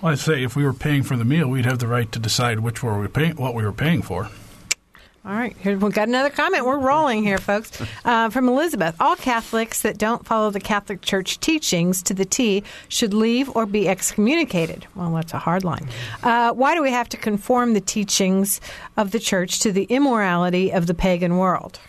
Well, 0.00 0.12
I'd 0.12 0.18
say 0.18 0.44
if 0.44 0.54
we 0.54 0.64
were 0.64 0.72
paying 0.72 1.02
for 1.02 1.16
the 1.16 1.24
meal, 1.24 1.48
we'd 1.48 1.66
have 1.66 1.80
the 1.80 1.88
right 1.88 2.10
to 2.12 2.18
decide 2.18 2.60
which 2.60 2.82
were 2.82 2.98
we 3.00 3.08
paying, 3.08 3.36
what 3.36 3.54
we 3.54 3.64
were 3.64 3.72
paying 3.72 4.02
for. 4.02 4.28
All 5.24 5.34
right, 5.34 5.54
here 5.58 5.76
we've 5.76 5.92
got 5.92 6.08
another 6.08 6.30
comment. 6.30 6.64
We're 6.64 6.78
rolling 6.78 7.22
here, 7.22 7.38
folks. 7.38 7.82
Uh, 8.04 8.30
from 8.30 8.48
Elizabeth, 8.48 8.96
all 9.00 9.16
Catholics 9.16 9.82
that 9.82 9.98
don't 9.98 10.24
follow 10.24 10.50
the 10.50 10.60
Catholic 10.60 11.02
Church 11.02 11.38
teachings 11.40 12.02
to 12.04 12.14
the 12.14 12.24
T 12.24 12.62
should 12.88 13.12
leave 13.12 13.54
or 13.54 13.66
be 13.66 13.86
excommunicated. 13.86 14.86
Well, 14.94 15.12
that's 15.12 15.34
a 15.34 15.38
hard 15.38 15.62
line. 15.62 15.88
Uh, 16.22 16.52
why 16.52 16.74
do 16.74 16.82
we 16.82 16.90
have 16.90 17.08
to 17.10 17.18
conform 17.18 17.74
the 17.74 17.82
teachings 17.82 18.62
of 18.96 19.10
the 19.10 19.18
Church 19.18 19.58
to 19.60 19.72
the 19.72 19.84
immorality 19.84 20.72
of 20.72 20.86
the 20.86 20.94
pagan 20.94 21.36
world? 21.36 21.80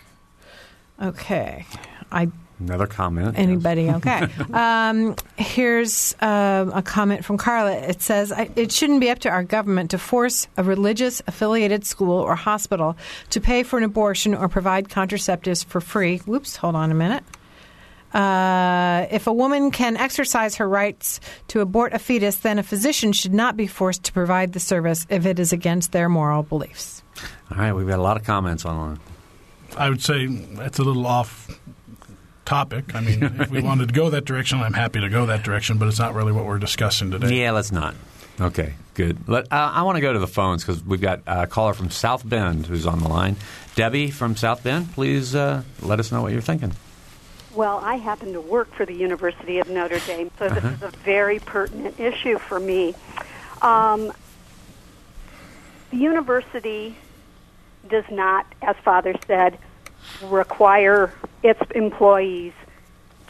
Okay, 1.00 1.64
I 2.12 2.28
Another 2.60 2.86
comment. 2.86 3.38
Anybody? 3.38 3.90
Okay. 4.00 4.28
um, 4.52 5.16
here's 5.36 6.14
uh, 6.20 6.70
a 6.72 6.82
comment 6.82 7.24
from 7.24 7.38
Carla. 7.38 7.72
It 7.72 8.02
says 8.02 8.32
it 8.56 8.70
shouldn't 8.70 9.00
be 9.00 9.10
up 9.10 9.20
to 9.20 9.28
our 9.28 9.42
government 9.42 9.90
to 9.90 9.98
force 9.98 10.46
a 10.56 10.62
religious 10.62 11.20
affiliated 11.26 11.84
school 11.86 12.20
or 12.20 12.34
hospital 12.34 12.96
to 13.30 13.40
pay 13.40 13.62
for 13.62 13.78
an 13.78 13.84
abortion 13.84 14.34
or 14.34 14.48
provide 14.48 14.88
contraceptives 14.88 15.64
for 15.64 15.80
free. 15.80 16.18
Whoops! 16.18 16.56
Hold 16.56 16.76
on 16.76 16.90
a 16.90 16.94
minute. 16.94 17.24
Uh, 18.12 19.06
if 19.10 19.26
a 19.26 19.32
woman 19.32 19.70
can 19.70 19.96
exercise 19.96 20.56
her 20.56 20.68
rights 20.68 21.20
to 21.48 21.60
abort 21.60 21.92
a 21.92 21.98
fetus, 21.98 22.36
then 22.36 22.58
a 22.58 22.62
physician 22.62 23.12
should 23.12 23.34
not 23.34 23.56
be 23.56 23.66
forced 23.66 24.04
to 24.04 24.12
provide 24.12 24.52
the 24.52 24.60
service 24.60 25.06
if 25.08 25.26
it 25.26 25.38
is 25.38 25.52
against 25.52 25.92
their 25.92 26.08
moral 26.08 26.42
beliefs. 26.42 27.02
All 27.50 27.58
right, 27.58 27.72
we've 27.72 27.86
got 27.86 27.98
a 27.98 28.02
lot 28.02 28.16
of 28.16 28.24
comments 28.24 28.64
online. 28.64 28.98
I 29.76 29.88
would 29.88 30.02
say 30.02 30.26
that's 30.26 30.78
a 30.78 30.82
little 30.82 31.06
off 31.06 31.60
topic. 32.50 32.94
I 32.94 33.00
mean, 33.06 33.22
if 33.22 33.50
we 33.50 33.62
wanted 33.62 33.88
to 33.88 33.94
go 33.94 34.10
that 34.10 34.24
direction, 34.24 34.60
I'm 34.60 34.74
happy 34.74 35.00
to 35.00 35.08
go 35.08 35.26
that 35.26 35.44
direction, 35.44 35.78
but 35.78 35.88
it's 35.88 36.00
not 36.00 36.14
really 36.14 36.32
what 36.32 36.44
we're 36.44 36.58
discussing 36.58 37.10
today. 37.10 37.42
Yeah, 37.42 37.52
let's 37.52 37.72
not. 37.72 37.94
Okay, 38.40 38.74
good. 38.94 39.28
Let, 39.28 39.52
uh, 39.52 39.70
I 39.72 39.82
want 39.82 39.96
to 39.96 40.00
go 40.00 40.12
to 40.12 40.18
the 40.18 40.26
phones 40.26 40.64
because 40.64 40.82
we've 40.82 41.00
got 41.00 41.20
a 41.26 41.46
caller 41.46 41.74
from 41.74 41.90
South 41.90 42.28
Bend 42.28 42.66
who's 42.66 42.86
on 42.86 43.00
the 43.00 43.08
line. 43.08 43.36
Debbie 43.76 44.10
from 44.10 44.34
South 44.34 44.64
Bend, 44.64 44.92
please 44.92 45.34
uh, 45.34 45.62
let 45.82 46.00
us 46.00 46.10
know 46.10 46.22
what 46.22 46.32
you're 46.32 46.40
thinking. 46.40 46.72
Well, 47.54 47.78
I 47.78 47.96
happen 47.96 48.32
to 48.32 48.40
work 48.40 48.72
for 48.74 48.86
the 48.86 48.94
University 48.94 49.58
of 49.58 49.68
Notre 49.68 49.98
Dame, 50.00 50.30
so 50.38 50.48
this 50.48 50.64
is 50.64 50.82
a 50.82 50.90
very 51.04 51.38
pertinent 51.38 52.00
issue 52.00 52.38
for 52.38 52.58
me. 52.58 52.94
Um, 53.60 54.12
the 55.90 55.96
university 55.96 56.96
does 57.88 58.04
not, 58.10 58.46
as 58.62 58.76
Father 58.84 59.14
said, 59.26 59.58
require 60.22 61.12
its 61.42 61.60
employees 61.74 62.52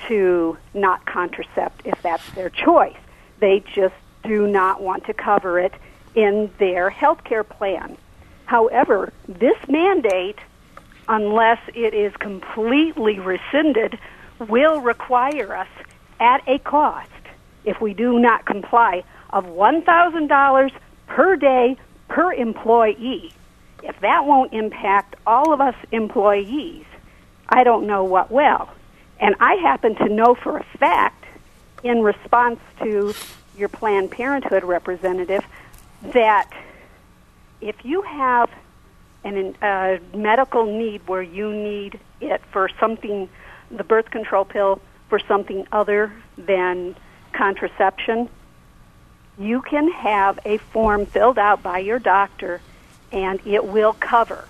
to 0.08 0.56
not 0.74 1.04
contracept 1.06 1.84
if 1.84 2.00
that's 2.02 2.28
their 2.30 2.50
choice. 2.50 2.96
They 3.38 3.62
just 3.74 3.94
do 4.22 4.46
not 4.46 4.82
want 4.82 5.04
to 5.06 5.14
cover 5.14 5.58
it 5.58 5.74
in 6.14 6.50
their 6.58 6.90
health 6.90 7.24
care 7.24 7.44
plan. 7.44 7.96
However, 8.46 9.12
this 9.28 9.56
mandate, 9.68 10.38
unless 11.08 11.60
it 11.74 11.94
is 11.94 12.14
completely 12.16 13.18
rescinded, 13.18 13.98
will 14.48 14.80
require 14.80 15.54
us 15.54 15.68
at 16.18 16.42
a 16.48 16.58
cost, 16.58 17.08
if 17.64 17.80
we 17.80 17.94
do 17.94 18.18
not 18.18 18.44
comply, 18.46 19.04
of 19.30 19.44
$1,000 19.46 20.72
per 21.06 21.36
day 21.36 21.76
per 22.08 22.32
employee. 22.32 23.32
If 23.82 24.00
that 24.00 24.24
won't 24.24 24.52
impact 24.52 25.16
all 25.26 25.52
of 25.52 25.60
us 25.60 25.74
employees, 25.90 26.84
I 27.48 27.64
don't 27.64 27.86
know 27.86 28.04
what 28.04 28.30
will. 28.30 28.68
And 29.18 29.34
I 29.40 29.54
happen 29.54 29.94
to 29.96 30.08
know 30.08 30.34
for 30.34 30.58
a 30.58 30.64
fact, 30.78 31.24
in 31.82 32.02
response 32.02 32.60
to 32.80 33.14
your 33.56 33.68
Planned 33.68 34.10
Parenthood 34.10 34.64
representative, 34.64 35.44
that 36.02 36.50
if 37.60 37.84
you 37.84 38.02
have 38.02 38.50
an, 39.24 39.54
a 39.62 40.00
medical 40.14 40.64
need 40.64 41.06
where 41.06 41.22
you 41.22 41.52
need 41.52 41.98
it 42.20 42.42
for 42.52 42.68
something, 42.80 43.28
the 43.70 43.84
birth 43.84 44.10
control 44.10 44.44
pill, 44.44 44.80
for 45.08 45.18
something 45.18 45.66
other 45.72 46.12
than 46.38 46.94
contraception, 47.32 48.28
you 49.38 49.62
can 49.62 49.90
have 49.90 50.38
a 50.44 50.58
form 50.58 51.06
filled 51.06 51.38
out 51.38 51.62
by 51.62 51.78
your 51.78 51.98
doctor 51.98 52.60
and 53.12 53.40
it 53.46 53.64
will 53.64 53.92
cover 53.94 54.44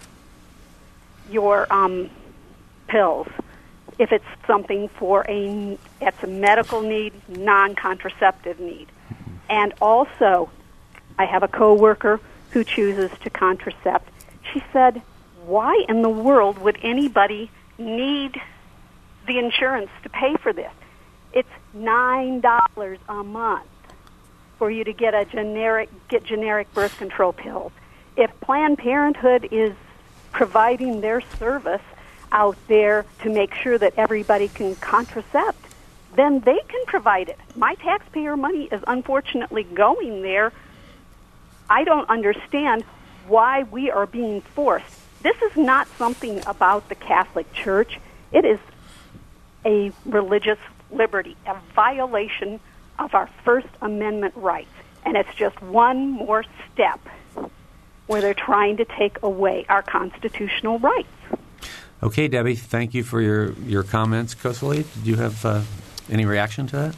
your 1.31 1.73
um, 1.73 2.11
pills 2.89 3.29
if 3.99 4.13
it's 4.13 4.25
something 4.47 4.89
for 4.89 5.25
a 5.29 5.79
it's 6.01 6.23
a 6.23 6.27
medical 6.27 6.81
need, 6.81 7.13
non-contraceptive 7.29 8.59
need. 8.59 8.89
And 9.51 9.75
also, 9.81 10.51
I 11.19 11.27
have 11.27 11.43
a 11.43 11.49
coworker 11.49 12.19
who 12.53 12.65
chooses 12.65 13.11
to 13.23 13.31
contracept. 13.31 14.05
She 14.53 14.63
said, 14.73 15.03
"Why 15.45 15.85
in 15.89 16.01
the 16.01 16.09
world 16.09 16.59
would 16.59 16.79
anybody 16.83 17.51
need 17.77 18.41
the 19.27 19.39
insurance 19.39 19.91
to 20.03 20.09
pay 20.09 20.35
for 20.37 20.53
this? 20.53 20.73
It's 21.35 21.49
nine 21.75 22.41
dollars 22.41 22.99
a 23.07 23.23
month 23.23 23.67
for 24.59 24.71
you 24.71 24.83
to 24.85 24.93
get 24.95 25.15
a 25.15 25.27
generic 25.27 25.91
get 26.09 26.25
generic 26.25 26.73
birth 26.73 26.97
control 26.97 27.35
pills. 27.35 27.73
If 28.21 28.39
Planned 28.41 28.77
Parenthood 28.77 29.49
is 29.51 29.73
providing 30.31 31.01
their 31.01 31.23
service 31.39 31.81
out 32.31 32.59
there 32.69 33.07
to 33.23 33.31
make 33.31 33.55
sure 33.55 33.79
that 33.79 33.95
everybody 33.97 34.49
can 34.49 34.77
contracept, 34.77 35.55
then 36.17 36.41
they 36.41 36.59
can 36.69 36.85
provide 36.85 37.31
it. 37.31 37.39
My 37.57 37.77
taxpayer 37.77 38.37
money 38.37 38.69
is 38.71 38.83
unfortunately 38.87 39.63
going 39.63 40.21
there. 40.21 40.53
I 41.71 41.85
don't 41.85 42.11
understand 42.11 42.85
why 43.27 43.63
we 43.63 43.91
are 43.91 44.05
being 44.05 44.43
forced. 44.43 45.01
This 45.23 45.41
is 45.41 45.57
not 45.57 45.89
something 45.97 46.43
about 46.47 46.91
the 46.91 46.97
Catholic 46.97 47.51
Church. 47.55 47.99
It 48.33 48.45
is 48.45 48.59
a 49.65 49.93
religious 50.05 50.59
liberty, 50.91 51.39
a 51.47 51.57
violation 51.75 52.61
of 52.99 53.15
our 53.15 53.31
First 53.47 53.69
Amendment 53.81 54.35
rights. 54.37 54.69
And 55.07 55.17
it's 55.17 55.35
just 55.37 55.63
one 55.63 56.11
more 56.11 56.45
step 56.71 57.01
where 58.11 58.21
they're 58.21 58.35
trying 58.35 58.77
to 58.77 58.85
take 58.85 59.23
away 59.23 59.65
our 59.69 59.83
constitutional 59.83 60.81
rights. 60.81 61.09
Okay, 62.03 62.27
Debbie, 62.27 62.57
thank 62.57 62.93
you 62.93 63.05
for 63.05 63.21
your, 63.21 63.53
your 63.61 63.85
comments. 63.85 64.35
Kosali, 64.35 64.85
did 64.95 65.07
you 65.07 65.15
have 65.15 65.45
uh, 65.45 65.63
any 66.11 66.25
reaction 66.25 66.67
to 66.67 66.77
that? 66.77 66.97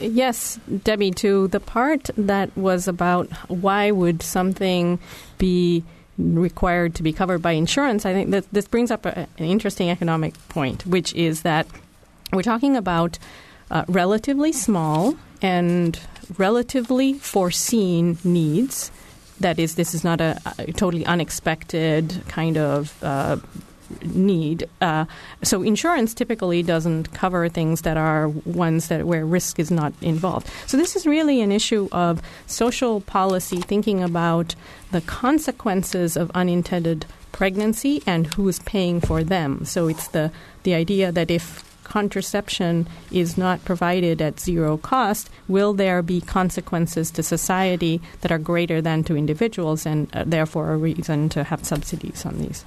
Yes, 0.00 0.58
Debbie, 0.84 1.10
to 1.10 1.48
the 1.48 1.60
part 1.60 2.08
that 2.16 2.56
was 2.56 2.88
about 2.88 3.30
why 3.50 3.90
would 3.90 4.22
something 4.22 4.98
be 5.36 5.84
required 6.16 6.94
to 6.94 7.02
be 7.02 7.12
covered 7.12 7.42
by 7.42 7.52
insurance, 7.52 8.06
I 8.06 8.14
think 8.14 8.30
that 8.30 8.50
this 8.52 8.66
brings 8.66 8.90
up 8.90 9.04
a, 9.04 9.28
an 9.36 9.44
interesting 9.44 9.90
economic 9.90 10.32
point, 10.48 10.86
which 10.86 11.12
is 11.12 11.42
that 11.42 11.66
we're 12.32 12.42
talking 12.42 12.74
about 12.74 13.18
uh, 13.70 13.84
relatively 13.86 14.52
small 14.52 15.14
and 15.42 16.00
relatively 16.38 17.12
foreseen 17.14 18.16
needs. 18.24 18.90
That 19.42 19.58
is, 19.58 19.74
this 19.74 19.94
is 19.94 20.02
not 20.04 20.20
a, 20.20 20.40
a 20.58 20.72
totally 20.72 21.04
unexpected 21.06 22.22
kind 22.28 22.56
of 22.56 23.02
uh, 23.02 23.36
need. 24.04 24.68
Uh, 24.80 25.04
so 25.42 25.62
insurance 25.62 26.14
typically 26.14 26.62
doesn't 26.62 27.12
cover 27.12 27.48
things 27.48 27.82
that 27.82 27.96
are 27.96 28.28
ones 28.28 28.88
that 28.88 29.04
where 29.06 29.24
risk 29.24 29.58
is 29.58 29.70
not 29.70 29.92
involved. 30.00 30.48
So 30.66 30.76
this 30.76 30.96
is 30.96 31.06
really 31.06 31.40
an 31.40 31.52
issue 31.52 31.88
of 31.92 32.22
social 32.46 33.00
policy, 33.00 33.60
thinking 33.60 34.02
about 34.02 34.54
the 34.90 35.00
consequences 35.00 36.16
of 36.16 36.30
unintended 36.34 37.06
pregnancy 37.32 38.02
and 38.06 38.26
who's 38.34 38.58
paying 38.60 39.00
for 39.00 39.24
them. 39.24 39.64
So 39.64 39.88
it's 39.88 40.08
the 40.08 40.30
the 40.62 40.74
idea 40.74 41.10
that 41.10 41.30
if 41.30 41.64
contraception 41.92 42.88
is 43.10 43.36
not 43.36 43.62
provided 43.66 44.22
at 44.22 44.40
zero 44.40 44.78
cost, 44.78 45.28
will 45.46 45.74
there 45.74 46.00
be 46.00 46.22
consequences 46.22 47.10
to 47.10 47.22
society 47.22 48.00
that 48.22 48.32
are 48.32 48.38
greater 48.38 48.80
than 48.80 49.04
to 49.04 49.14
individuals 49.14 49.84
and 49.84 50.08
uh, 50.16 50.24
therefore 50.26 50.72
a 50.72 50.76
reason 50.78 51.28
to 51.28 51.44
have 51.44 51.62
subsidies 51.66 52.24
on 52.24 52.38
these? 52.38 52.64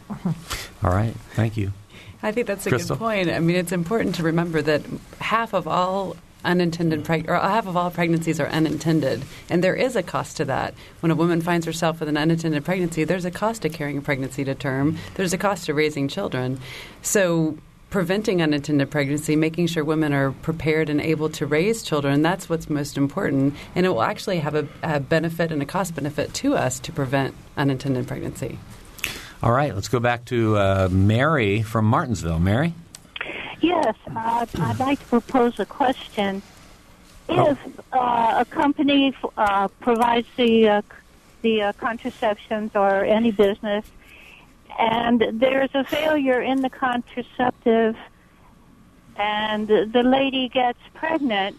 All 0.83 0.91
right. 0.91 1.15
Thank 1.33 1.57
you. 1.57 1.73
I 2.21 2.31
think 2.31 2.45
that's 2.45 2.67
a 2.67 2.69
Crystal? 2.69 2.97
good 2.97 3.01
point. 3.01 3.29
I 3.31 3.39
mean, 3.39 3.55
it's 3.55 3.71
important 3.71 4.13
to 4.15 4.23
remember 4.23 4.61
that 4.61 4.83
half 5.19 5.55
of 5.55 5.67
all 5.67 6.15
unintended 6.43 7.03
preg- 7.03 7.27
or 7.27 7.33
half 7.33 7.65
of 7.65 7.75
all 7.75 7.89
pregnancies 7.89 8.39
are 8.39 8.47
unintended, 8.49 9.23
and 9.49 9.63
there 9.63 9.73
is 9.73 9.95
a 9.95 10.03
cost 10.03 10.37
to 10.37 10.45
that. 10.45 10.75
When 10.99 11.11
a 11.11 11.15
woman 11.15 11.41
finds 11.41 11.65
herself 11.65 11.99
with 11.99 12.09
an 12.09 12.17
unintended 12.17 12.63
pregnancy, 12.63 13.05
there's 13.05 13.25
a 13.25 13.31
cost 13.31 13.63
to 13.63 13.69
carrying 13.69 13.97
a 13.97 14.01
pregnancy 14.01 14.43
to 14.45 14.53
term. 14.53 14.99
There's 15.15 15.33
a 15.33 15.37
cost 15.39 15.65
to 15.65 15.73
raising 15.73 16.07
children. 16.07 16.59
So 17.01 17.57
preventing 17.95 18.41
unintended 18.41 18.91
pregnancy, 18.91 19.37
making 19.37 19.67
sure 19.67 19.81
women 19.81 20.11
are 20.11 20.33
prepared 20.33 20.89
and 20.89 20.99
able 20.99 21.29
to 21.29 21.45
raise 21.45 21.81
children, 21.81 22.21
that's 22.21 22.49
what's 22.49 22.69
most 22.69 22.97
important. 22.97 23.55
And 23.73 23.85
it 23.85 23.89
will 23.89 24.01
actually 24.01 24.39
have 24.39 24.53
a, 24.53 24.67
a 24.83 24.99
benefit 24.99 25.49
and 25.49 25.61
a 25.61 25.65
cost 25.65 25.95
benefit 25.95 26.33
to 26.33 26.55
us 26.55 26.77
to 26.81 26.91
prevent 26.91 27.33
unintended 27.55 28.05
pregnancy. 28.05 28.59
All 29.41 29.53
right. 29.53 29.73
Let's 29.73 29.87
go 29.87 30.01
back 30.01 30.25
to 30.25 30.57
uh, 30.57 30.89
Mary 30.91 31.61
from 31.61 31.85
Martinsville. 31.85 32.39
Mary? 32.39 32.73
Yes, 33.61 33.95
uh, 34.13 34.45
I'd 34.59 34.77
like 34.77 34.99
to 34.99 35.05
propose 35.05 35.57
a 35.61 35.65
question. 35.65 36.41
If 37.29 37.57
uh, 37.93 38.35
a 38.39 38.45
company 38.49 39.15
uh, 39.37 39.69
provides 39.79 40.27
the 40.35 40.67
uh, 40.67 40.81
the 41.43 41.61
uh, 41.61 41.73
contraceptions 41.73 42.75
or 42.75 43.05
any 43.05 43.31
business, 43.31 43.85
and 44.77 45.23
there's 45.33 45.69
a 45.73 45.83
failure 45.83 46.41
in 46.41 46.61
the 46.61 46.69
contraceptive, 46.69 47.95
and 49.15 49.67
the 49.67 50.03
lady 50.03 50.49
gets 50.49 50.79
pregnant, 50.93 51.57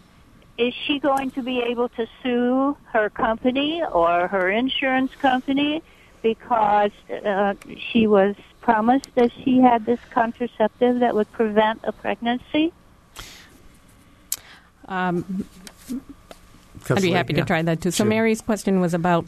is 0.57 0.73
she 0.73 0.99
going 0.99 1.31
to 1.31 1.41
be 1.41 1.61
able 1.61 1.89
to 1.89 2.07
sue 2.23 2.77
her 2.91 3.09
company 3.09 3.83
or 3.83 4.27
her 4.27 4.49
insurance 4.49 5.13
company 5.15 5.83
because 6.21 6.91
uh, 7.25 7.53
she 7.91 8.07
was 8.07 8.35
promised 8.61 9.13
that 9.15 9.31
she 9.43 9.59
had 9.59 9.85
this 9.85 9.99
contraceptive 10.11 10.99
that 10.99 11.13
would 11.15 11.31
prevent 11.31 11.79
a 11.83 11.91
pregnancy? 11.91 12.73
Um, 14.87 15.45
I'd 16.89 17.01
be 17.01 17.09
like, 17.09 17.13
happy 17.13 17.33
yeah. 17.33 17.39
to 17.41 17.45
try 17.45 17.61
that 17.61 17.81
too. 17.81 17.91
So 17.91 18.03
Sure. 18.03 18.07
Mary's 18.07 18.41
question 18.41 18.79
was 18.79 18.93
about 18.93 19.25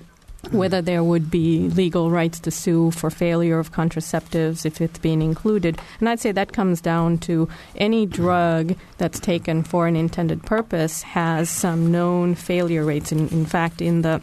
whether 0.52 0.82
there 0.82 1.04
would 1.04 1.30
be 1.30 1.70
legal 1.70 2.10
rights 2.10 2.40
to 2.40 2.52
sue 2.52 2.92
for 2.92 3.10
failure 3.10 3.60
of 3.60 3.72
contraceptives 3.72 4.66
if 4.66 4.80
it's 4.80 5.00
being 5.00 5.22
included. 5.22 5.78
And 6.00 6.08
I'd 6.08 6.20
say 6.20 6.32
that 6.32 6.54
comes 6.54 6.82
down 6.82 7.18
to 7.20 7.50
any 7.76 8.06
drug 8.06 8.76
that's 8.98 9.20
taken 9.20 9.64
for 9.64 9.88
an 9.88 9.96
intended 9.96 10.44
purpose 10.44 11.02
has 11.04 11.50
some 11.50 11.92
known 11.92 12.36
failure 12.36 12.86
rates. 12.86 13.12
In, 13.12 13.28
in 13.30 13.46
fact, 13.46 13.82
in 13.82 14.02
the 14.02 14.22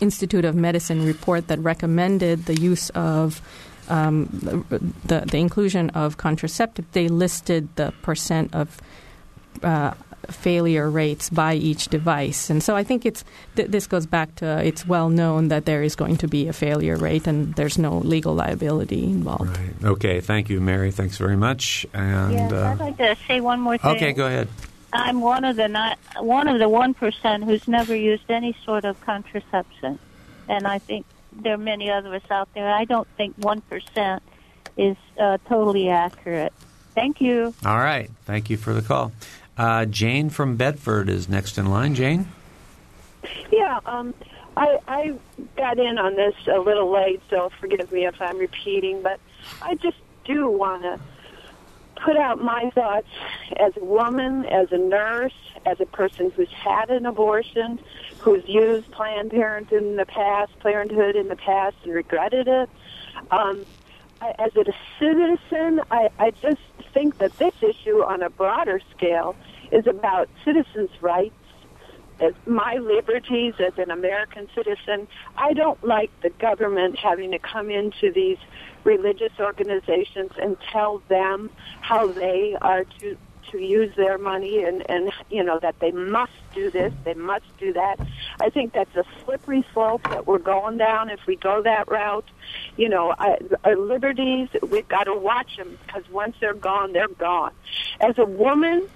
Institute 0.00 0.44
of 0.44 0.56
Medicine 0.56 1.06
report 1.06 1.46
that 1.46 1.60
recommended 1.60 2.46
the 2.46 2.60
use 2.60 2.90
of 2.90 3.40
um, 3.88 4.26
the, 5.06 5.20
the 5.20 5.38
inclusion 5.38 5.90
of 5.90 6.16
contraceptive, 6.16 6.90
they 6.92 7.08
listed 7.08 7.68
the 7.76 7.92
percent 8.02 8.52
of 8.54 8.80
uh, 9.62 9.94
failure 10.30 10.90
rates 10.90 11.30
by 11.30 11.54
each 11.54 11.88
device. 11.88 12.50
And 12.50 12.62
so 12.62 12.76
I 12.76 12.84
think 12.84 13.04
it's 13.06 13.24
th- 13.56 13.68
this 13.68 13.86
goes 13.86 14.06
back 14.06 14.34
to 14.36 14.64
it's 14.64 14.86
well 14.86 15.08
known 15.08 15.48
that 15.48 15.64
there 15.64 15.82
is 15.82 15.96
going 15.96 16.16
to 16.18 16.28
be 16.28 16.48
a 16.48 16.52
failure 16.52 16.96
rate 16.96 17.26
and 17.26 17.54
there's 17.54 17.78
no 17.78 17.98
legal 17.98 18.34
liability 18.34 19.04
involved. 19.04 19.56
Right. 19.56 19.84
Okay. 19.84 20.20
Thank 20.20 20.48
you, 20.50 20.60
Mary. 20.60 20.90
Thanks 20.90 21.18
very 21.18 21.36
much. 21.36 21.86
And 21.94 22.32
yes, 22.32 22.52
uh, 22.52 22.70
I'd 22.72 22.80
like 22.80 22.96
to 22.98 23.16
say 23.26 23.40
one 23.40 23.60
more 23.60 23.78
thing. 23.78 23.96
okay, 23.96 24.12
go 24.12 24.26
ahead. 24.26 24.48
I'm 24.92 25.20
one 25.22 25.44
of 25.44 25.56
the 25.56 25.68
not, 25.68 25.98
one 26.18 26.48
of 26.48 26.58
the 26.58 26.68
one 26.68 26.92
percent 26.92 27.44
who's 27.44 27.66
never 27.66 27.96
used 27.96 28.30
any 28.30 28.54
sort 28.64 28.84
of 28.84 29.00
contraception, 29.00 29.98
and 30.48 30.66
I 30.66 30.78
think 30.78 31.06
there 31.32 31.54
are 31.54 31.58
many 31.58 31.90
others 31.90 32.20
out 32.30 32.52
there. 32.54 32.68
I 32.70 32.84
don't 32.84 33.08
think 33.16 33.34
one 33.38 33.62
percent 33.62 34.22
is 34.76 34.96
uh, 35.18 35.38
totally 35.48 35.88
accurate. 35.88 36.52
Thank 36.94 37.22
you. 37.22 37.54
All 37.64 37.78
right. 37.78 38.10
Thank 38.26 38.50
you 38.50 38.58
for 38.58 38.74
the 38.74 38.82
call. 38.82 39.12
Uh, 39.56 39.84
Jane 39.84 40.30
from 40.30 40.56
Bedford 40.56 41.08
is 41.08 41.28
next 41.28 41.58
in 41.58 41.66
line. 41.66 41.94
Jane? 41.94 42.28
Yeah, 43.50 43.80
um, 43.84 44.14
I, 44.56 44.78
I 44.88 45.14
got 45.56 45.78
in 45.78 45.98
on 45.98 46.16
this 46.16 46.34
a 46.46 46.58
little 46.58 46.90
late, 46.90 47.20
so 47.30 47.50
forgive 47.60 47.92
me 47.92 48.06
if 48.06 48.20
I'm 48.20 48.38
repeating, 48.38 49.02
but 49.02 49.20
I 49.60 49.74
just 49.76 49.98
do 50.24 50.48
want 50.48 50.82
to 50.82 50.98
put 52.02 52.16
out 52.16 52.42
my 52.42 52.70
thoughts 52.74 53.08
as 53.56 53.76
a 53.76 53.84
woman, 53.84 54.44
as 54.46 54.72
a 54.72 54.78
nurse, 54.78 55.34
as 55.66 55.80
a 55.80 55.86
person 55.86 56.30
who's 56.30 56.50
had 56.50 56.90
an 56.90 57.06
abortion, 57.06 57.78
who's 58.18 58.46
used 58.48 58.90
Planned 58.90 59.30
Parenthood 59.30 59.82
in 59.82 59.96
the 59.96 60.06
past, 60.06 60.58
Parenthood 60.60 61.14
in 61.14 61.28
the 61.28 61.36
past, 61.36 61.76
and 61.84 61.92
regretted 61.92 62.48
it. 62.48 62.70
Um, 63.30 63.64
I, 64.20 64.34
as 64.38 64.56
a 64.56 64.64
citizen, 64.98 65.80
I, 65.90 66.08
I 66.18 66.30
just 66.30 66.60
think 66.92 67.18
that 67.18 67.36
this 67.38 67.54
issue 67.62 68.02
on 68.02 68.22
a 68.22 68.30
broader 68.30 68.80
scale 68.96 69.34
is 69.70 69.86
about 69.86 70.28
citizens' 70.44 70.90
rights 71.00 71.34
as 72.22 72.34
my 72.46 72.76
liberties 72.76 73.54
as 73.58 73.72
an 73.78 73.90
American 73.90 74.48
citizen, 74.54 75.08
I 75.36 75.52
don't 75.54 75.82
like 75.84 76.10
the 76.22 76.30
government 76.30 76.96
having 76.98 77.32
to 77.32 77.38
come 77.38 77.68
into 77.68 78.12
these 78.14 78.38
religious 78.84 79.32
organizations 79.40 80.30
and 80.40 80.56
tell 80.72 81.02
them 81.08 81.50
how 81.80 82.12
they 82.12 82.56
are 82.62 82.84
to 83.00 83.16
to 83.52 83.62
use 83.62 83.94
their 83.96 84.18
money 84.18 84.64
and 84.64 84.88
and 84.90 85.12
you 85.30 85.44
know 85.44 85.58
that 85.60 85.78
they 85.78 85.92
must 85.92 86.32
do 86.54 86.70
this, 86.70 86.92
they 87.04 87.14
must 87.14 87.44
do 87.58 87.72
that. 87.72 87.98
I 88.40 88.50
think 88.50 88.72
that's 88.72 88.94
a 88.96 89.04
slippery 89.24 89.64
slope 89.72 90.02
that 90.10 90.26
we're 90.26 90.38
going 90.38 90.78
down 90.78 91.10
if 91.10 91.20
we 91.26 91.36
go 91.36 91.62
that 91.62 91.90
route. 91.90 92.28
You 92.76 92.88
know, 92.88 93.14
I, 93.16 93.38
our 93.64 93.76
liberties 93.76 94.48
we've 94.62 94.88
got 94.88 95.04
to 95.04 95.14
watch 95.14 95.56
them 95.56 95.78
because 95.86 96.08
once 96.10 96.36
they're 96.40 96.54
gone, 96.54 96.92
they're 96.92 97.08
gone. 97.08 97.52
As 98.00 98.18
a 98.18 98.24
woman, 98.24 98.88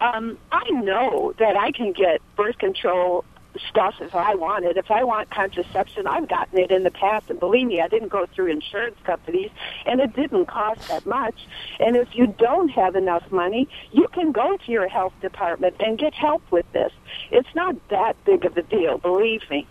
um, 0.00 0.38
I 0.52 0.68
know 0.70 1.34
that 1.38 1.56
I 1.56 1.72
can 1.72 1.92
get 1.92 2.20
birth 2.36 2.58
control 2.58 3.24
stuff 3.68 3.94
if 4.00 4.14
I 4.14 4.34
want 4.34 4.64
it. 4.64 4.76
If 4.76 4.90
I 4.90 5.04
want 5.04 5.30
contraception, 5.30 6.06
I've 6.06 6.28
gotten 6.28 6.58
it 6.58 6.70
in 6.70 6.82
the 6.82 6.90
past, 6.90 7.30
and 7.30 7.38
believe 7.38 7.66
me, 7.66 7.80
I 7.80 7.88
didn't 7.88 8.08
go 8.08 8.26
through 8.26 8.46
insurance 8.46 8.96
companies, 9.04 9.50
and 9.86 10.00
it 10.00 10.14
didn't 10.14 10.46
cost 10.46 10.88
that 10.88 11.06
much. 11.06 11.34
And 11.78 11.96
if 11.96 12.14
you 12.14 12.26
don't 12.26 12.68
have 12.70 12.96
enough 12.96 13.30
money, 13.30 13.68
you 13.92 14.08
can 14.08 14.32
go 14.32 14.56
to 14.56 14.72
your 14.72 14.88
health 14.88 15.14
department 15.20 15.76
and 15.80 15.98
get 15.98 16.14
help 16.14 16.42
with 16.50 16.70
this. 16.72 16.92
It's 17.30 17.54
not 17.54 17.76
that 17.88 18.22
big 18.24 18.44
of 18.44 18.56
a 18.56 18.62
deal, 18.62 18.98
believe 18.98 19.42
me. 19.50 19.66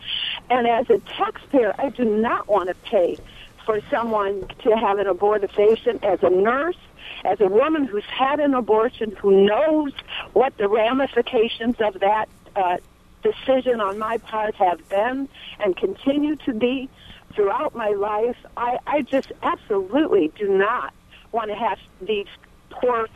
And 0.50 0.68
as 0.68 0.90
a 0.90 1.00
taxpayer, 1.00 1.74
I 1.78 1.90
do 1.90 2.06
not 2.06 2.48
want 2.48 2.70
to 2.70 2.76
pay 2.76 3.18
for 3.66 3.80
someone 3.90 4.48
to 4.64 4.76
have 4.76 4.98
an 5.00 5.08
abortifacient 5.08 6.04
as 6.04 6.24
a 6.24 6.30
nurse 6.30 6.78
as 7.26 7.40
a 7.42 7.48
woman 7.48 7.86
who's 7.86 8.06
had 8.06 8.40
an 8.40 8.54
abortion, 8.54 9.12
who 9.12 9.46
knows 9.46 9.94
what 10.34 10.58
the 10.58 10.68
ramifications 10.68 11.76
of 11.80 12.00
that 12.00 12.30
uh, 12.56 12.78
decision 13.22 13.82
on 13.82 13.98
my 13.98 14.18
part 14.18 14.56
have 14.56 14.88
been 14.90 15.28
and 15.60 15.76
continue 15.76 16.36
to 16.38 16.54
be 16.54 16.90
throughout 17.36 17.76
my 17.76 17.90
life, 17.90 18.38
I, 18.58 18.78
I 18.88 19.02
just 19.02 19.32
absolutely 19.44 20.32
do 20.38 20.50
not 20.50 20.94
want 21.32 21.50
to 21.52 21.56
have 21.56 21.78
these 22.02 22.28
poor 22.70 23.08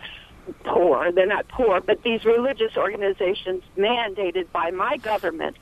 poor, 0.66 1.12
they're 1.12 1.26
not 1.26 1.48
poor, 1.48 1.80
but 1.80 2.04
these 2.04 2.26
religious 2.26 2.76
organizations 2.76 3.64
mandated 3.78 4.52
by 4.52 4.72
my 4.72 4.98
government 4.98 5.56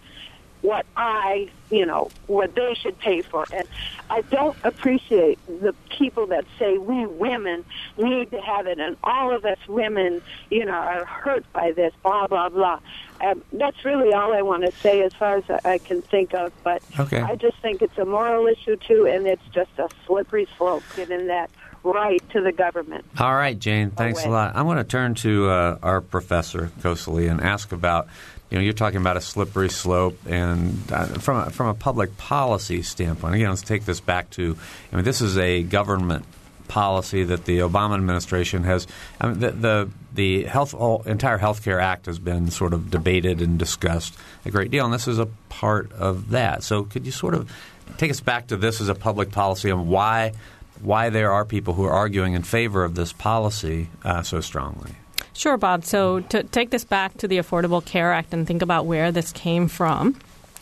what 0.61 0.85
I, 0.95 1.49
you 1.69 1.85
know, 1.85 2.09
what 2.27 2.53
they 2.55 2.75
should 2.75 2.97
pay 2.99 3.21
for. 3.21 3.45
And 3.53 3.67
I 4.09 4.21
don't 4.21 4.55
appreciate 4.63 5.39
the 5.47 5.73
people 5.89 6.27
that 6.27 6.45
say 6.59 6.77
we 6.77 7.05
women 7.05 7.65
need 7.97 8.31
to 8.31 8.39
have 8.41 8.67
it 8.67 8.79
and 8.79 8.95
all 9.03 9.33
of 9.33 9.43
us 9.45 9.57
women, 9.67 10.21
you 10.49 10.65
know, 10.65 10.73
are 10.73 11.05
hurt 11.05 11.45
by 11.53 11.71
this, 11.71 11.93
blah, 12.03 12.27
blah, 12.27 12.49
blah. 12.49 12.79
Um, 13.21 13.41
that's 13.53 13.83
really 13.85 14.13
all 14.13 14.33
I 14.33 14.41
want 14.41 14.63
to 14.63 14.71
say 14.79 15.01
as 15.01 15.13
far 15.13 15.37
as 15.37 15.65
I 15.65 15.77
can 15.77 16.01
think 16.01 16.33
of. 16.33 16.51
But 16.63 16.83
Okay. 16.99 17.21
I 17.21 17.35
just 17.35 17.57
think 17.57 17.81
it's 17.81 17.97
a 17.97 18.05
moral 18.05 18.47
issue, 18.47 18.75
too, 18.75 19.07
and 19.07 19.25
it's 19.25 19.45
just 19.51 19.71
a 19.77 19.89
slippery 20.05 20.47
slope 20.57 20.83
giving 20.95 21.27
that 21.27 21.49
right 21.83 22.21
to 22.29 22.41
the 22.41 22.51
government. 22.51 23.05
All 23.19 23.33
right, 23.33 23.57
Jane. 23.57 23.89
Thanks 23.91 24.23
a 24.25 24.29
lot. 24.29 24.55
I 24.55 24.61
want 24.61 24.79
to 24.79 24.83
turn 24.83 25.15
to 25.15 25.49
uh, 25.49 25.77
our 25.81 26.01
professor 26.01 26.71
Kosali 26.81 27.29
and 27.29 27.41
ask 27.41 27.71
about. 27.71 28.07
You 28.51 28.57
know, 28.57 28.63
you're 28.63 28.73
talking 28.73 28.99
about 28.99 29.15
a 29.15 29.21
slippery 29.21 29.69
slope, 29.69 30.19
and 30.27 30.77
uh, 30.91 31.05
from 31.05 31.37
a, 31.37 31.49
from 31.49 31.67
a 31.67 31.73
public 31.73 32.17
policy 32.17 32.81
standpoint, 32.81 33.35
again, 33.35 33.49
let's 33.49 33.61
take 33.61 33.85
this 33.85 34.01
back 34.01 34.29
to. 34.31 34.57
I 34.91 34.95
mean, 34.97 35.05
this 35.05 35.21
is 35.21 35.37
a 35.37 35.63
government 35.63 36.25
policy 36.67 37.23
that 37.23 37.45
the 37.45 37.59
Obama 37.59 37.95
administration 37.95 38.65
has. 38.65 38.87
I 39.21 39.29
mean, 39.29 39.39
the 39.39 39.51
the, 39.51 39.89
the 40.13 40.43
health 40.43 40.73
all, 40.73 41.01
entire 41.03 41.37
health 41.37 41.63
care 41.63 41.79
act 41.79 42.07
has 42.07 42.19
been 42.19 42.51
sort 42.51 42.73
of 42.73 42.91
debated 42.91 43.41
and 43.41 43.57
discussed 43.57 44.17
a 44.45 44.51
great 44.51 44.69
deal, 44.69 44.83
and 44.83 44.93
this 44.93 45.07
is 45.07 45.17
a 45.17 45.27
part 45.47 45.89
of 45.93 46.31
that. 46.31 46.61
So, 46.63 46.83
could 46.83 47.05
you 47.05 47.13
sort 47.13 47.35
of 47.35 47.49
take 47.97 48.11
us 48.11 48.19
back 48.19 48.47
to 48.47 48.57
this 48.57 48.81
as 48.81 48.89
a 48.89 48.95
public 48.95 49.31
policy 49.31 49.69
and 49.69 49.87
why 49.87 50.33
why 50.81 51.09
there 51.09 51.31
are 51.31 51.45
people 51.45 51.73
who 51.73 51.85
are 51.85 51.93
arguing 51.93 52.33
in 52.33 52.43
favor 52.43 52.83
of 52.83 52.95
this 52.95 53.13
policy 53.13 53.87
uh, 54.03 54.23
so 54.23 54.41
strongly? 54.41 54.91
Sure, 55.33 55.57
Bob. 55.57 55.85
So 55.85 56.19
to 56.21 56.43
take 56.43 56.71
this 56.71 56.83
back 56.83 57.17
to 57.17 57.27
the 57.27 57.37
Affordable 57.37 57.83
Care 57.83 58.11
Act 58.11 58.33
and 58.33 58.45
think 58.45 58.61
about 58.61 58.85
where 58.85 59.11
this 59.11 59.31
came 59.31 59.67
from, 59.67 60.19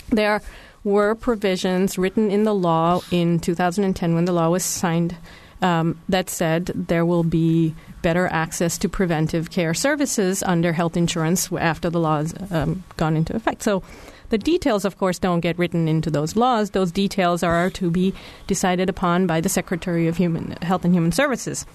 there 0.10 0.42
were 0.84 1.16
provisions 1.16 1.98
written 1.98 2.32
in 2.32 2.44
the 2.44 2.54
law 2.54 3.02
in 3.12 3.40
2010 3.40 4.16
when 4.16 4.26
the 4.26 4.32
law 4.32 4.50
was 4.50 4.64
signed 4.64 5.16
um, 5.62 6.00
that 6.08 6.30
said 6.30 6.68
there 6.68 7.06
will 7.06 7.24
be 7.24 7.76
better 8.02 8.28
access 8.28 8.78
to 8.78 8.88
preventive 8.88 9.52
care 9.52 9.74
services 9.74 10.42
under 10.44 10.72
health 10.72 10.96
insurance 10.96 11.52
after 11.52 11.90
the 11.90 12.00
law 12.00 12.18
has 12.18 12.34
um, 12.52 12.84
gone 12.96 13.18
into 13.18 13.36
effect. 13.36 13.62
So 13.62 13.84
the 14.30 14.38
details, 14.38 14.86
of 14.86 14.98
course, 14.98 15.20
don't 15.20 15.42
get 15.42 15.58
written 15.58 15.88
into 15.88 16.10
those 16.10 16.36
laws. 16.36 16.70
Those 16.70 16.92
details 16.92 17.44
are 17.44 17.70
to 17.72 17.92
be 17.92 18.14
decided 18.48 18.90
upon 18.90 19.28
by 19.28 19.42
the 19.42 19.50
Secretary 19.50 20.08
of 20.08 20.18
Human 20.18 20.52
Health 20.62 20.86
and 20.86 20.94
Human 20.94 21.12
Services. 21.12 21.66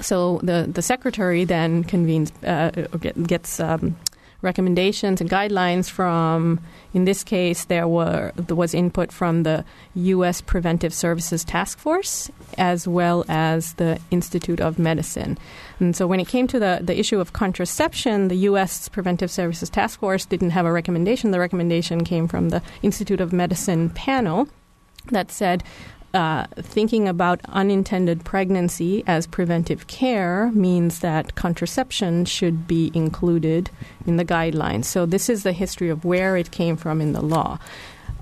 So 0.00 0.40
the, 0.42 0.68
the 0.70 0.82
secretary 0.82 1.44
then 1.44 1.84
convenes, 1.84 2.32
uh, 2.44 2.70
gets 3.26 3.60
um, 3.60 3.96
recommendations 4.42 5.20
and 5.20 5.30
guidelines 5.30 5.90
from, 5.90 6.60
in 6.92 7.04
this 7.04 7.24
case, 7.24 7.64
there 7.64 7.88
were 7.88 8.32
there 8.36 8.56
was 8.56 8.74
input 8.74 9.10
from 9.12 9.42
the 9.42 9.64
U.S. 9.94 10.40
Preventive 10.40 10.92
Services 10.92 11.44
Task 11.44 11.78
Force 11.78 12.30
as 12.58 12.86
well 12.86 13.24
as 13.28 13.74
the 13.74 13.98
Institute 14.10 14.60
of 14.60 14.78
Medicine. 14.78 15.38
And 15.80 15.96
so 15.96 16.06
when 16.06 16.20
it 16.20 16.28
came 16.28 16.46
to 16.48 16.58
the, 16.58 16.80
the 16.82 16.98
issue 16.98 17.20
of 17.20 17.32
contraception, 17.32 18.28
the 18.28 18.36
U.S. 18.50 18.88
Preventive 18.88 19.30
Services 19.30 19.70
Task 19.70 20.00
Force 20.00 20.26
didn't 20.26 20.50
have 20.50 20.66
a 20.66 20.72
recommendation. 20.72 21.30
The 21.30 21.40
recommendation 21.40 22.04
came 22.04 22.28
from 22.28 22.50
the 22.50 22.62
Institute 22.82 23.20
of 23.20 23.32
Medicine 23.32 23.90
panel 23.90 24.48
that 25.10 25.30
said 25.30 25.62
uh, 26.16 26.46
thinking 26.56 27.06
about 27.06 27.40
unintended 27.50 28.24
pregnancy 28.24 29.04
as 29.06 29.26
preventive 29.26 29.86
care 29.86 30.50
means 30.54 31.00
that 31.00 31.34
contraception 31.34 32.24
should 32.24 32.66
be 32.66 32.90
included 32.94 33.70
in 34.06 34.16
the 34.16 34.24
guidelines. 34.24 34.86
So, 34.86 35.06
this 35.06 35.28
is 35.28 35.42
the 35.42 35.52
history 35.52 35.90
of 35.90 36.04
where 36.04 36.36
it 36.36 36.50
came 36.50 36.76
from 36.76 37.00
in 37.00 37.12
the 37.12 37.20
law. 37.22 37.58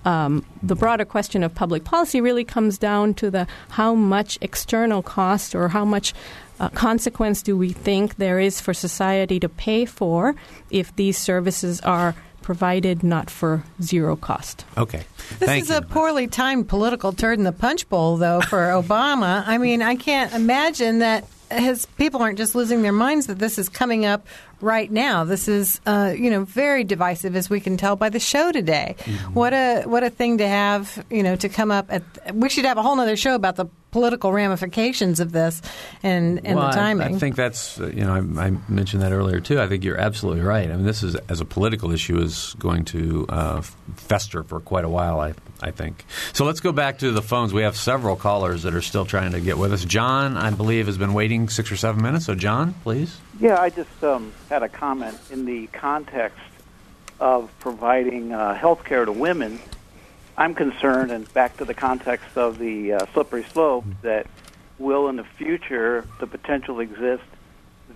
Um, 0.05 0.45
the 0.63 0.75
broader 0.75 1.05
question 1.05 1.43
of 1.43 1.55
public 1.55 1.85
policy 1.85 2.21
really 2.21 2.45
comes 2.45 2.77
down 2.77 3.15
to 3.15 3.31
the 3.31 3.47
how 3.71 3.95
much 3.95 4.39
external 4.43 5.03
cost 5.03 5.55
or 5.55 5.69
how 5.69 5.85
much 5.85 6.13
uh, 6.61 6.69
consequence 6.71 7.43
do 7.43 7.57
we 7.57 7.73
think 7.73 8.17
there 8.17 8.39
is 8.39 8.61
for 8.61 8.75
society 8.75 9.41
to 9.41 9.49
pay 9.49 9.85
for 9.87 10.35
if 10.71 10.95
these 10.97 11.17
services 11.17 11.81
are 11.81 12.15
provided 12.45 13.03
not 13.03 13.31
for 13.31 13.65
zero 13.81 14.15
cost. 14.15 14.67
Okay. 14.77 15.03
This 15.39 15.49
Thank 15.49 15.63
is 15.63 15.71
you. 15.71 15.77
a 15.77 15.83
poorly 15.83 16.27
timed 16.27 16.69
political 16.69 17.13
turd 17.13 17.39
in 17.39 17.45
the 17.45 17.53
punch 17.53 17.89
bowl, 17.89 18.19
though, 18.19 18.43
for 18.43 18.59
Obama. 18.83 19.43
I 19.47 19.57
mean, 19.59 19.81
I 19.81 19.97
can't 19.97 20.33
imagine 20.35 20.99
that 20.99 21.25
his 21.51 21.87
people 21.87 22.23
aren't 22.23 22.39
just 22.39 22.55
losing 22.55 22.83
their 22.83 22.93
minds 22.93 23.27
that 23.27 23.39
this 23.39 23.59
is 23.59 23.69
coming 23.69 24.05
up 24.05 24.27
right 24.61 24.91
now. 24.91 25.25
This 25.25 25.49
is, 25.49 25.81
uh, 25.87 26.15
you 26.17 26.31
know, 26.31 26.45
very 26.45 26.85
divisive, 26.85 27.35
as 27.35 27.49
we 27.49 27.61
can 27.61 27.77
tell 27.77 27.97
by 27.97 28.11
the 28.11 28.21
show 28.21 28.53
today. 28.53 28.97
Mm-hmm. 28.99 29.35
What 29.35 29.53
a 29.55 29.83
what 29.85 30.05
a 30.05 30.11
thing 30.11 30.39
to 30.39 30.47
have, 30.47 31.05
you 31.11 31.23
know, 31.23 31.37
to 31.37 31.49
come 31.49 31.71
up 31.71 31.87
at. 31.91 32.03
We 32.35 32.49
should 32.49 32.65
have 32.65 32.79
a 32.79 32.83
whole 32.83 32.99
other 33.01 33.17
show 33.17 33.35
about 33.35 33.57
the 33.57 33.67
political 33.95 34.33
ramifications 34.33 35.21
of 35.21 35.31
this 35.31 35.63
and 36.03 36.45
and 36.45 36.59
well, 36.59 36.67
the 36.67 36.75
timing. 36.75 37.15
I, 37.15 37.17
I 37.17 37.19
think 37.21 37.37
that's 37.37 37.79
uh, 37.79 37.87
you 37.87 38.05
know 38.05 38.13
I, 38.13 38.47
I, 38.47 38.51
mentioned 38.69 39.03
that 39.05 39.13
earlier 39.13 39.39
too. 39.39 39.61
I 39.61 39.69
think 39.69 39.85
you're 39.85 40.01
absolutely 40.01 40.43
right. 40.43 40.69
I 40.69 40.75
mean, 40.75 40.85
this 40.85 41.05
is 41.05 41.15
as 41.29 41.41
a 41.41 41.45
political 41.45 41.93
issue 41.93 42.19
is 42.19 42.57
going 42.59 42.87
to 42.87 43.25
uh, 43.29 43.61
fester 43.95 44.43
for 44.43 44.59
quite 44.59 44.85
a 44.85 44.89
while. 44.89 45.21
I 45.21 45.35
I 45.63 45.71
think. 45.71 46.05
So 46.33 46.45
let's 46.45 46.59
go 46.59 46.73
back 46.73 46.99
to 46.99 47.13
the 47.13 47.23
phones. 47.23 47.55
We 47.55 47.63
have 47.63 47.77
several 47.77 48.17
callers 48.17 48.65
that 48.65 48.75
are 48.75 48.83
still 48.83 49.05
trying 49.05 49.31
to 49.31 49.41
get 49.41 49.59
with 49.59 49.73
us. 49.73 49.85
John, 49.85 50.37
I 50.37 50.51
believe, 50.51 50.87
has 50.87 50.99
been 50.99 51.15
waiting 51.15 51.49
six 51.49 51.71
or 51.71 51.77
seven 51.77 52.03
minutes. 52.03 52.27
So 52.27 52.35
John, 52.35 52.75
please. 52.83 53.17
Yeah, 53.39 53.61
I 53.61 53.71
just 53.71 54.03
um, 54.03 54.33
had 54.49 54.65
a 54.65 54.69
comment 54.69 55.17
in 55.31 55.45
the 55.45 55.69
context 55.69 56.41
of 57.21 57.49
providing 57.61 58.33
uh, 58.33 58.55
health 58.55 58.83
care 58.85 59.05
to 59.05 59.13
women. 59.13 59.61
I'm 60.37 60.55
concerned, 60.55 61.11
and 61.13 61.33
back 61.33 61.59
to 61.59 61.65
the 61.65 61.75
context 61.75 62.37
of 62.37 62.59
the 62.59 62.95
uh, 62.95 63.07
slippery 63.13 63.45
slope, 63.53 63.85
that 64.03 64.27
will 64.79 65.09
in 65.09 65.17
the 65.17 65.25
future 65.25 66.07
the 66.19 66.27
potential 66.27 66.81
exist 66.81 67.23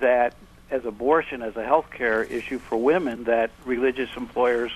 that 0.01 0.34
as 0.70 0.84
abortion 0.84 1.43
as 1.43 1.57
a 1.57 1.64
health 1.64 1.91
care 1.91 2.22
issue 2.22 2.59
for 2.59 2.76
women, 2.76 3.24
that 3.24 3.51
religious 3.64 4.11
employers 4.16 4.70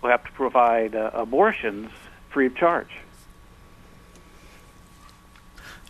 will 0.00 0.10
have 0.10 0.24
to 0.24 0.32
provide 0.32 0.94
uh, 0.94 1.10
abortions 1.12 1.90
free 2.30 2.46
of 2.46 2.56
charge. 2.56 2.90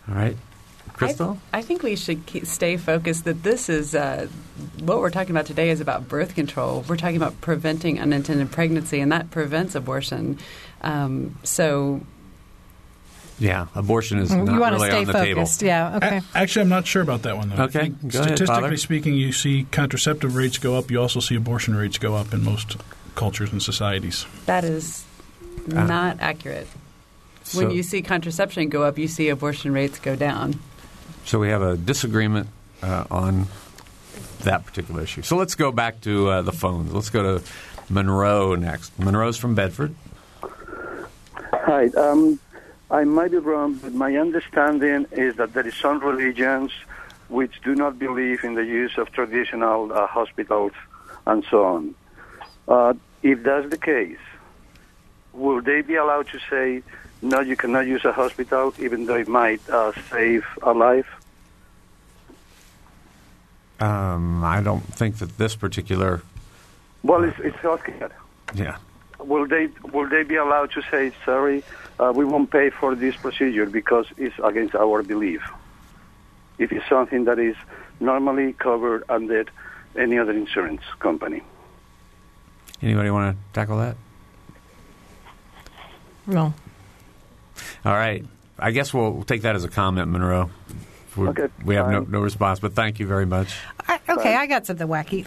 All 0.09 0.15
right. 0.15 0.37
Crystal? 0.97 1.37
I, 1.53 1.59
I, 1.59 1.61
think 1.61 1.83
we 1.83 1.95
should 1.95 2.25
keep, 2.25 2.45
stay 2.47 2.75
focused 2.75 3.25
that 3.25 3.43
this 3.43 3.69
is 3.69 3.93
uh, 3.93 4.27
what 4.79 4.99
we're 4.99 5.11
talking 5.11 5.31
about 5.31 5.45
today 5.45 5.69
is 5.69 5.79
about 5.79 6.07
birth 6.07 6.33
control. 6.33 6.83
We're 6.89 6.97
talking 6.97 7.17
about 7.17 7.39
preventing 7.39 7.99
unintended 7.99 8.51
pregnancy, 8.51 8.99
and 8.99 9.11
that 9.11 9.29
prevents 9.29 9.75
abortion. 9.75 10.39
Um, 10.81 11.37
so. 11.43 12.01
Yeah, 13.39 13.67
abortion 13.75 14.17
is 14.17 14.31
you 14.31 14.37
want 14.37 14.49
really 14.49 14.71
to 14.73 14.79
stay 14.79 14.97
on 14.97 15.05
the 15.05 15.13
focused. 15.13 15.59
table. 15.59 15.67
Yeah, 15.67 15.95
okay. 15.97 16.17
A- 16.17 16.37
actually, 16.37 16.63
I'm 16.63 16.69
not 16.69 16.87
sure 16.87 17.03
about 17.03 17.21
that 17.21 17.37
one 17.37 17.49
though. 17.49 17.65
Okay, 17.65 17.89
go 17.89 18.09
statistically 18.09 18.65
ahead, 18.65 18.79
speaking, 18.79 19.13
you 19.13 19.31
see 19.31 19.67
contraceptive 19.71 20.35
rates 20.35 20.57
go 20.57 20.75
up. 20.75 20.89
You 20.89 20.99
also 20.99 21.19
see 21.19 21.35
abortion 21.35 21.75
rates 21.75 21.99
go 21.99 22.15
up 22.15 22.33
in 22.33 22.43
most 22.43 22.77
cultures 23.13 23.51
and 23.51 23.61
societies. 23.61 24.25
That 24.47 24.63
is 24.63 25.05
Uh, 25.71 25.83
not 25.83 26.17
accurate. 26.19 26.67
so- 27.43 27.59
when 27.59 27.69
you 27.69 27.83
see 27.83 28.01
contraception 28.01 28.69
go 28.69 28.81
up, 28.81 28.97
you 28.97 29.07
see 29.07 29.29
abortion 29.29 29.71
rates 29.71 29.99
go 29.99 30.15
down. 30.15 30.59
So 31.27 31.39
we 31.39 31.49
have 31.49 31.61
a 31.61 31.75
disagreement 31.75 32.47
uh, 32.81 33.03
on 33.11 33.47
that 34.43 34.65
particular 34.65 35.03
issue. 35.03 35.23
So 35.23 35.35
let's 35.35 35.55
go 35.55 35.73
back 35.73 35.99
to 36.01 36.29
uh, 36.29 36.41
the 36.41 36.53
phones. 36.53 36.93
Let's 36.93 37.09
go 37.09 37.21
to 37.21 37.45
Monroe 37.89 38.55
next. 38.55 38.97
Monroe's 38.97 39.35
from 39.35 39.53
Bedford. 39.53 39.93
Hi. 41.35 41.87
Um, 41.87 42.39
I 42.89 43.03
might 43.03 43.31
be 43.31 43.39
wrong, 43.39 43.73
but 43.73 43.91
my 43.91 44.15
understanding 44.15 45.05
is 45.11 45.35
that 45.35 45.53
there 45.53 45.67
is 45.67 45.75
some 45.75 45.99
religions 45.99 46.71
which 47.27 47.61
do 47.61 47.75
not 47.75 47.99
believe 47.99 48.45
in 48.45 48.53
the 48.53 48.63
use 48.63 48.97
of 48.97 49.11
traditional 49.11 49.91
uh, 49.91 50.07
hospitals 50.07 50.71
and 51.25 51.43
so 51.51 51.65
on. 51.65 51.95
Uh, 52.69 52.93
if 53.21 53.43
that's 53.43 53.69
the 53.69 53.77
case, 53.77 54.23
will 55.33 55.61
they 55.61 55.81
be 55.81 55.95
allowed 55.95 56.29
to 56.29 56.39
say, 56.49 56.83
no, 57.21 57.41
you 57.41 57.57
cannot 57.57 57.85
use 57.85 58.05
a 58.05 58.13
hospital, 58.13 58.73
even 58.79 59.07
though 59.07 59.15
it 59.15 59.27
might 59.27 59.59
uh, 59.69 59.91
save 60.09 60.45
a 60.61 60.71
life? 60.71 61.07
Um, 63.79 64.43
I 64.43 64.61
don't 64.61 64.81
think 64.81 65.17
that 65.17 65.37
this 65.37 65.55
particular. 65.55 66.21
Well, 67.03 67.23
it's, 67.23 67.37
it's 67.39 67.57
healthcare. 67.57 68.11
Yeah. 68.55 68.77
Will 69.19 69.47
they 69.47 69.69
will 69.91 70.07
they 70.09 70.23
be 70.23 70.35
allowed 70.35 70.71
to 70.71 70.81
say, 70.91 71.11
sorry, 71.25 71.63
uh, 71.99 72.13
we 72.15 72.25
won't 72.25 72.51
pay 72.51 72.69
for 72.69 72.95
this 72.95 73.15
procedure 73.15 73.65
because 73.65 74.07
it's 74.17 74.35
against 74.43 74.75
our 74.75 75.03
belief? 75.03 75.41
If 76.57 76.71
it's 76.71 76.87
something 76.89 77.25
that 77.25 77.39
is 77.39 77.55
normally 77.99 78.53
covered 78.53 79.03
under 79.09 79.45
any 79.95 80.17
other 80.17 80.31
insurance 80.31 80.81
company. 80.99 81.41
Anybody 82.81 83.09
want 83.09 83.35
to 83.35 83.53
tackle 83.53 83.77
that? 83.79 83.95
No. 86.27 86.53
All 87.85 87.93
right. 87.93 88.23
I 88.59 88.71
guess 88.71 88.93
we'll 88.93 89.23
take 89.23 89.43
that 89.43 89.55
as 89.55 89.63
a 89.63 89.69
comment, 89.69 90.09
Monroe. 90.09 90.49
We're, 91.17 91.29
Okay, 91.29 91.47
we 91.65 91.75
have 91.75 91.89
no, 91.89 92.01
no 92.01 92.19
response, 92.21 92.59
but 92.59 92.73
thank 92.73 92.99
you 92.99 93.07
very 93.07 93.25
much. 93.25 93.57
I, 93.87 93.99
okay, 94.09 94.35
I 94.35 94.45
got 94.45 94.65
something 94.65 94.87
wacky. 94.87 95.25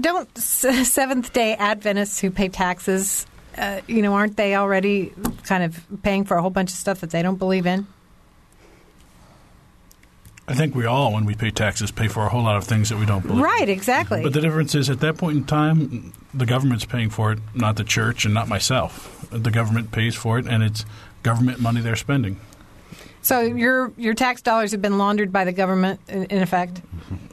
Don't 0.00 0.38
Seventh 0.38 1.32
Day 1.32 1.54
Adventists 1.54 2.20
who 2.20 2.30
pay 2.30 2.48
taxes, 2.48 3.26
uh, 3.58 3.80
you 3.86 4.02
know, 4.02 4.14
aren't 4.14 4.36
they 4.36 4.54
already 4.54 5.12
kind 5.44 5.64
of 5.64 5.84
paying 6.02 6.24
for 6.24 6.36
a 6.36 6.42
whole 6.42 6.50
bunch 6.50 6.70
of 6.70 6.76
stuff 6.76 7.00
that 7.00 7.10
they 7.10 7.22
don't 7.22 7.38
believe 7.38 7.66
in? 7.66 7.86
I 10.48 10.54
think 10.54 10.74
we 10.74 10.86
all, 10.86 11.12
when 11.12 11.24
we 11.24 11.34
pay 11.34 11.50
taxes, 11.50 11.90
pay 11.90 12.08
for 12.08 12.26
a 12.26 12.28
whole 12.28 12.42
lot 12.42 12.56
of 12.56 12.64
things 12.64 12.88
that 12.88 12.98
we 12.98 13.06
don't 13.06 13.24
believe. 13.24 13.42
Right, 13.42 13.68
exactly. 13.68 14.22
But 14.22 14.32
the 14.32 14.40
difference 14.40 14.74
is, 14.74 14.90
at 14.90 15.00
that 15.00 15.16
point 15.16 15.36
in 15.36 15.44
time, 15.44 16.12
the 16.34 16.46
government's 16.46 16.84
paying 16.84 17.10
for 17.10 17.32
it, 17.32 17.38
not 17.54 17.76
the 17.76 17.84
church 17.84 18.24
and 18.24 18.34
not 18.34 18.48
myself. 18.48 19.26
The 19.30 19.50
government 19.50 19.92
pays 19.92 20.16
for 20.16 20.38
it, 20.38 20.46
and 20.46 20.62
it's 20.62 20.84
government 21.22 21.60
money 21.60 21.80
they're 21.80 21.96
spending. 21.96 22.40
So 23.22 23.40
your 23.40 23.92
your 23.96 24.14
tax 24.14 24.42
dollars 24.42 24.72
have 24.72 24.82
been 24.82 24.98
laundered 24.98 25.32
by 25.32 25.44
the 25.44 25.52
government, 25.52 26.00
in, 26.08 26.24
in 26.24 26.42
effect. 26.42 26.82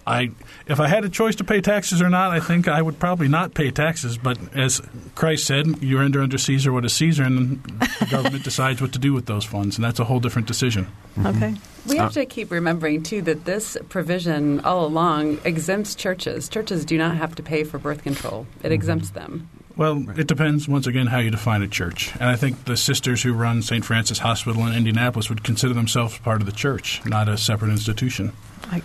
I, 0.09 0.31
if 0.65 0.79
I 0.79 0.87
had 0.87 1.05
a 1.05 1.09
choice 1.09 1.35
to 1.35 1.43
pay 1.43 1.61
taxes 1.61 2.01
or 2.01 2.09
not, 2.09 2.31
I 2.31 2.39
think 2.39 2.67
I 2.67 2.81
would 2.81 2.97
probably 2.99 3.27
not 3.27 3.53
pay 3.53 3.69
taxes. 3.69 4.17
But 4.17 4.39
as 4.55 4.81
Christ 5.13 5.45
said, 5.45 5.83
you 5.83 5.99
render 5.99 6.21
unto 6.21 6.37
Caesar 6.37 6.73
what 6.73 6.83
is 6.83 6.93
Caesar, 6.93 7.23
and 7.23 7.63
the 7.63 8.07
government 8.09 8.43
decides 8.43 8.81
what 8.81 8.93
to 8.93 8.99
do 8.99 9.13
with 9.13 9.27
those 9.27 9.45
funds, 9.45 9.77
and 9.77 9.85
that's 9.85 9.99
a 9.99 10.03
whole 10.03 10.19
different 10.19 10.47
decision. 10.47 10.87
Mm-hmm. 11.15 11.27
Okay. 11.27 11.55
We 11.87 11.97
have 11.97 12.13
to 12.13 12.25
keep 12.25 12.49
remembering, 12.51 13.03
too, 13.03 13.21
that 13.23 13.45
this 13.45 13.77
provision 13.89 14.59
all 14.61 14.85
along 14.85 15.39
exempts 15.43 15.95
churches. 15.95 16.49
Churches 16.49 16.85
do 16.85 16.97
not 16.97 17.15
have 17.17 17.35
to 17.35 17.43
pay 17.43 17.63
for 17.63 17.77
birth 17.77 18.03
control, 18.03 18.47
it 18.59 18.63
mm-hmm. 18.63 18.73
exempts 18.73 19.11
them. 19.11 19.49
Well, 19.79 20.03
it 20.19 20.27
depends, 20.27 20.67
once 20.67 20.87
again, 20.87 21.07
how 21.07 21.19
you 21.19 21.31
define 21.31 21.61
a 21.61 21.67
church. 21.69 22.11
And 22.15 22.23
I 22.23 22.35
think 22.35 22.65
the 22.65 22.75
sisters 22.75 23.23
who 23.23 23.31
run 23.31 23.61
St. 23.61 23.85
Francis 23.85 24.19
Hospital 24.19 24.67
in 24.67 24.73
Indianapolis 24.73 25.29
would 25.29 25.41
consider 25.41 25.73
themselves 25.73 26.17
part 26.17 26.41
of 26.41 26.47
the 26.47 26.51
church, 26.51 27.01
not 27.05 27.29
a 27.29 27.37
separate 27.37 27.71
institution. 27.71 28.33
I 28.69 28.81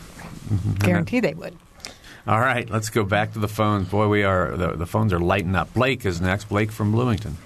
guarantee 0.79 1.19
they 1.19 1.35
would. 1.35 1.59
All 2.29 2.39
right, 2.39 2.71
let's 2.71 2.91
go 2.91 3.03
back 3.03 3.33
to 3.33 3.41
the 3.41 3.49
phones. 3.49 3.89
Boy, 3.89 4.07
we 4.07 4.23
are 4.23 4.57
the, 4.57 4.77
the 4.77 4.87
phones 4.87 5.13
are 5.13 5.19
lighting 5.19 5.57
up. 5.57 5.75
Blake 5.75 6.07
is 6.07 6.21
next. 6.21 6.45
Blake 6.45 6.71
from 6.71 6.93
Bloomington. 6.93 7.39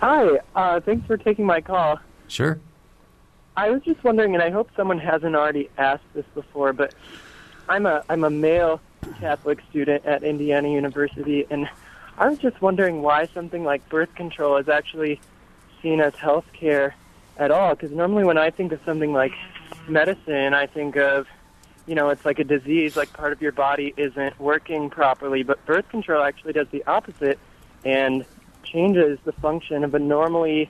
Hi, 0.00 0.40
uh, 0.56 0.80
thanks 0.80 1.06
for 1.06 1.18
taking 1.18 1.44
my 1.44 1.60
call. 1.60 2.00
Sure. 2.28 2.58
I 3.58 3.68
was 3.68 3.82
just 3.82 4.02
wondering, 4.02 4.32
and 4.32 4.42
I 4.42 4.48
hope 4.48 4.70
someone 4.74 4.98
hasn't 4.98 5.36
already 5.36 5.68
asked 5.76 6.14
this 6.14 6.24
before, 6.34 6.72
but 6.72 6.94
I'm 7.68 7.84
a 7.84 8.02
I'm 8.08 8.24
a 8.24 8.30
male 8.30 8.80
Catholic 9.20 9.60
student 9.68 10.06
at 10.06 10.22
Indiana 10.22 10.70
University, 10.70 11.46
and 11.50 11.68
I 12.18 12.28
was 12.28 12.38
just 12.38 12.60
wondering 12.60 13.02
why 13.02 13.26
something 13.32 13.62
like 13.62 13.88
birth 13.88 14.12
control 14.16 14.56
is 14.56 14.68
actually 14.68 15.20
seen 15.80 16.00
as 16.00 16.16
health 16.16 16.46
care 16.52 16.96
at 17.36 17.52
all. 17.52 17.76
Because 17.76 17.92
normally, 17.92 18.24
when 18.24 18.36
I 18.36 18.50
think 18.50 18.72
of 18.72 18.80
something 18.84 19.12
like 19.12 19.32
medicine, 19.86 20.52
I 20.52 20.66
think 20.66 20.96
of 20.96 21.28
you 21.86 21.94
know 21.94 22.08
it's 22.08 22.24
like 22.24 22.40
a 22.40 22.44
disease, 22.44 22.96
like 22.96 23.12
part 23.12 23.32
of 23.32 23.40
your 23.40 23.52
body 23.52 23.94
isn't 23.96 24.38
working 24.40 24.90
properly. 24.90 25.44
But 25.44 25.64
birth 25.64 25.88
control 25.90 26.24
actually 26.24 26.54
does 26.54 26.66
the 26.72 26.84
opposite 26.86 27.38
and 27.84 28.24
changes 28.64 29.20
the 29.24 29.32
function 29.32 29.84
of 29.84 29.94
a 29.94 30.00
normally 30.00 30.68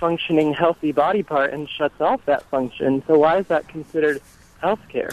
functioning 0.00 0.54
healthy 0.54 0.90
body 0.90 1.22
part 1.22 1.52
and 1.52 1.68
shuts 1.68 2.00
off 2.00 2.24
that 2.24 2.44
function. 2.44 3.04
So 3.06 3.18
why 3.18 3.38
is 3.38 3.46
that 3.48 3.68
considered 3.68 4.22
health 4.60 4.80
care? 4.88 5.10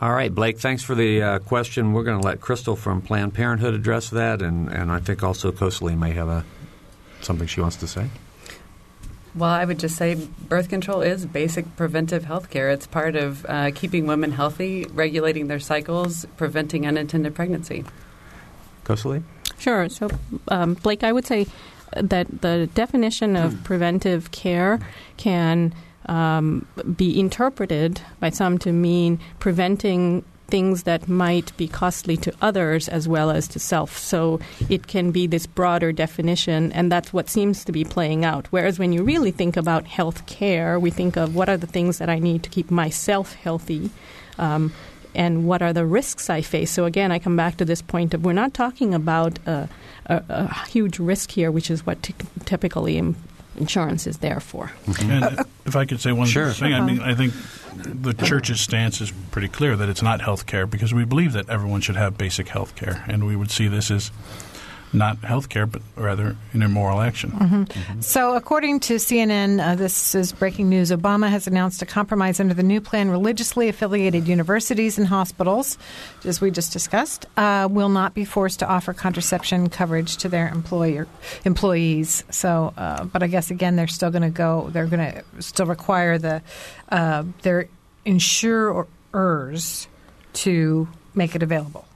All 0.00 0.12
right, 0.12 0.34
Blake, 0.34 0.58
thanks 0.58 0.82
for 0.82 0.94
the 0.94 1.22
uh, 1.22 1.38
question. 1.40 1.92
We're 1.92 2.02
going 2.02 2.20
to 2.20 2.26
let 2.26 2.40
Crystal 2.40 2.76
from 2.76 3.02
Planned 3.02 3.34
Parenthood 3.34 3.74
address 3.74 4.10
that, 4.10 4.42
and, 4.42 4.68
and 4.68 4.90
I 4.90 4.98
think 4.98 5.22
also 5.22 5.52
Kosali 5.52 5.96
may 5.96 6.12
have 6.12 6.28
a, 6.28 6.44
something 7.20 7.46
she 7.46 7.60
wants 7.60 7.76
to 7.76 7.86
say. 7.86 8.08
Well, 9.34 9.50
I 9.50 9.64
would 9.64 9.78
just 9.78 9.96
say 9.96 10.14
birth 10.14 10.68
control 10.68 11.00
is 11.00 11.24
basic 11.24 11.76
preventive 11.76 12.24
health 12.24 12.50
care. 12.50 12.68
It's 12.70 12.86
part 12.86 13.16
of 13.16 13.46
uh, 13.48 13.70
keeping 13.74 14.06
women 14.06 14.32
healthy, 14.32 14.84
regulating 14.92 15.46
their 15.46 15.60
cycles, 15.60 16.26
preventing 16.36 16.86
unintended 16.86 17.34
pregnancy. 17.34 17.84
Kosali? 18.84 19.22
Sure. 19.58 19.88
So, 19.88 20.10
um, 20.48 20.74
Blake, 20.74 21.02
I 21.02 21.12
would 21.12 21.24
say 21.24 21.46
that 21.94 22.42
the 22.42 22.68
definition 22.74 23.36
of 23.36 23.62
preventive 23.64 24.32
care 24.32 24.80
can 25.16 25.74
um, 26.06 26.66
be 26.96 27.18
interpreted 27.18 28.00
by 28.20 28.30
some 28.30 28.58
to 28.58 28.72
mean 28.72 29.20
preventing 29.38 30.24
things 30.52 30.82
that 30.82 31.08
might 31.08 31.56
be 31.56 31.66
costly 31.66 32.14
to 32.14 32.30
others 32.42 32.86
as 32.86 33.08
well 33.08 33.30
as 33.30 33.48
to 33.48 33.58
self. 33.58 33.96
So 33.96 34.38
it 34.68 34.86
can 34.86 35.10
be 35.10 35.26
this 35.26 35.46
broader 35.46 35.92
definition, 35.92 36.72
and 36.72 36.92
that's 36.92 37.10
what 37.10 37.30
seems 37.30 37.64
to 37.64 37.72
be 37.72 37.84
playing 37.84 38.26
out. 38.26 38.48
Whereas 38.48 38.78
when 38.78 38.92
you 38.92 39.02
really 39.02 39.30
think 39.30 39.56
about 39.56 39.86
health 39.86 40.26
care, 40.26 40.78
we 40.78 40.90
think 40.90 41.16
of 41.16 41.34
what 41.34 41.48
are 41.48 41.56
the 41.56 41.66
things 41.66 41.96
that 41.96 42.10
I 42.10 42.18
need 42.18 42.42
to 42.42 42.50
keep 42.50 42.70
myself 42.70 43.32
healthy. 43.32 43.88
Um, 44.38 44.74
and 45.14 45.46
what 45.46 45.62
are 45.62 45.72
the 45.72 45.86
risks 45.86 46.28
I 46.28 46.42
face? 46.42 46.70
So 46.70 46.84
again, 46.84 47.12
I 47.12 47.18
come 47.18 47.36
back 47.36 47.56
to 47.56 47.64
this 47.64 47.82
point 47.82 48.14
of 48.14 48.24
we're 48.24 48.32
not 48.32 48.54
talking 48.54 48.94
about 48.94 49.38
a, 49.46 49.68
a, 50.06 50.22
a 50.28 50.66
huge 50.68 50.98
risk 50.98 51.30
here, 51.30 51.50
which 51.50 51.70
is 51.70 51.86
what 51.86 52.02
t- 52.02 52.14
typically 52.44 52.98
insurance 53.56 54.06
is 54.06 54.18
there 54.18 54.40
for. 54.40 54.72
Mm-hmm. 54.86 55.10
And 55.10 55.46
if 55.66 55.76
I 55.76 55.84
could 55.84 56.00
say 56.00 56.12
one 56.12 56.26
Sure. 56.26 56.50
thing, 56.50 56.72
I 56.74 56.80
mean, 56.80 57.00
uh-huh. 57.00 57.10
I 57.10 57.14
think 57.14 57.34
the 58.02 58.12
church's 58.12 58.60
stance 58.60 59.00
is 59.00 59.12
pretty 59.30 59.48
clear 59.48 59.76
that 59.76 59.88
it's 59.88 60.02
not 60.02 60.20
health 60.20 60.46
care 60.46 60.66
because 60.66 60.92
we 60.92 61.04
believe 61.04 61.32
that 61.32 61.48
everyone 61.48 61.80
should 61.80 61.96
have 61.96 62.18
basic 62.18 62.48
health 62.48 62.74
care, 62.76 63.04
and 63.08 63.24
we 63.26 63.36
would 63.36 63.50
see 63.50 63.68
this 63.68 63.90
as 63.90 64.10
not 64.92 65.18
health 65.18 65.48
care, 65.48 65.66
but 65.66 65.82
rather 65.96 66.36
an 66.52 66.62
immoral 66.62 67.00
action. 67.00 67.30
Mm-hmm. 67.30 68.00
So, 68.00 68.34
according 68.34 68.80
to 68.80 68.94
CNN, 68.94 69.64
uh, 69.64 69.74
this 69.74 70.14
is 70.14 70.32
breaking 70.32 70.68
news. 70.68 70.90
Obama 70.90 71.28
has 71.28 71.46
announced 71.46 71.82
a 71.82 71.86
compromise 71.86 72.40
under 72.40 72.54
the 72.54 72.62
new 72.62 72.80
plan. 72.80 73.10
Religiously 73.10 73.68
affiliated 73.68 74.28
universities 74.28 74.98
and 74.98 75.06
hospitals, 75.06 75.78
as 76.24 76.40
we 76.40 76.50
just 76.50 76.72
discussed, 76.72 77.26
uh, 77.36 77.68
will 77.70 77.88
not 77.88 78.14
be 78.14 78.24
forced 78.24 78.58
to 78.60 78.68
offer 78.68 78.92
contraception 78.92 79.68
coverage 79.68 80.16
to 80.18 80.28
their 80.28 80.48
employer 80.48 81.06
employees. 81.44 82.24
So, 82.30 82.74
uh, 82.76 83.04
but 83.04 83.22
I 83.22 83.26
guess 83.26 83.50
again, 83.50 83.76
they're 83.76 83.86
still 83.86 84.10
going 84.10 84.22
to 84.22 84.30
go. 84.30 84.68
They're 84.70 84.86
going 84.86 85.12
to 85.12 85.42
still 85.42 85.66
require 85.66 86.18
the 86.18 86.42
uh, 86.90 87.24
their 87.42 87.68
insurers 88.04 89.88
to 90.34 90.88
make 91.14 91.34
it 91.34 91.42
available. 91.42 91.86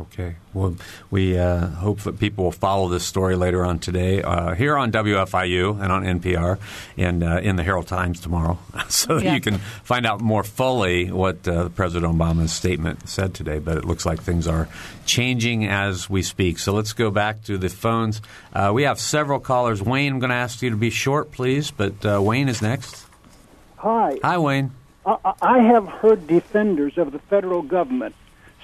Okay. 0.00 0.36
Well, 0.54 0.76
we 1.10 1.36
uh, 1.36 1.66
hope 1.66 2.00
that 2.00 2.20
people 2.20 2.44
will 2.44 2.52
follow 2.52 2.88
this 2.88 3.04
story 3.04 3.34
later 3.34 3.64
on 3.64 3.80
today 3.80 4.22
uh, 4.22 4.54
here 4.54 4.76
on 4.76 4.92
WFIU 4.92 5.82
and 5.82 5.90
on 5.90 6.04
NPR 6.04 6.58
and 6.96 7.24
uh, 7.24 7.40
in 7.42 7.56
the 7.56 7.64
Herald 7.64 7.88
Times 7.88 8.20
tomorrow, 8.20 8.58
so 8.88 9.18
that 9.18 9.34
you 9.34 9.40
can 9.40 9.58
find 9.58 10.06
out 10.06 10.20
more 10.20 10.44
fully 10.44 11.10
what 11.10 11.48
uh, 11.48 11.68
President 11.70 12.12
Obama's 12.12 12.52
statement 12.52 13.08
said 13.08 13.34
today. 13.34 13.58
But 13.58 13.78
it 13.78 13.84
looks 13.84 14.06
like 14.06 14.22
things 14.22 14.46
are 14.46 14.68
changing 15.04 15.66
as 15.66 16.08
we 16.08 16.22
speak. 16.22 16.60
So 16.60 16.72
let's 16.72 16.92
go 16.92 17.10
back 17.10 17.42
to 17.44 17.58
the 17.58 17.68
phones. 17.68 18.22
Uh, 18.52 18.70
we 18.72 18.84
have 18.84 19.00
several 19.00 19.40
callers. 19.40 19.82
Wayne, 19.82 20.12
I'm 20.12 20.18
going 20.20 20.30
to 20.30 20.36
ask 20.36 20.62
you 20.62 20.70
to 20.70 20.76
be 20.76 20.90
short, 20.90 21.32
please. 21.32 21.72
But 21.72 22.06
uh, 22.06 22.22
Wayne 22.22 22.48
is 22.48 22.62
next. 22.62 23.04
Hi. 23.78 24.18
Hi, 24.22 24.38
Wayne. 24.38 24.70
I, 25.04 25.32
I 25.42 25.58
have 25.58 25.88
heard 25.88 26.28
defenders 26.28 26.98
of 26.98 27.10
the 27.10 27.18
federal 27.18 27.62
government 27.62 28.14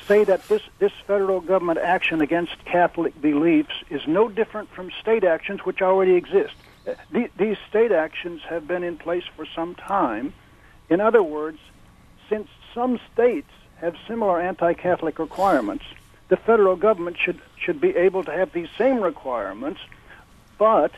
say 0.06 0.24
that 0.24 0.46
this, 0.48 0.62
this 0.78 0.92
federal 1.06 1.40
government 1.40 1.78
action 1.78 2.20
against 2.20 2.64
Catholic 2.64 3.20
beliefs 3.20 3.74
is 3.90 4.06
no 4.06 4.28
different 4.28 4.68
from 4.70 4.90
state 5.00 5.24
actions 5.24 5.60
which 5.64 5.80
already 5.82 6.14
exist. 6.14 6.54
Uh, 6.86 6.94
the- 7.10 7.30
These 7.38 7.56
state 7.68 7.92
actions 7.92 8.42
have 8.48 8.66
been 8.68 8.84
in 8.84 8.96
place 8.96 9.24
for 9.36 9.46
some 9.46 9.74
time. 9.74 10.32
In 10.90 11.00
other 11.00 11.22
words, 11.22 11.58
since 12.28 12.48
some 12.74 12.98
states 13.12 13.50
have 13.76 13.96
similar 14.06 14.40
anti-Catholic 14.40 15.18
requirements, 15.18 15.84
the 16.28 16.36
federal 16.36 16.76
government 16.76 17.16
should 17.18 17.40
should 17.58 17.80
be 17.80 17.94
able 17.96 18.24
to 18.24 18.32
have 18.32 18.52
these 18.52 18.68
same 18.76 19.00
requirements, 19.00 19.80
but 20.58 20.90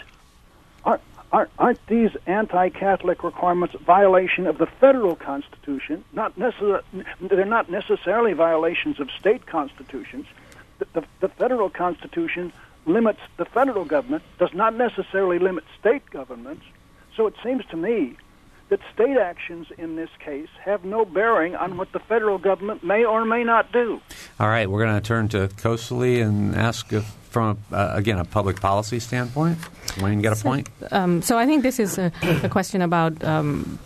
aren't, 1.33 1.51
aren't, 1.59 1.87
these 1.87 2.11
anti-Catholic 2.27 3.23
requirements 3.25 3.75
violation 3.81 4.47
of 4.47 4.59
the 4.59 4.67
federal 4.67 5.17
Constitution? 5.17 6.05
Not 6.13 6.37
necessar- 6.37 6.83
They're 7.21 7.45
not 7.45 7.71
necessarily 7.71 8.33
violations 8.33 9.01
of 9.01 9.11
state 9.11 9.47
constitutions. 9.47 10.27
The, 10.79 10.87
the, 10.93 11.05
the 11.21 11.29
federal 11.29 11.71
Constitution 11.71 12.53
limits 12.87 13.21
the 13.37 13.45
federal 13.45 13.85
government, 13.85 14.23
does 14.39 14.55
not 14.55 14.75
necessarily 14.75 15.39
limit 15.39 15.65
state 15.79 16.09
governments. 16.11 16.65
So 17.17 17.27
it 17.27 17.35
seems 17.43 17.65
to 17.67 17.77
me 17.77 18.17
that 18.69 18.81
state 18.93 19.17
actions 19.17 19.69
in 19.79 19.97
this 19.97 20.11
case 20.19 20.49
have 20.65 20.85
no 20.85 21.05
bearing 21.05 21.55
on 21.55 21.77
what 21.77 21.93
the 21.93 22.01
federal 22.01 22.39
government 22.39 22.83
may 22.83 23.05
or 23.05 23.25
may 23.25 23.45
not 23.45 23.71
do. 23.73 24.01
All 24.41 24.49
right, 24.49 24.69
we're 24.69 24.85
going 24.85 24.95
to 24.95 25.07
turn 25.07 25.29
to 25.29 25.49
Kosali 25.49 26.21
and 26.21 26.55
ask 26.57 26.93
if, 26.93 27.05
from, 27.31 27.59
uh, 27.71 27.91
again, 27.95 28.19
a 28.19 28.25
public 28.25 28.61
policy 28.61 28.99
standpoint. 28.99 29.59
Wayne, 30.01 30.21
get 30.21 30.39
a 30.39 30.43
point? 30.43 30.69
Um, 30.91 31.23
so 31.23 31.39
I 31.39 31.47
think 31.47 31.63
this 31.63 31.79
is 31.79 31.97
a, 31.99 32.11
a 32.43 32.49
question 32.49 32.83
about 32.83 33.23
um, 33.25 33.79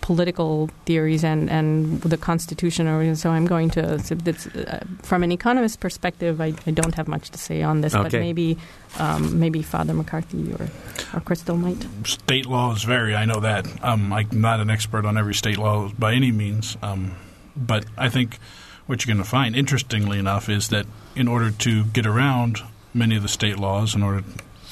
political 0.00 0.68
theories 0.84 1.22
and, 1.22 1.48
and 1.48 2.00
the 2.02 2.16
Constitution. 2.16 2.88
Or, 2.88 3.14
so 3.14 3.30
I'm 3.30 3.46
going 3.46 3.70
to, 3.70 3.98
so 4.00 4.16
uh, 4.16 4.80
from 5.02 5.22
an 5.22 5.32
economist 5.32 5.80
perspective, 5.80 6.40
I, 6.40 6.54
I 6.66 6.70
don't 6.70 6.94
have 6.94 7.08
much 7.08 7.30
to 7.30 7.38
say 7.38 7.62
on 7.62 7.82
this, 7.82 7.92
but 7.92 8.12
maybe 8.12 8.58
um, 8.98 9.38
maybe 9.38 9.62
Father 9.62 9.94
McCarthy 9.94 10.52
or, 10.52 10.68
or 11.14 11.20
Crystal 11.20 11.56
might. 11.56 11.86
State 12.04 12.46
laws 12.46 12.82
vary. 12.84 13.14
I 13.14 13.24
know 13.24 13.40
that. 13.40 13.66
Um, 13.84 14.12
I'm 14.12 14.40
not 14.40 14.60
an 14.60 14.70
expert 14.70 15.04
on 15.04 15.16
every 15.16 15.34
state 15.34 15.58
law 15.58 15.90
by 15.98 16.14
any 16.14 16.32
means, 16.32 16.76
um, 16.82 17.16
but 17.56 17.86
I 17.96 18.08
think 18.08 18.38
what 18.86 19.04
you're 19.04 19.14
going 19.14 19.24
to 19.24 19.30
find, 19.30 19.54
interestingly 19.54 20.18
enough, 20.18 20.48
is 20.48 20.68
that 20.68 20.86
in 21.14 21.28
order 21.28 21.50
to 21.50 21.84
get 21.84 22.06
around 22.06 22.62
many 22.94 23.16
of 23.16 23.22
the 23.22 23.28
state 23.28 23.58
laws, 23.58 23.94
in 23.94 24.02
order 24.02 24.24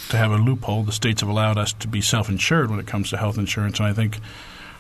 to 0.09 0.16
have 0.16 0.33
a 0.33 0.37
loophole, 0.37 0.83
the 0.83 0.93
states 0.93 1.20
have 1.20 1.31
allowed 1.31 1.59
us 1.59 1.72
to 1.74 1.89
be 1.89 2.01
self-insured 2.01 2.70
when 2.70 2.81
it 2.81 2.87
comes 2.87 3.11
to 3.11 3.16
health 3.16 3.39
insurance, 3.39 3.79
and 3.79 3.89
I 3.89 3.93
think. 3.93 4.18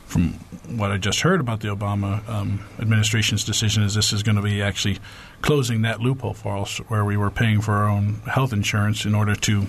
From 0.06 0.34
what 0.68 0.92
I 0.92 0.98
just 0.98 1.22
heard 1.22 1.40
about 1.40 1.58
the 1.58 1.66
Obama 1.74 2.22
um, 2.28 2.64
administration's 2.78 3.42
decision, 3.42 3.82
is 3.82 3.96
this 3.96 4.12
is 4.12 4.22
going 4.22 4.36
to 4.36 4.40
be 4.42 4.62
actually 4.62 4.98
closing 5.42 5.82
that 5.82 6.00
loophole 6.00 6.34
for 6.34 6.56
us, 6.58 6.78
where 6.88 7.04
we 7.04 7.16
were 7.16 7.30
paying 7.30 7.60
for 7.60 7.72
our 7.72 7.88
own 7.88 8.14
health 8.26 8.52
insurance 8.52 9.04
in 9.04 9.14
order 9.14 9.34
to 9.36 9.66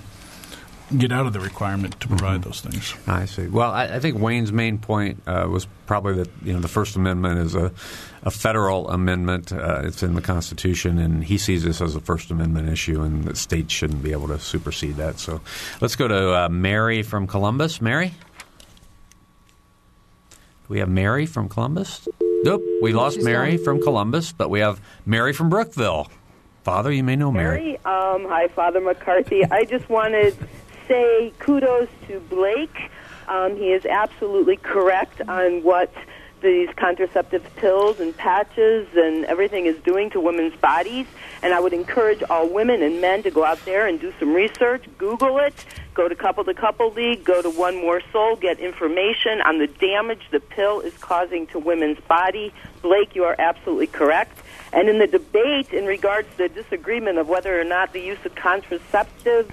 get 0.97 1.11
out 1.11 1.25
of 1.25 1.33
the 1.33 1.39
requirement 1.41 1.99
to 1.99 2.07
provide 2.07 2.39
Mm-hmm. 2.39 2.49
those 2.49 2.61
things. 2.61 2.93
I 3.07 3.25
see. 3.25 3.47
Well, 3.47 3.71
I, 3.71 3.95
I 3.95 3.99
think 3.99 4.17
Wayne's 4.19 4.53
main 4.53 4.77
point 4.77 5.21
uh, 5.27 5.45
was 5.49 5.67
probably 5.85 6.13
that 6.15 6.29
you 6.43 6.53
know 6.53 6.59
the 6.61 6.69
First 6.69 6.95
Amendment 6.95 7.39
is 7.39 7.55
a, 7.55 7.73
a 8.23 8.31
federal 8.31 8.89
amendment. 8.89 9.51
Uh, 9.51 9.81
it's 9.83 10.01
in 10.01 10.15
the 10.15 10.21
Constitution, 10.21 10.97
and 10.97 11.23
he 11.25 11.37
sees 11.37 11.63
this 11.63 11.81
as 11.81 11.95
a 11.95 11.99
First 11.99 12.31
Amendment 12.31 12.69
issue, 12.69 13.01
and 13.01 13.25
the 13.25 13.35
states 13.35 13.73
shouldn't 13.73 14.01
be 14.01 14.13
able 14.13 14.29
to 14.29 14.39
supersede 14.39 14.95
that. 14.95 15.19
So, 15.19 15.41
let's 15.81 15.97
go 15.97 16.07
to 16.07 16.45
uh, 16.45 16.49
Mary 16.49 17.03
from 17.03 17.27
Columbus. 17.27 17.81
Mary, 17.81 18.13
do 20.29 20.35
we 20.69 20.79
have 20.79 20.89
Mary 20.89 21.25
from 21.25 21.49
Columbus? 21.49 22.07
Nope, 22.43 22.63
we 22.81 22.93
lost 22.93 23.15
She's 23.15 23.25
Mary 23.25 23.55
gone. 23.57 23.63
from 23.65 23.81
Columbus, 23.81 24.31
but 24.31 24.49
we 24.49 24.59
have 24.59 24.79
Mary 25.05 25.33
from 25.33 25.49
Brookville. 25.49 26.07
Father, 26.63 26.91
you 26.91 27.03
may 27.03 27.15
know 27.15 27.31
Mary. 27.31 27.59
Mary, 27.59 27.77
um, 27.85 28.25
hi, 28.29 28.47
Father 28.49 28.79
McCarthy. 28.81 29.43
I 29.45 29.65
just 29.65 29.89
wanted 29.89 30.37
to 30.37 30.47
say 30.87 31.33
kudos 31.39 31.89
to 32.07 32.19
Blake. 32.29 32.89
Um, 33.27 33.55
he 33.57 33.71
is 33.71 33.85
absolutely 33.85 34.57
correct 34.57 35.21
on 35.27 35.63
what 35.63 35.91
these 36.41 36.69
contraceptive 36.75 37.43
pills 37.55 37.99
and 37.99 38.15
patches 38.15 38.87
and 38.95 39.25
everything 39.25 39.65
is 39.65 39.77
doing 39.83 40.09
to 40.11 40.19
women's 40.19 40.55
bodies. 40.55 41.07
And 41.41 41.53
I 41.53 41.59
would 41.59 41.73
encourage 41.73 42.23
all 42.29 42.47
women 42.47 42.81
and 42.81 43.01
men 43.01 43.23
to 43.23 43.31
go 43.31 43.43
out 43.43 43.63
there 43.65 43.87
and 43.87 43.99
do 43.99 44.13
some 44.19 44.33
research, 44.33 44.85
Google 44.97 45.39
it, 45.39 45.65
go 45.93 46.07
to 46.07 46.15
Couple 46.15 46.43
to 46.43 46.53
Couple 46.53 46.91
League, 46.91 47.23
go 47.23 47.41
to 47.41 47.49
One 47.49 47.75
More 47.75 48.01
Soul, 48.11 48.35
get 48.35 48.59
information 48.59 49.41
on 49.41 49.57
the 49.59 49.67
damage 49.67 50.21
the 50.31 50.39
pill 50.39 50.79
is 50.79 50.95
causing 50.97 51.47
to 51.47 51.59
women's 51.59 51.99
body. 52.01 52.53
Blake, 52.81 53.15
you 53.15 53.23
are 53.23 53.35
absolutely 53.39 53.87
correct. 53.87 54.37
And 54.73 54.89
in 54.89 54.99
the 54.99 55.07
debate 55.07 55.73
in 55.73 55.85
regards 55.85 56.29
to 56.31 56.37
the 56.37 56.49
disagreement 56.49 57.17
of 57.17 57.27
whether 57.27 57.59
or 57.59 57.63
not 57.63 57.93
the 57.93 58.01
use 58.01 58.23
of 58.25 58.35
contraceptives 58.35 59.51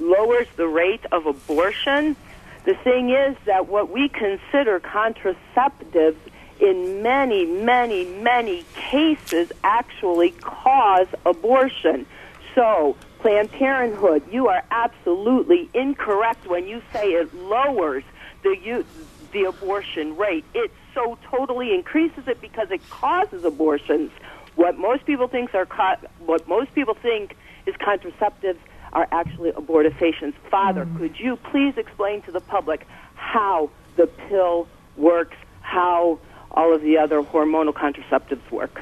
lowers 0.00 0.46
the 0.56 0.66
rate 0.66 1.04
of 1.12 1.26
abortion, 1.26 2.16
the 2.64 2.74
thing 2.82 3.10
is 3.10 3.36
that 3.46 3.68
what 3.68 3.90
we 3.90 4.08
consider 4.08 4.80
contraceptives 4.80 6.16
in 6.60 7.02
many, 7.02 7.44
many, 7.44 8.04
many 8.04 8.66
cases 8.90 9.48
actually 9.64 10.34
cause 10.40 11.08
abortion. 11.26 12.06
So, 12.54 12.96
Planned 13.20 13.50
Parenthood, 13.52 14.22
you 14.30 14.48
are 14.48 14.62
absolutely 14.70 15.68
incorrect 15.74 16.46
when 16.46 16.66
you 16.66 16.80
say 16.92 17.06
it 17.08 17.34
lowers 17.34 18.04
the 18.42 18.84
the 19.32 19.44
abortion 19.44 20.16
rate. 20.16 20.44
It 20.54 20.70
so 20.94 21.18
totally 21.30 21.74
increases 21.74 22.24
it 22.26 22.40
because 22.40 22.68
it 22.70 22.88
causes 22.90 23.44
abortions. 23.44 24.10
What 24.54 24.78
most 24.78 25.04
people 25.06 25.26
think 25.26 25.54
are 25.54 25.66
co- 25.66 26.06
what 26.18 26.46
most 26.46 26.72
people 26.74 26.94
think 26.94 27.36
is 27.66 27.74
contraceptives 27.76 28.58
are 28.94 29.08
actually 29.10 29.50
abortifacients. 29.52 30.34
Father, 30.50 30.86
could 30.98 31.18
you 31.18 31.36
please 31.36 31.74
explain 31.76 32.22
to 32.22 32.32
the 32.32 32.40
public 32.40 32.86
how 33.14 33.70
the 33.96 34.06
pill 34.06 34.68
works, 34.96 35.36
how 35.60 36.18
all 36.50 36.74
of 36.74 36.82
the 36.82 36.98
other 36.98 37.22
hormonal 37.22 37.72
contraceptives 37.72 38.48
work? 38.50 38.80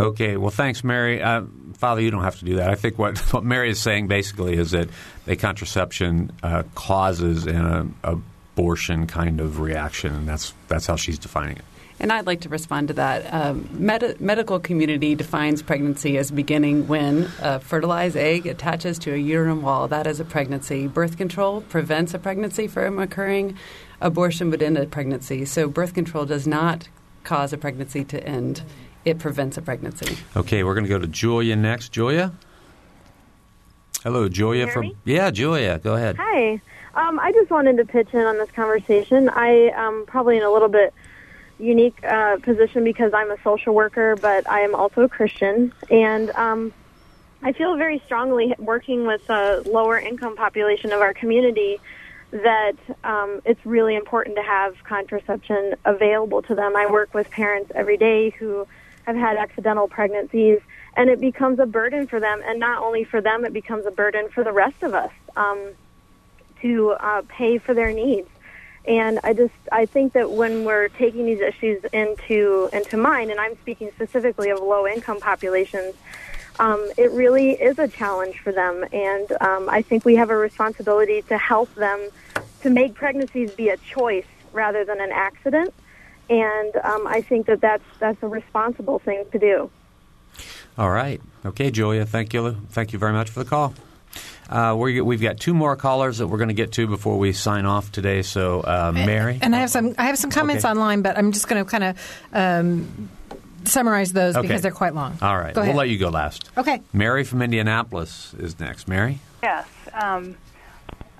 Okay, 0.00 0.36
well, 0.36 0.50
thanks, 0.50 0.84
Mary. 0.84 1.20
Uh, 1.20 1.42
Father, 1.74 2.00
you 2.00 2.10
don't 2.10 2.22
have 2.22 2.38
to 2.38 2.44
do 2.44 2.56
that. 2.56 2.70
I 2.70 2.76
think 2.76 2.98
what, 2.98 3.18
what 3.32 3.44
Mary 3.44 3.70
is 3.70 3.80
saying 3.80 4.06
basically 4.06 4.56
is 4.56 4.70
that 4.70 4.88
a 5.26 5.36
contraception 5.36 6.32
uh, 6.42 6.62
causes 6.74 7.46
an 7.46 7.94
abortion 8.04 9.06
kind 9.06 9.40
of 9.40 9.60
reaction, 9.60 10.14
and 10.14 10.28
that's 10.28 10.54
that's 10.68 10.86
how 10.86 10.96
she's 10.96 11.18
defining 11.18 11.56
it. 11.56 11.64
And 12.00 12.12
I'd 12.12 12.26
like 12.26 12.42
to 12.42 12.48
respond 12.48 12.88
to 12.88 12.94
that. 12.94 13.32
Um, 13.32 13.68
med- 13.72 14.20
medical 14.20 14.60
community 14.60 15.14
defines 15.14 15.62
pregnancy 15.62 16.16
as 16.16 16.30
beginning 16.30 16.86
when 16.86 17.28
a 17.40 17.58
fertilized 17.58 18.16
egg 18.16 18.46
attaches 18.46 18.98
to 19.00 19.12
a 19.14 19.16
uterine 19.16 19.62
wall. 19.62 19.88
That 19.88 20.06
is 20.06 20.20
a 20.20 20.24
pregnancy. 20.24 20.86
Birth 20.86 21.16
control 21.16 21.62
prevents 21.62 22.14
a 22.14 22.18
pregnancy 22.18 22.68
from 22.68 22.98
occurring. 23.00 23.56
Abortion 24.00 24.50
would 24.50 24.62
end 24.62 24.78
a 24.78 24.86
pregnancy. 24.86 25.44
So 25.44 25.68
birth 25.68 25.92
control 25.92 26.24
does 26.24 26.46
not 26.46 26.88
cause 27.24 27.52
a 27.52 27.58
pregnancy 27.58 28.04
to 28.04 28.24
end. 28.24 28.62
It 29.04 29.18
prevents 29.18 29.56
a 29.56 29.62
pregnancy. 29.62 30.18
Okay, 30.36 30.62
we're 30.62 30.74
going 30.74 30.84
to 30.84 30.90
go 30.90 30.98
to 30.98 31.06
Julia 31.06 31.56
next. 31.56 31.90
Julia? 31.90 32.32
Hello, 34.04 34.28
Julia 34.28 34.68
from. 34.68 34.82
me? 34.82 34.96
Yeah, 35.04 35.30
Julia, 35.30 35.78
go 35.78 35.94
ahead. 35.96 36.16
Hi. 36.16 36.60
Um, 36.94 37.18
I 37.18 37.32
just 37.32 37.50
wanted 37.50 37.76
to 37.78 37.84
pitch 37.84 38.08
in 38.12 38.20
on 38.20 38.38
this 38.38 38.50
conversation. 38.52 39.28
I 39.28 39.70
am 39.74 40.04
probably 40.06 40.36
in 40.36 40.42
a 40.44 40.50
little 40.50 40.68
bit 40.68 40.94
unique 41.58 42.02
uh, 42.04 42.36
position 42.38 42.84
because 42.84 43.12
I'm 43.12 43.30
a 43.30 43.36
social 43.42 43.74
worker, 43.74 44.16
but 44.16 44.48
I 44.48 44.60
am 44.60 44.74
also 44.74 45.02
a 45.02 45.08
Christian, 45.08 45.72
and 45.90 46.30
um, 46.30 46.72
I 47.42 47.52
feel 47.52 47.76
very 47.76 48.02
strongly 48.06 48.54
working 48.58 49.06
with 49.06 49.28
a 49.28 49.62
lower 49.66 49.98
income 49.98 50.36
population 50.36 50.92
of 50.92 51.00
our 51.00 51.14
community 51.14 51.80
that 52.30 52.76
um, 53.04 53.40
it's 53.44 53.64
really 53.64 53.96
important 53.96 54.36
to 54.36 54.42
have 54.42 54.74
contraception 54.84 55.74
available 55.84 56.42
to 56.42 56.54
them. 56.54 56.76
I 56.76 56.86
work 56.90 57.14
with 57.14 57.30
parents 57.30 57.72
every 57.74 57.96
day 57.96 58.30
who 58.30 58.66
have 59.04 59.16
had 59.16 59.36
accidental 59.36 59.88
pregnancies, 59.88 60.60
and 60.96 61.08
it 61.08 61.20
becomes 61.20 61.58
a 61.58 61.66
burden 61.66 62.06
for 62.06 62.20
them. 62.20 62.42
And 62.44 62.60
not 62.60 62.82
only 62.82 63.04
for 63.04 63.20
them, 63.20 63.44
it 63.44 63.52
becomes 63.52 63.86
a 63.86 63.90
burden 63.90 64.28
for 64.28 64.44
the 64.44 64.52
rest 64.52 64.82
of 64.82 64.92
us 64.92 65.12
um, 65.36 65.70
to 66.60 66.90
uh, 66.90 67.22
pay 67.28 67.58
for 67.58 67.72
their 67.72 67.92
needs. 67.92 68.28
And 68.88 69.20
I 69.22 69.34
just 69.34 69.52
I 69.70 69.84
think 69.84 70.14
that 70.14 70.30
when 70.30 70.64
we're 70.64 70.88
taking 70.88 71.26
these 71.26 71.40
issues 71.40 71.84
into 71.92 72.70
into 72.72 72.96
mind, 72.96 73.30
and 73.30 73.38
I'm 73.38 73.56
speaking 73.58 73.90
specifically 73.94 74.48
of 74.48 74.60
low 74.60 74.86
income 74.86 75.20
populations, 75.20 75.94
um, 76.58 76.88
it 76.96 77.10
really 77.10 77.52
is 77.52 77.78
a 77.78 77.86
challenge 77.86 78.38
for 78.38 78.50
them. 78.50 78.86
And 78.90 79.30
um, 79.42 79.68
I 79.68 79.82
think 79.82 80.06
we 80.06 80.16
have 80.16 80.30
a 80.30 80.36
responsibility 80.36 81.20
to 81.22 81.36
help 81.36 81.72
them 81.74 82.08
to 82.62 82.70
make 82.70 82.94
pregnancies 82.94 83.50
be 83.50 83.68
a 83.68 83.76
choice 83.76 84.26
rather 84.54 84.86
than 84.86 85.02
an 85.02 85.12
accident. 85.12 85.74
And 86.30 86.74
um, 86.76 87.06
I 87.06 87.20
think 87.20 87.44
that 87.46 87.60
that's 87.60 87.84
that's 87.98 88.22
a 88.22 88.28
responsible 88.28 89.00
thing 89.00 89.26
to 89.32 89.38
do. 89.38 89.70
All 90.78 90.90
right. 90.90 91.20
Okay, 91.44 91.70
Julia, 91.70 92.06
thank 92.06 92.32
you. 92.32 92.56
Thank 92.70 92.94
you 92.94 92.98
very 92.98 93.12
much 93.12 93.28
for 93.28 93.44
the 93.44 93.50
call. 93.50 93.74
Uh, 94.48 94.74
we 94.78 95.00
we've 95.00 95.20
got 95.20 95.38
two 95.38 95.52
more 95.52 95.76
callers 95.76 96.18
that 96.18 96.26
we're 96.26 96.38
going 96.38 96.48
to 96.48 96.54
get 96.54 96.72
to 96.72 96.86
before 96.86 97.18
we 97.18 97.32
sign 97.32 97.66
off 97.66 97.92
today. 97.92 98.22
So, 98.22 98.60
uh, 98.60 98.92
Mary. 98.94 99.38
And 99.42 99.54
I 99.54 99.60
have 99.60 99.70
some 99.70 99.94
I 99.98 100.04
have 100.06 100.16
some 100.18 100.30
comments 100.30 100.64
Okay. 100.64 100.70
online, 100.70 101.02
but 101.02 101.18
I'm 101.18 101.32
just 101.32 101.48
going 101.48 101.62
to 101.62 101.70
kind 101.70 101.84
of 101.84 101.98
um, 102.32 103.10
summarize 103.64 104.12
those 104.12 104.36
Okay. 104.36 104.46
because 104.48 104.62
they're 104.62 104.70
quite 104.70 104.94
long. 104.94 105.18
All 105.20 105.36
right. 105.36 105.54
Go 105.54 105.62
we'll 105.62 105.74
let 105.74 105.90
you 105.90 105.98
go 105.98 106.08
last. 106.08 106.50
Okay. 106.56 106.80
Mary 106.94 107.24
from 107.24 107.42
Indianapolis 107.42 108.34
is 108.38 108.58
next. 108.58 108.88
Mary? 108.88 109.18
Yes. 109.42 109.66
Um, 109.92 110.36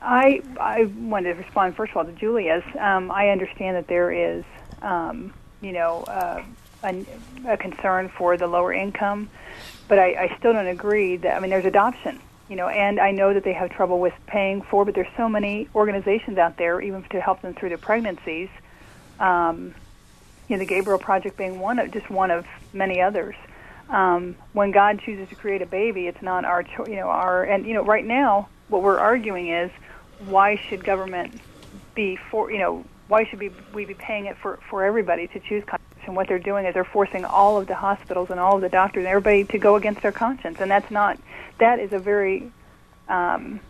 I 0.01 0.41
I 0.59 0.85
wanted 0.85 1.35
to 1.35 1.43
respond 1.43 1.77
first 1.77 1.91
of 1.91 1.99
all 1.99 2.05
to 2.07 2.13
Julia's. 2.13 2.65
Um, 2.79 3.11
I 3.11 3.29
understand 3.29 3.77
that 3.77 3.89
there 3.89 4.11
is, 4.11 4.45
um, 4.81 5.35
you 5.61 5.73
know, 5.73 6.05
uh, 6.05 6.43
a, 6.85 7.05
a 7.47 7.57
concern 7.57 8.09
for 8.09 8.37
the 8.39 8.47
lower 8.47 8.73
income, 8.73 9.29
but 9.89 9.99
I, 9.99 10.15
I 10.31 10.37
still 10.39 10.53
don't 10.53 10.69
agree 10.69 11.17
that. 11.19 11.37
I 11.37 11.41
mean, 11.41 11.51
there's 11.51 11.65
adoption, 11.67 12.21
you 12.49 12.57
know, 12.57 12.69
and 12.69 12.99
I 12.99 13.11
know 13.11 13.35
that 13.35 13.45
they 13.45 13.53
have 13.53 13.71
trouble 13.71 14.01
with 14.01 14.15
paying 14.27 14.63
for, 14.71 14.85
but 14.85 14.95
there's 14.95 15.07
so 15.17 15.29
many 15.29 15.69
organizations 15.75 16.39
out 16.39 16.57
there, 16.57 16.81
even 16.81 17.05
to 17.11 17.21
help 17.21 17.43
them 17.43 17.55
through 17.59 17.69
their 17.71 17.79
pregnancies. 17.79 18.49
Um, 19.19 19.75
you 20.49 20.57
know, 20.57 20.61
the 20.61 20.67
Gabriel 20.67 20.99
Project 20.99 21.37
being 21.37 21.61
one 21.61 21.79
of 21.79 21.93
just 21.93 22.11
one 22.11 22.31
of 22.31 22.45
many 22.73 23.01
others. 23.01 23.35
Um, 23.93 24.37
when 24.53 24.71
God 24.71 25.01
chooses 25.05 25.29
to 25.29 25.35
create 25.35 25.63
a 25.63 25.67
baby, 25.67 26.07
it's 26.07 26.23
not 26.23 26.45
our, 26.45 26.63
cho- 26.63 26.87
you 26.87 26.97
know, 26.97 27.09
our, 27.09 27.45
and 27.45 27.67
you 27.67 27.75
know, 27.75 27.85
right 27.85 28.05
now, 28.05 28.49
what 28.69 28.83
we're 28.83 28.99
arguing 28.99 29.53
is, 29.53 29.71
why 30.19 30.57
should 30.69 30.85
government 30.85 31.41
be 31.95 32.19
for, 32.31 32.51
you 32.51 32.59
know, 32.59 32.85
why 33.09 33.25
should 33.31 33.39
we 33.41 33.51
we 33.73 33.85
be 33.87 33.95
paying 33.95 34.27
it 34.27 34.37
for 34.43 34.59
for 34.69 34.85
everybody 34.85 35.27
to 35.29 35.41
choose 35.49 35.63
contraception? 36.09 36.15
What 36.15 36.29
they're 36.29 36.53
doing 36.53 36.67
is 36.67 36.75
they're 36.75 36.85
forcing 36.85 37.25
all 37.25 37.59
of 37.59 37.67
the 37.67 37.75
hospitals 37.75 38.31
and 38.31 38.41
all 38.41 38.57
of 38.57 38.63
the 38.63 38.69
doctors 38.69 39.01
and 39.01 39.09
everybody 39.09 39.45
to 39.45 39.59
go 39.59 39.77
against 39.77 40.03
their 40.03 40.13
conscience, 40.13 40.59
and 40.61 40.71
that's 40.71 40.91
not, 40.91 41.19
that 41.59 41.79
is 41.79 41.93
a 41.93 41.99
very, 41.99 42.51
um, 43.09 43.61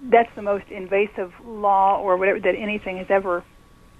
that's 0.00 0.34
the 0.34 0.42
most 0.42 0.68
invasive 0.70 1.32
law 1.44 2.00
or 2.00 2.16
whatever 2.16 2.40
that 2.40 2.54
anything 2.54 2.98
has 2.98 3.10
ever 3.10 3.42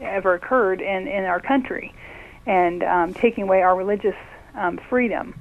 ever 0.01 0.35
occurred 0.35 0.81
in 0.81 1.07
in 1.07 1.25
our 1.25 1.41
country, 1.41 1.95
and 2.47 2.83
um, 2.83 3.15
taking 3.15 3.45
away 3.45 3.63
our 3.63 3.77
religious 3.77 4.17
um, 4.55 4.79
freedom. 4.91 5.35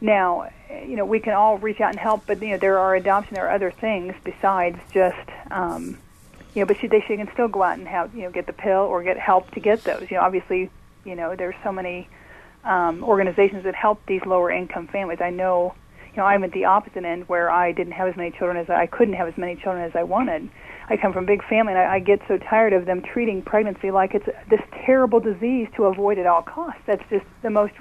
Now, 0.00 0.50
you 0.86 0.96
know, 0.96 1.06
we 1.06 1.20
can 1.20 1.32
all 1.32 1.56
reach 1.58 1.80
out 1.80 1.90
and 1.90 1.98
help, 1.98 2.26
but 2.26 2.40
you 2.42 2.50
know, 2.50 2.58
there 2.58 2.78
are 2.78 2.94
adoption, 2.94 3.34
there 3.34 3.48
are 3.48 3.54
other 3.54 3.70
things 3.70 4.14
besides 4.22 4.78
just, 4.92 5.28
um, 5.50 5.96
you 6.54 6.60
know, 6.60 6.66
but 6.66 6.78
she, 6.78 6.86
they 6.86 7.00
she 7.00 7.16
can 7.16 7.30
still 7.32 7.48
go 7.48 7.62
out 7.62 7.78
and 7.78 7.88
have, 7.88 8.14
you 8.14 8.22
know, 8.22 8.30
get 8.30 8.46
the 8.46 8.52
pill 8.52 8.82
or 8.82 9.02
get 9.02 9.16
help 9.18 9.50
to 9.52 9.60
get 9.60 9.82
those. 9.84 10.10
You 10.10 10.18
know, 10.18 10.22
obviously, 10.22 10.70
you 11.04 11.14
know, 11.14 11.34
there's 11.36 11.54
so 11.62 11.72
many 11.72 12.08
um, 12.64 13.04
organizations 13.04 13.64
that 13.64 13.74
help 13.74 14.00
these 14.06 14.22
lower 14.26 14.50
income 14.50 14.88
families. 14.88 15.18
I 15.20 15.30
know, 15.30 15.74
you 16.12 16.16
know, 16.18 16.24
I'm 16.24 16.44
at 16.44 16.52
the 16.52 16.64
opposite 16.64 17.04
end 17.04 17.28
where 17.28 17.50
I 17.50 17.72
didn't 17.72 17.92
have 17.92 18.08
as 18.08 18.16
many 18.16 18.30
children 18.30 18.56
as 18.56 18.70
I, 18.70 18.86
couldn't 18.86 19.14
have 19.14 19.28
as 19.28 19.36
many 19.36 19.56
children 19.56 19.84
as 19.84 19.92
I 19.94 20.02
wanted. 20.02 20.48
I 20.88 20.96
come 20.96 21.12
from 21.12 21.24
a 21.24 21.26
big 21.26 21.42
family, 21.48 21.72
and 21.72 21.80
I, 21.80 21.94
I 21.94 21.98
get 21.98 22.20
so 22.28 22.38
tired 22.38 22.72
of 22.72 22.86
them 22.86 23.02
treating 23.02 23.42
pregnancy 23.42 23.90
like 23.90 24.14
it's 24.14 24.26
this 24.50 24.60
terrible 24.84 25.20
disease 25.20 25.68
to 25.76 25.84
avoid 25.84 26.18
at 26.18 26.26
all 26.26 26.42
costs. 26.42 26.82
That's 26.86 27.02
just 27.10 27.24
the 27.42 27.50
most 27.50 27.72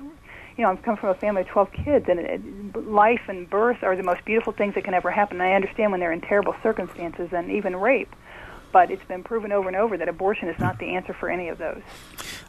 you 0.58 0.64
know, 0.64 0.70
I'm 0.70 0.78
come 0.78 0.98
from 0.98 1.10
a 1.10 1.16
family 1.16 1.42
of 1.42 1.48
12 1.48 1.72
kids, 1.84 2.06
and 2.08 2.20
it, 2.20 2.88
life 2.88 3.22
and 3.28 3.50
birth 3.50 3.78
are 3.82 3.96
the 3.96 4.04
most 4.04 4.24
beautiful 4.24 4.54
things 4.54 4.76
that 4.76 4.84
can 4.84 4.94
ever 4.94 5.10
happen. 5.10 5.42
And 5.42 5.50
I 5.50 5.56
understand 5.56 5.92
when 5.92 6.00
they're 6.00 6.12
in 6.12 6.22
terrible 6.22 6.56
circumstances 6.62 7.30
and 7.32 7.52
even 7.52 7.76
rape, 7.76 8.14
but 8.74 8.92
it's 8.92 9.06
been 9.06 9.24
proven 9.24 9.54
over 9.54 9.70
and 9.70 9.78
over 9.78 9.96
that 9.98 10.10
abortion 10.10 10.50
is 10.50 10.60
not 10.60 10.80
the 10.80 10.96
answer 10.96 11.14
for 11.14 11.30
any 11.30 11.48
of 11.48 11.60
those. 11.60 11.82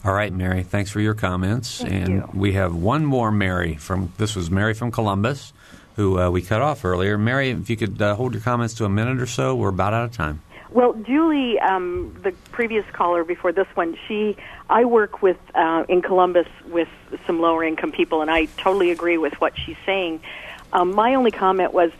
All 0.04 0.12
right, 0.12 0.32
Mary. 0.32 0.64
Thanks 0.64 0.90
for 0.90 1.00
your 1.00 1.14
comments. 1.14 1.82
Thank 1.82 1.92
and 1.92 2.08
you. 2.08 2.30
we 2.32 2.54
have 2.54 2.74
one 2.74 3.04
more 3.04 3.30
Mary 3.30 3.76
from. 3.76 4.12
This 4.16 4.34
was 4.34 4.50
Mary 4.50 4.74
from 4.74 4.90
Columbus, 4.90 5.52
who 5.94 6.18
uh, 6.18 6.30
we 6.30 6.42
cut 6.42 6.62
off 6.62 6.84
earlier. 6.84 7.16
Mary, 7.16 7.50
if 7.50 7.70
you 7.70 7.76
could 7.76 8.00
uh, 8.02 8.16
hold 8.16 8.32
your 8.32 8.42
comments 8.42 8.74
to 8.74 8.86
a 8.86 8.88
minute 8.88 9.20
or 9.20 9.26
so, 9.26 9.54
we're 9.54 9.68
about 9.68 9.94
out 9.94 10.06
of 10.06 10.12
time. 10.12 10.42
Well, 10.70 10.94
Julie, 10.94 11.60
um, 11.60 12.16
the 12.24 12.32
previous 12.50 12.84
caller 12.92 13.22
before 13.22 13.52
this 13.52 13.68
one, 13.74 13.96
she, 14.08 14.36
I 14.68 14.86
work 14.86 15.22
with 15.22 15.36
uh, 15.54 15.84
in 15.88 16.02
Columbus 16.02 16.48
with 16.66 16.88
some 17.26 17.40
lower 17.40 17.62
income 17.62 17.92
people, 17.92 18.22
and 18.22 18.30
I 18.30 18.46
totally 18.56 18.90
agree 18.90 19.18
with 19.18 19.40
what 19.40 19.52
she's 19.56 19.76
saying. 19.86 20.20
Um, 20.72 20.92
my 20.92 21.14
only 21.14 21.30
comment 21.30 21.72
was 21.72 21.92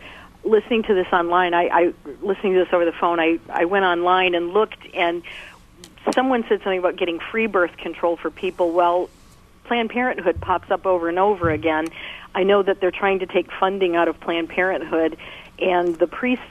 listening 0.45 0.83
to 0.83 0.93
this 0.93 1.07
online. 1.11 1.53
I, 1.53 1.67
I 1.67 1.93
listening 2.21 2.53
to 2.53 2.59
this 2.63 2.73
over 2.73 2.85
the 2.85 2.93
phone. 2.93 3.19
I 3.19 3.39
I 3.49 3.65
went 3.65 3.85
online 3.85 4.35
and 4.35 4.51
looked, 4.51 4.85
and 4.93 5.23
someone 6.13 6.43
said 6.43 6.59
something 6.59 6.79
about 6.79 6.95
getting 6.95 7.19
free 7.19 7.47
birth 7.47 7.75
control 7.77 8.15
for 8.15 8.29
people. 8.29 8.71
Well, 8.71 9.09
Planned 9.65 9.89
Parenthood 9.89 10.39
pops 10.39 10.69
up 10.71 10.85
over 10.85 11.09
and 11.09 11.19
over 11.19 11.49
again. 11.49 11.87
I 12.33 12.43
know 12.43 12.61
that 12.61 12.79
they're 12.79 12.91
trying 12.91 13.19
to 13.19 13.25
take 13.25 13.51
funding 13.59 13.95
out 13.95 14.07
of 14.07 14.19
Planned 14.19 14.49
Parenthood, 14.49 15.17
and 15.59 15.95
the 15.95 16.07
priest 16.07 16.41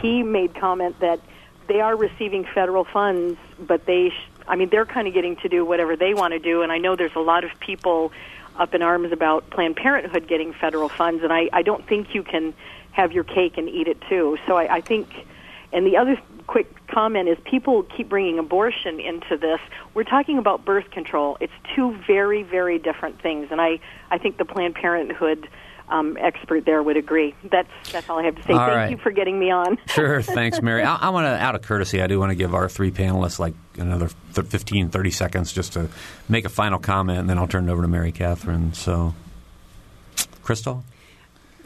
he 0.00 0.22
made 0.22 0.54
comment 0.54 1.00
that 1.00 1.20
they 1.66 1.80
are 1.80 1.96
receiving 1.96 2.44
federal 2.44 2.84
funds, 2.84 3.38
but 3.58 3.86
they, 3.86 4.10
sh- 4.10 4.28
I 4.48 4.56
mean, 4.56 4.70
they're 4.70 4.86
kind 4.86 5.06
of 5.06 5.14
getting 5.14 5.36
to 5.36 5.48
do 5.48 5.64
whatever 5.64 5.96
they 5.96 6.14
want 6.14 6.32
to 6.32 6.38
do. 6.38 6.62
And 6.62 6.72
I 6.72 6.78
know 6.78 6.96
there's 6.96 7.14
a 7.14 7.20
lot 7.20 7.44
of 7.44 7.50
people 7.60 8.12
up 8.56 8.74
in 8.74 8.82
arms 8.82 9.12
about 9.12 9.48
Planned 9.50 9.76
Parenthood 9.76 10.26
getting 10.26 10.52
federal 10.52 10.88
funds, 10.88 11.22
and 11.22 11.32
I, 11.32 11.48
I 11.52 11.62
don't 11.62 11.86
think 11.86 12.14
you 12.14 12.22
can 12.22 12.54
have 12.92 13.12
your 13.12 13.24
cake 13.24 13.56
and 13.56 13.68
eat 13.68 13.88
it 13.88 13.98
too. 14.08 14.38
So 14.46 14.56
I, 14.56 14.76
I 14.76 14.80
think, 14.80 15.08
and 15.72 15.86
the 15.86 15.96
other 15.96 16.20
quick 16.46 16.86
comment 16.88 17.28
is 17.28 17.38
people 17.44 17.84
keep 17.84 18.08
bringing 18.08 18.38
abortion 18.38 18.98
into 18.98 19.36
this. 19.36 19.60
We're 19.94 20.04
talking 20.04 20.38
about 20.38 20.64
birth 20.64 20.90
control. 20.90 21.36
It's 21.40 21.52
two 21.76 21.96
very, 22.06 22.42
very 22.42 22.78
different 22.78 23.22
things, 23.22 23.48
and 23.50 23.60
I, 23.60 23.78
I 24.10 24.18
think 24.18 24.36
the 24.36 24.44
Planned 24.44 24.74
Parenthood 24.74 25.48
um, 25.90 26.16
expert 26.20 26.64
there 26.64 26.82
would 26.82 26.96
agree. 26.96 27.34
That's 27.50 27.68
that's 27.90 28.08
all 28.08 28.18
I 28.18 28.24
have 28.24 28.36
to 28.36 28.42
say. 28.42 28.52
All 28.52 28.60
Thank 28.60 28.76
right. 28.76 28.90
you 28.90 28.96
for 28.96 29.10
getting 29.10 29.38
me 29.38 29.50
on. 29.50 29.78
Sure. 29.86 30.22
Thanks, 30.22 30.62
Mary. 30.62 30.82
I, 30.82 30.96
I 30.96 31.08
want 31.10 31.24
to, 31.24 31.30
out 31.30 31.54
of 31.56 31.62
courtesy, 31.62 32.00
I 32.00 32.06
do 32.06 32.18
want 32.18 32.30
to 32.30 32.36
give 32.36 32.54
our 32.54 32.68
three 32.68 32.92
panelists 32.92 33.38
like 33.38 33.54
another 33.76 34.08
th- 34.34 34.46
15, 34.46 34.90
30 34.90 35.10
seconds 35.10 35.52
just 35.52 35.72
to 35.72 35.88
make 36.28 36.44
a 36.44 36.48
final 36.48 36.78
comment, 36.78 37.18
and 37.18 37.28
then 37.28 37.38
I'll 37.38 37.48
turn 37.48 37.68
it 37.68 37.72
over 37.72 37.82
to 37.82 37.88
Mary 37.88 38.12
Catherine. 38.12 38.72
So, 38.72 39.14
Crystal? 40.42 40.84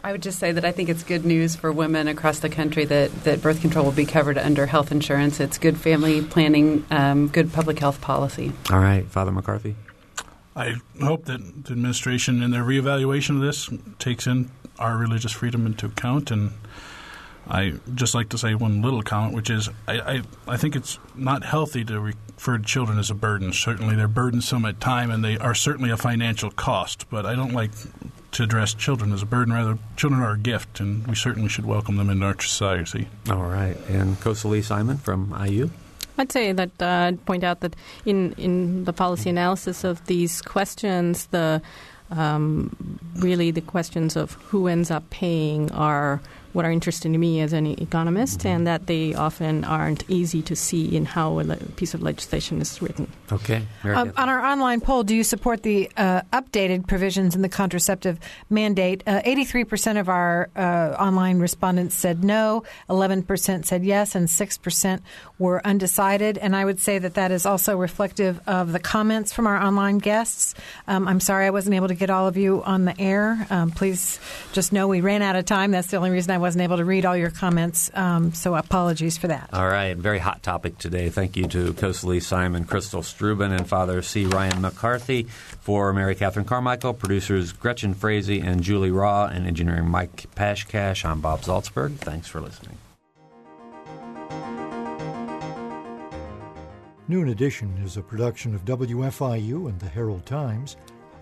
I 0.04 0.12
would 0.12 0.22
just 0.22 0.38
say 0.38 0.52
that 0.52 0.66
I 0.66 0.70
think 0.70 0.90
it's 0.90 1.02
good 1.02 1.24
news 1.24 1.56
for 1.56 1.72
women 1.72 2.08
across 2.08 2.40
the 2.40 2.50
country 2.50 2.84
that, 2.84 3.24
that 3.24 3.40
birth 3.40 3.62
control 3.62 3.86
will 3.86 3.92
be 3.92 4.04
covered 4.04 4.36
under 4.36 4.66
health 4.66 4.92
insurance. 4.92 5.40
It's 5.40 5.56
good 5.56 5.78
family 5.78 6.20
planning, 6.20 6.84
um, 6.90 7.28
good 7.28 7.54
public 7.54 7.78
health 7.78 8.02
policy. 8.02 8.52
All 8.70 8.80
right, 8.80 9.06
Father 9.06 9.32
McCarthy. 9.32 9.76
I 10.54 10.74
hope 11.00 11.24
that 11.24 11.64
the 11.64 11.72
administration, 11.72 12.42
in 12.42 12.50
their 12.50 12.64
reevaluation 12.64 13.36
of 13.36 13.40
this, 13.40 13.70
takes 13.98 14.26
in 14.26 14.50
our 14.78 14.98
religious 14.98 15.32
freedom 15.32 15.64
into 15.64 15.86
account. 15.86 16.30
And 16.30 16.52
I 17.48 17.74
just 17.94 18.14
like 18.14 18.30
to 18.30 18.38
say 18.38 18.54
one 18.54 18.82
little 18.82 19.02
comment, 19.02 19.34
which 19.34 19.50
is 19.50 19.68
I, 19.86 19.98
I, 19.98 20.22
I 20.48 20.56
think 20.56 20.76
it's 20.76 20.98
not 21.14 21.44
healthy 21.44 21.84
to 21.84 22.00
refer 22.00 22.58
to 22.58 22.64
children 22.64 22.98
as 22.98 23.10
a 23.10 23.14
burden. 23.14 23.52
Certainly, 23.52 23.96
they're 23.96 24.08
burdensome 24.08 24.64
at 24.64 24.80
time, 24.80 25.10
and 25.10 25.24
they 25.24 25.36
are 25.38 25.54
certainly 25.54 25.90
a 25.90 25.96
financial 25.96 26.50
cost. 26.50 27.08
But 27.10 27.26
I 27.26 27.34
don't 27.34 27.52
like 27.52 27.70
to 28.32 28.42
address 28.42 28.74
children 28.74 29.12
as 29.12 29.22
a 29.22 29.26
burden. 29.26 29.52
Rather, 29.52 29.78
children 29.96 30.22
are 30.22 30.32
a 30.32 30.38
gift, 30.38 30.80
and 30.80 31.06
we 31.06 31.14
certainly 31.14 31.48
should 31.48 31.66
welcome 31.66 31.96
them 31.96 32.08
into 32.08 32.24
our 32.24 32.40
society. 32.40 33.08
All 33.30 33.44
right. 33.44 33.76
And 33.88 34.16
Kosali 34.16 34.64
Simon 34.64 34.96
from 34.98 35.34
IU? 35.46 35.70
I'd 36.16 36.32
say 36.32 36.52
that 36.52 36.70
uh, 36.80 36.86
I'd 36.86 37.24
point 37.26 37.44
out 37.44 37.60
that 37.60 37.74
in 38.04 38.32
in 38.34 38.84
the 38.84 38.92
policy 38.92 39.30
analysis 39.30 39.84
of 39.84 40.04
these 40.06 40.40
questions, 40.40 41.26
the 41.26 41.60
um, 42.10 42.98
really 43.16 43.50
the 43.50 43.60
questions 43.60 44.16
of 44.16 44.34
who 44.34 44.68
ends 44.68 44.90
up 44.90 45.08
paying 45.10 45.72
are 45.72 46.20
what 46.54 46.64
are 46.64 46.70
interesting 46.70 47.12
to 47.12 47.18
me 47.18 47.40
as 47.40 47.52
an 47.52 47.66
economist, 47.66 48.46
and 48.46 48.66
that 48.66 48.86
they 48.86 49.12
often 49.14 49.64
aren't 49.64 50.08
easy 50.08 50.40
to 50.42 50.56
see 50.56 50.96
in 50.96 51.04
how 51.04 51.40
a 51.40 51.42
le- 51.42 51.56
piece 51.76 51.92
of 51.92 52.02
legislation 52.02 52.60
is 52.60 52.80
written. 52.80 53.06
Okay. 53.30 53.62
Mary 53.82 53.96
Um, 53.96 54.12
on 54.16 54.28
our 54.28 54.44
online 54.44 54.80
poll, 54.80 55.02
do 55.02 55.14
you 55.14 55.24
support 55.24 55.62
the 55.62 55.90
uh, 55.96 56.22
updated 56.32 56.86
provisions 56.86 57.34
in 57.34 57.42
the 57.42 57.48
contraceptive 57.48 58.18
mandate? 58.48 59.02
Uh, 59.06 59.20
83% 59.22 60.00
of 60.00 60.08
our 60.08 60.48
uh, 60.56 60.96
online 60.98 61.40
respondents 61.40 61.94
said 61.94 62.24
no, 62.24 62.62
11% 62.88 63.64
said 63.66 63.84
yes, 63.84 64.14
and 64.14 64.28
6% 64.28 65.00
were 65.38 65.60
undecided. 65.66 66.38
And 66.38 66.54
I 66.54 66.64
would 66.64 66.80
say 66.80 66.98
that 66.98 67.14
that 67.14 67.30
is 67.30 67.44
also 67.46 67.76
reflective 67.76 68.40
of 68.46 68.72
the 68.72 68.78
comments 68.78 69.32
from 69.32 69.46
our 69.46 69.60
online 69.60 69.98
guests. 69.98 70.54
Um, 70.86 71.08
I'm 71.08 71.20
sorry 71.20 71.46
I 71.46 71.50
wasn't 71.50 71.74
able 71.74 71.88
to 71.88 71.94
get 71.94 72.10
all 72.10 72.28
of 72.28 72.36
you 72.36 72.62
on 72.62 72.84
the 72.84 72.98
air. 73.00 73.46
Um, 73.50 73.70
please 73.72 74.20
just 74.52 74.72
know 74.72 74.86
we 74.86 75.00
ran 75.00 75.22
out 75.22 75.34
of 75.36 75.44
time. 75.44 75.72
That's 75.72 75.88
the 75.88 75.96
only 75.96 76.10
reason 76.10 76.30
I 76.30 76.38
wasn't 76.44 76.62
able 76.62 76.76
to 76.76 76.84
read 76.84 77.06
all 77.06 77.16
your 77.16 77.30
comments. 77.30 77.90
Um, 77.94 78.34
so 78.34 78.54
apologies 78.54 79.16
for 79.16 79.28
that. 79.28 79.48
All 79.54 79.66
right, 79.66 79.96
very 79.96 80.18
hot 80.18 80.42
topic 80.42 80.76
today. 80.76 81.08
Thank 81.08 81.38
you 81.38 81.46
to 81.48 81.72
Kosali 81.72 82.22
Simon, 82.22 82.66
Crystal 82.66 83.00
Struben, 83.00 83.50
and 83.50 83.66
Father 83.66 84.02
C. 84.02 84.26
Ryan 84.26 84.60
McCarthy. 84.60 85.22
For 85.22 85.94
Mary 85.94 86.14
Catherine 86.14 86.44
Carmichael, 86.44 86.92
producers 86.92 87.52
Gretchen 87.52 87.94
Frazee 87.94 88.40
and 88.40 88.62
Julie 88.62 88.90
Raw, 88.90 89.24
and 89.24 89.46
engineering 89.46 89.88
Mike 89.88 90.26
Pashkash. 90.36 91.06
I'm 91.06 91.22
Bob 91.22 91.40
Zaltsberg. 91.40 91.96
Thanks 91.96 92.28
for 92.28 92.42
listening. 92.42 92.76
Noon 97.08 97.30
Edition 97.30 97.74
is 97.82 97.96
a 97.96 98.02
production 98.02 98.54
of 98.54 98.66
WFIU 98.66 99.70
and 99.70 99.80
the 99.80 99.88
Herald 99.88 100.26
Times. 100.26 100.76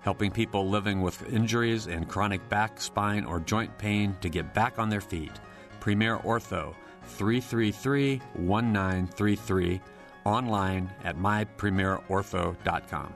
helping 0.00 0.30
people 0.30 0.68
living 0.68 1.00
with 1.00 1.32
injuries 1.32 1.86
and 1.86 2.08
chronic 2.08 2.46
back, 2.48 2.80
spine, 2.80 3.24
or 3.24 3.40
joint 3.40 3.76
pain 3.78 4.16
to 4.20 4.28
get 4.28 4.54
back 4.54 4.78
on 4.78 4.88
their 4.88 5.00
feet. 5.00 5.32
Premier 5.80 6.18
Ortho, 6.18 6.74
333 7.04 8.20
1933, 8.34 9.80
online 10.24 10.90
at 11.04 11.16
mypremierortho.com. 11.16 13.14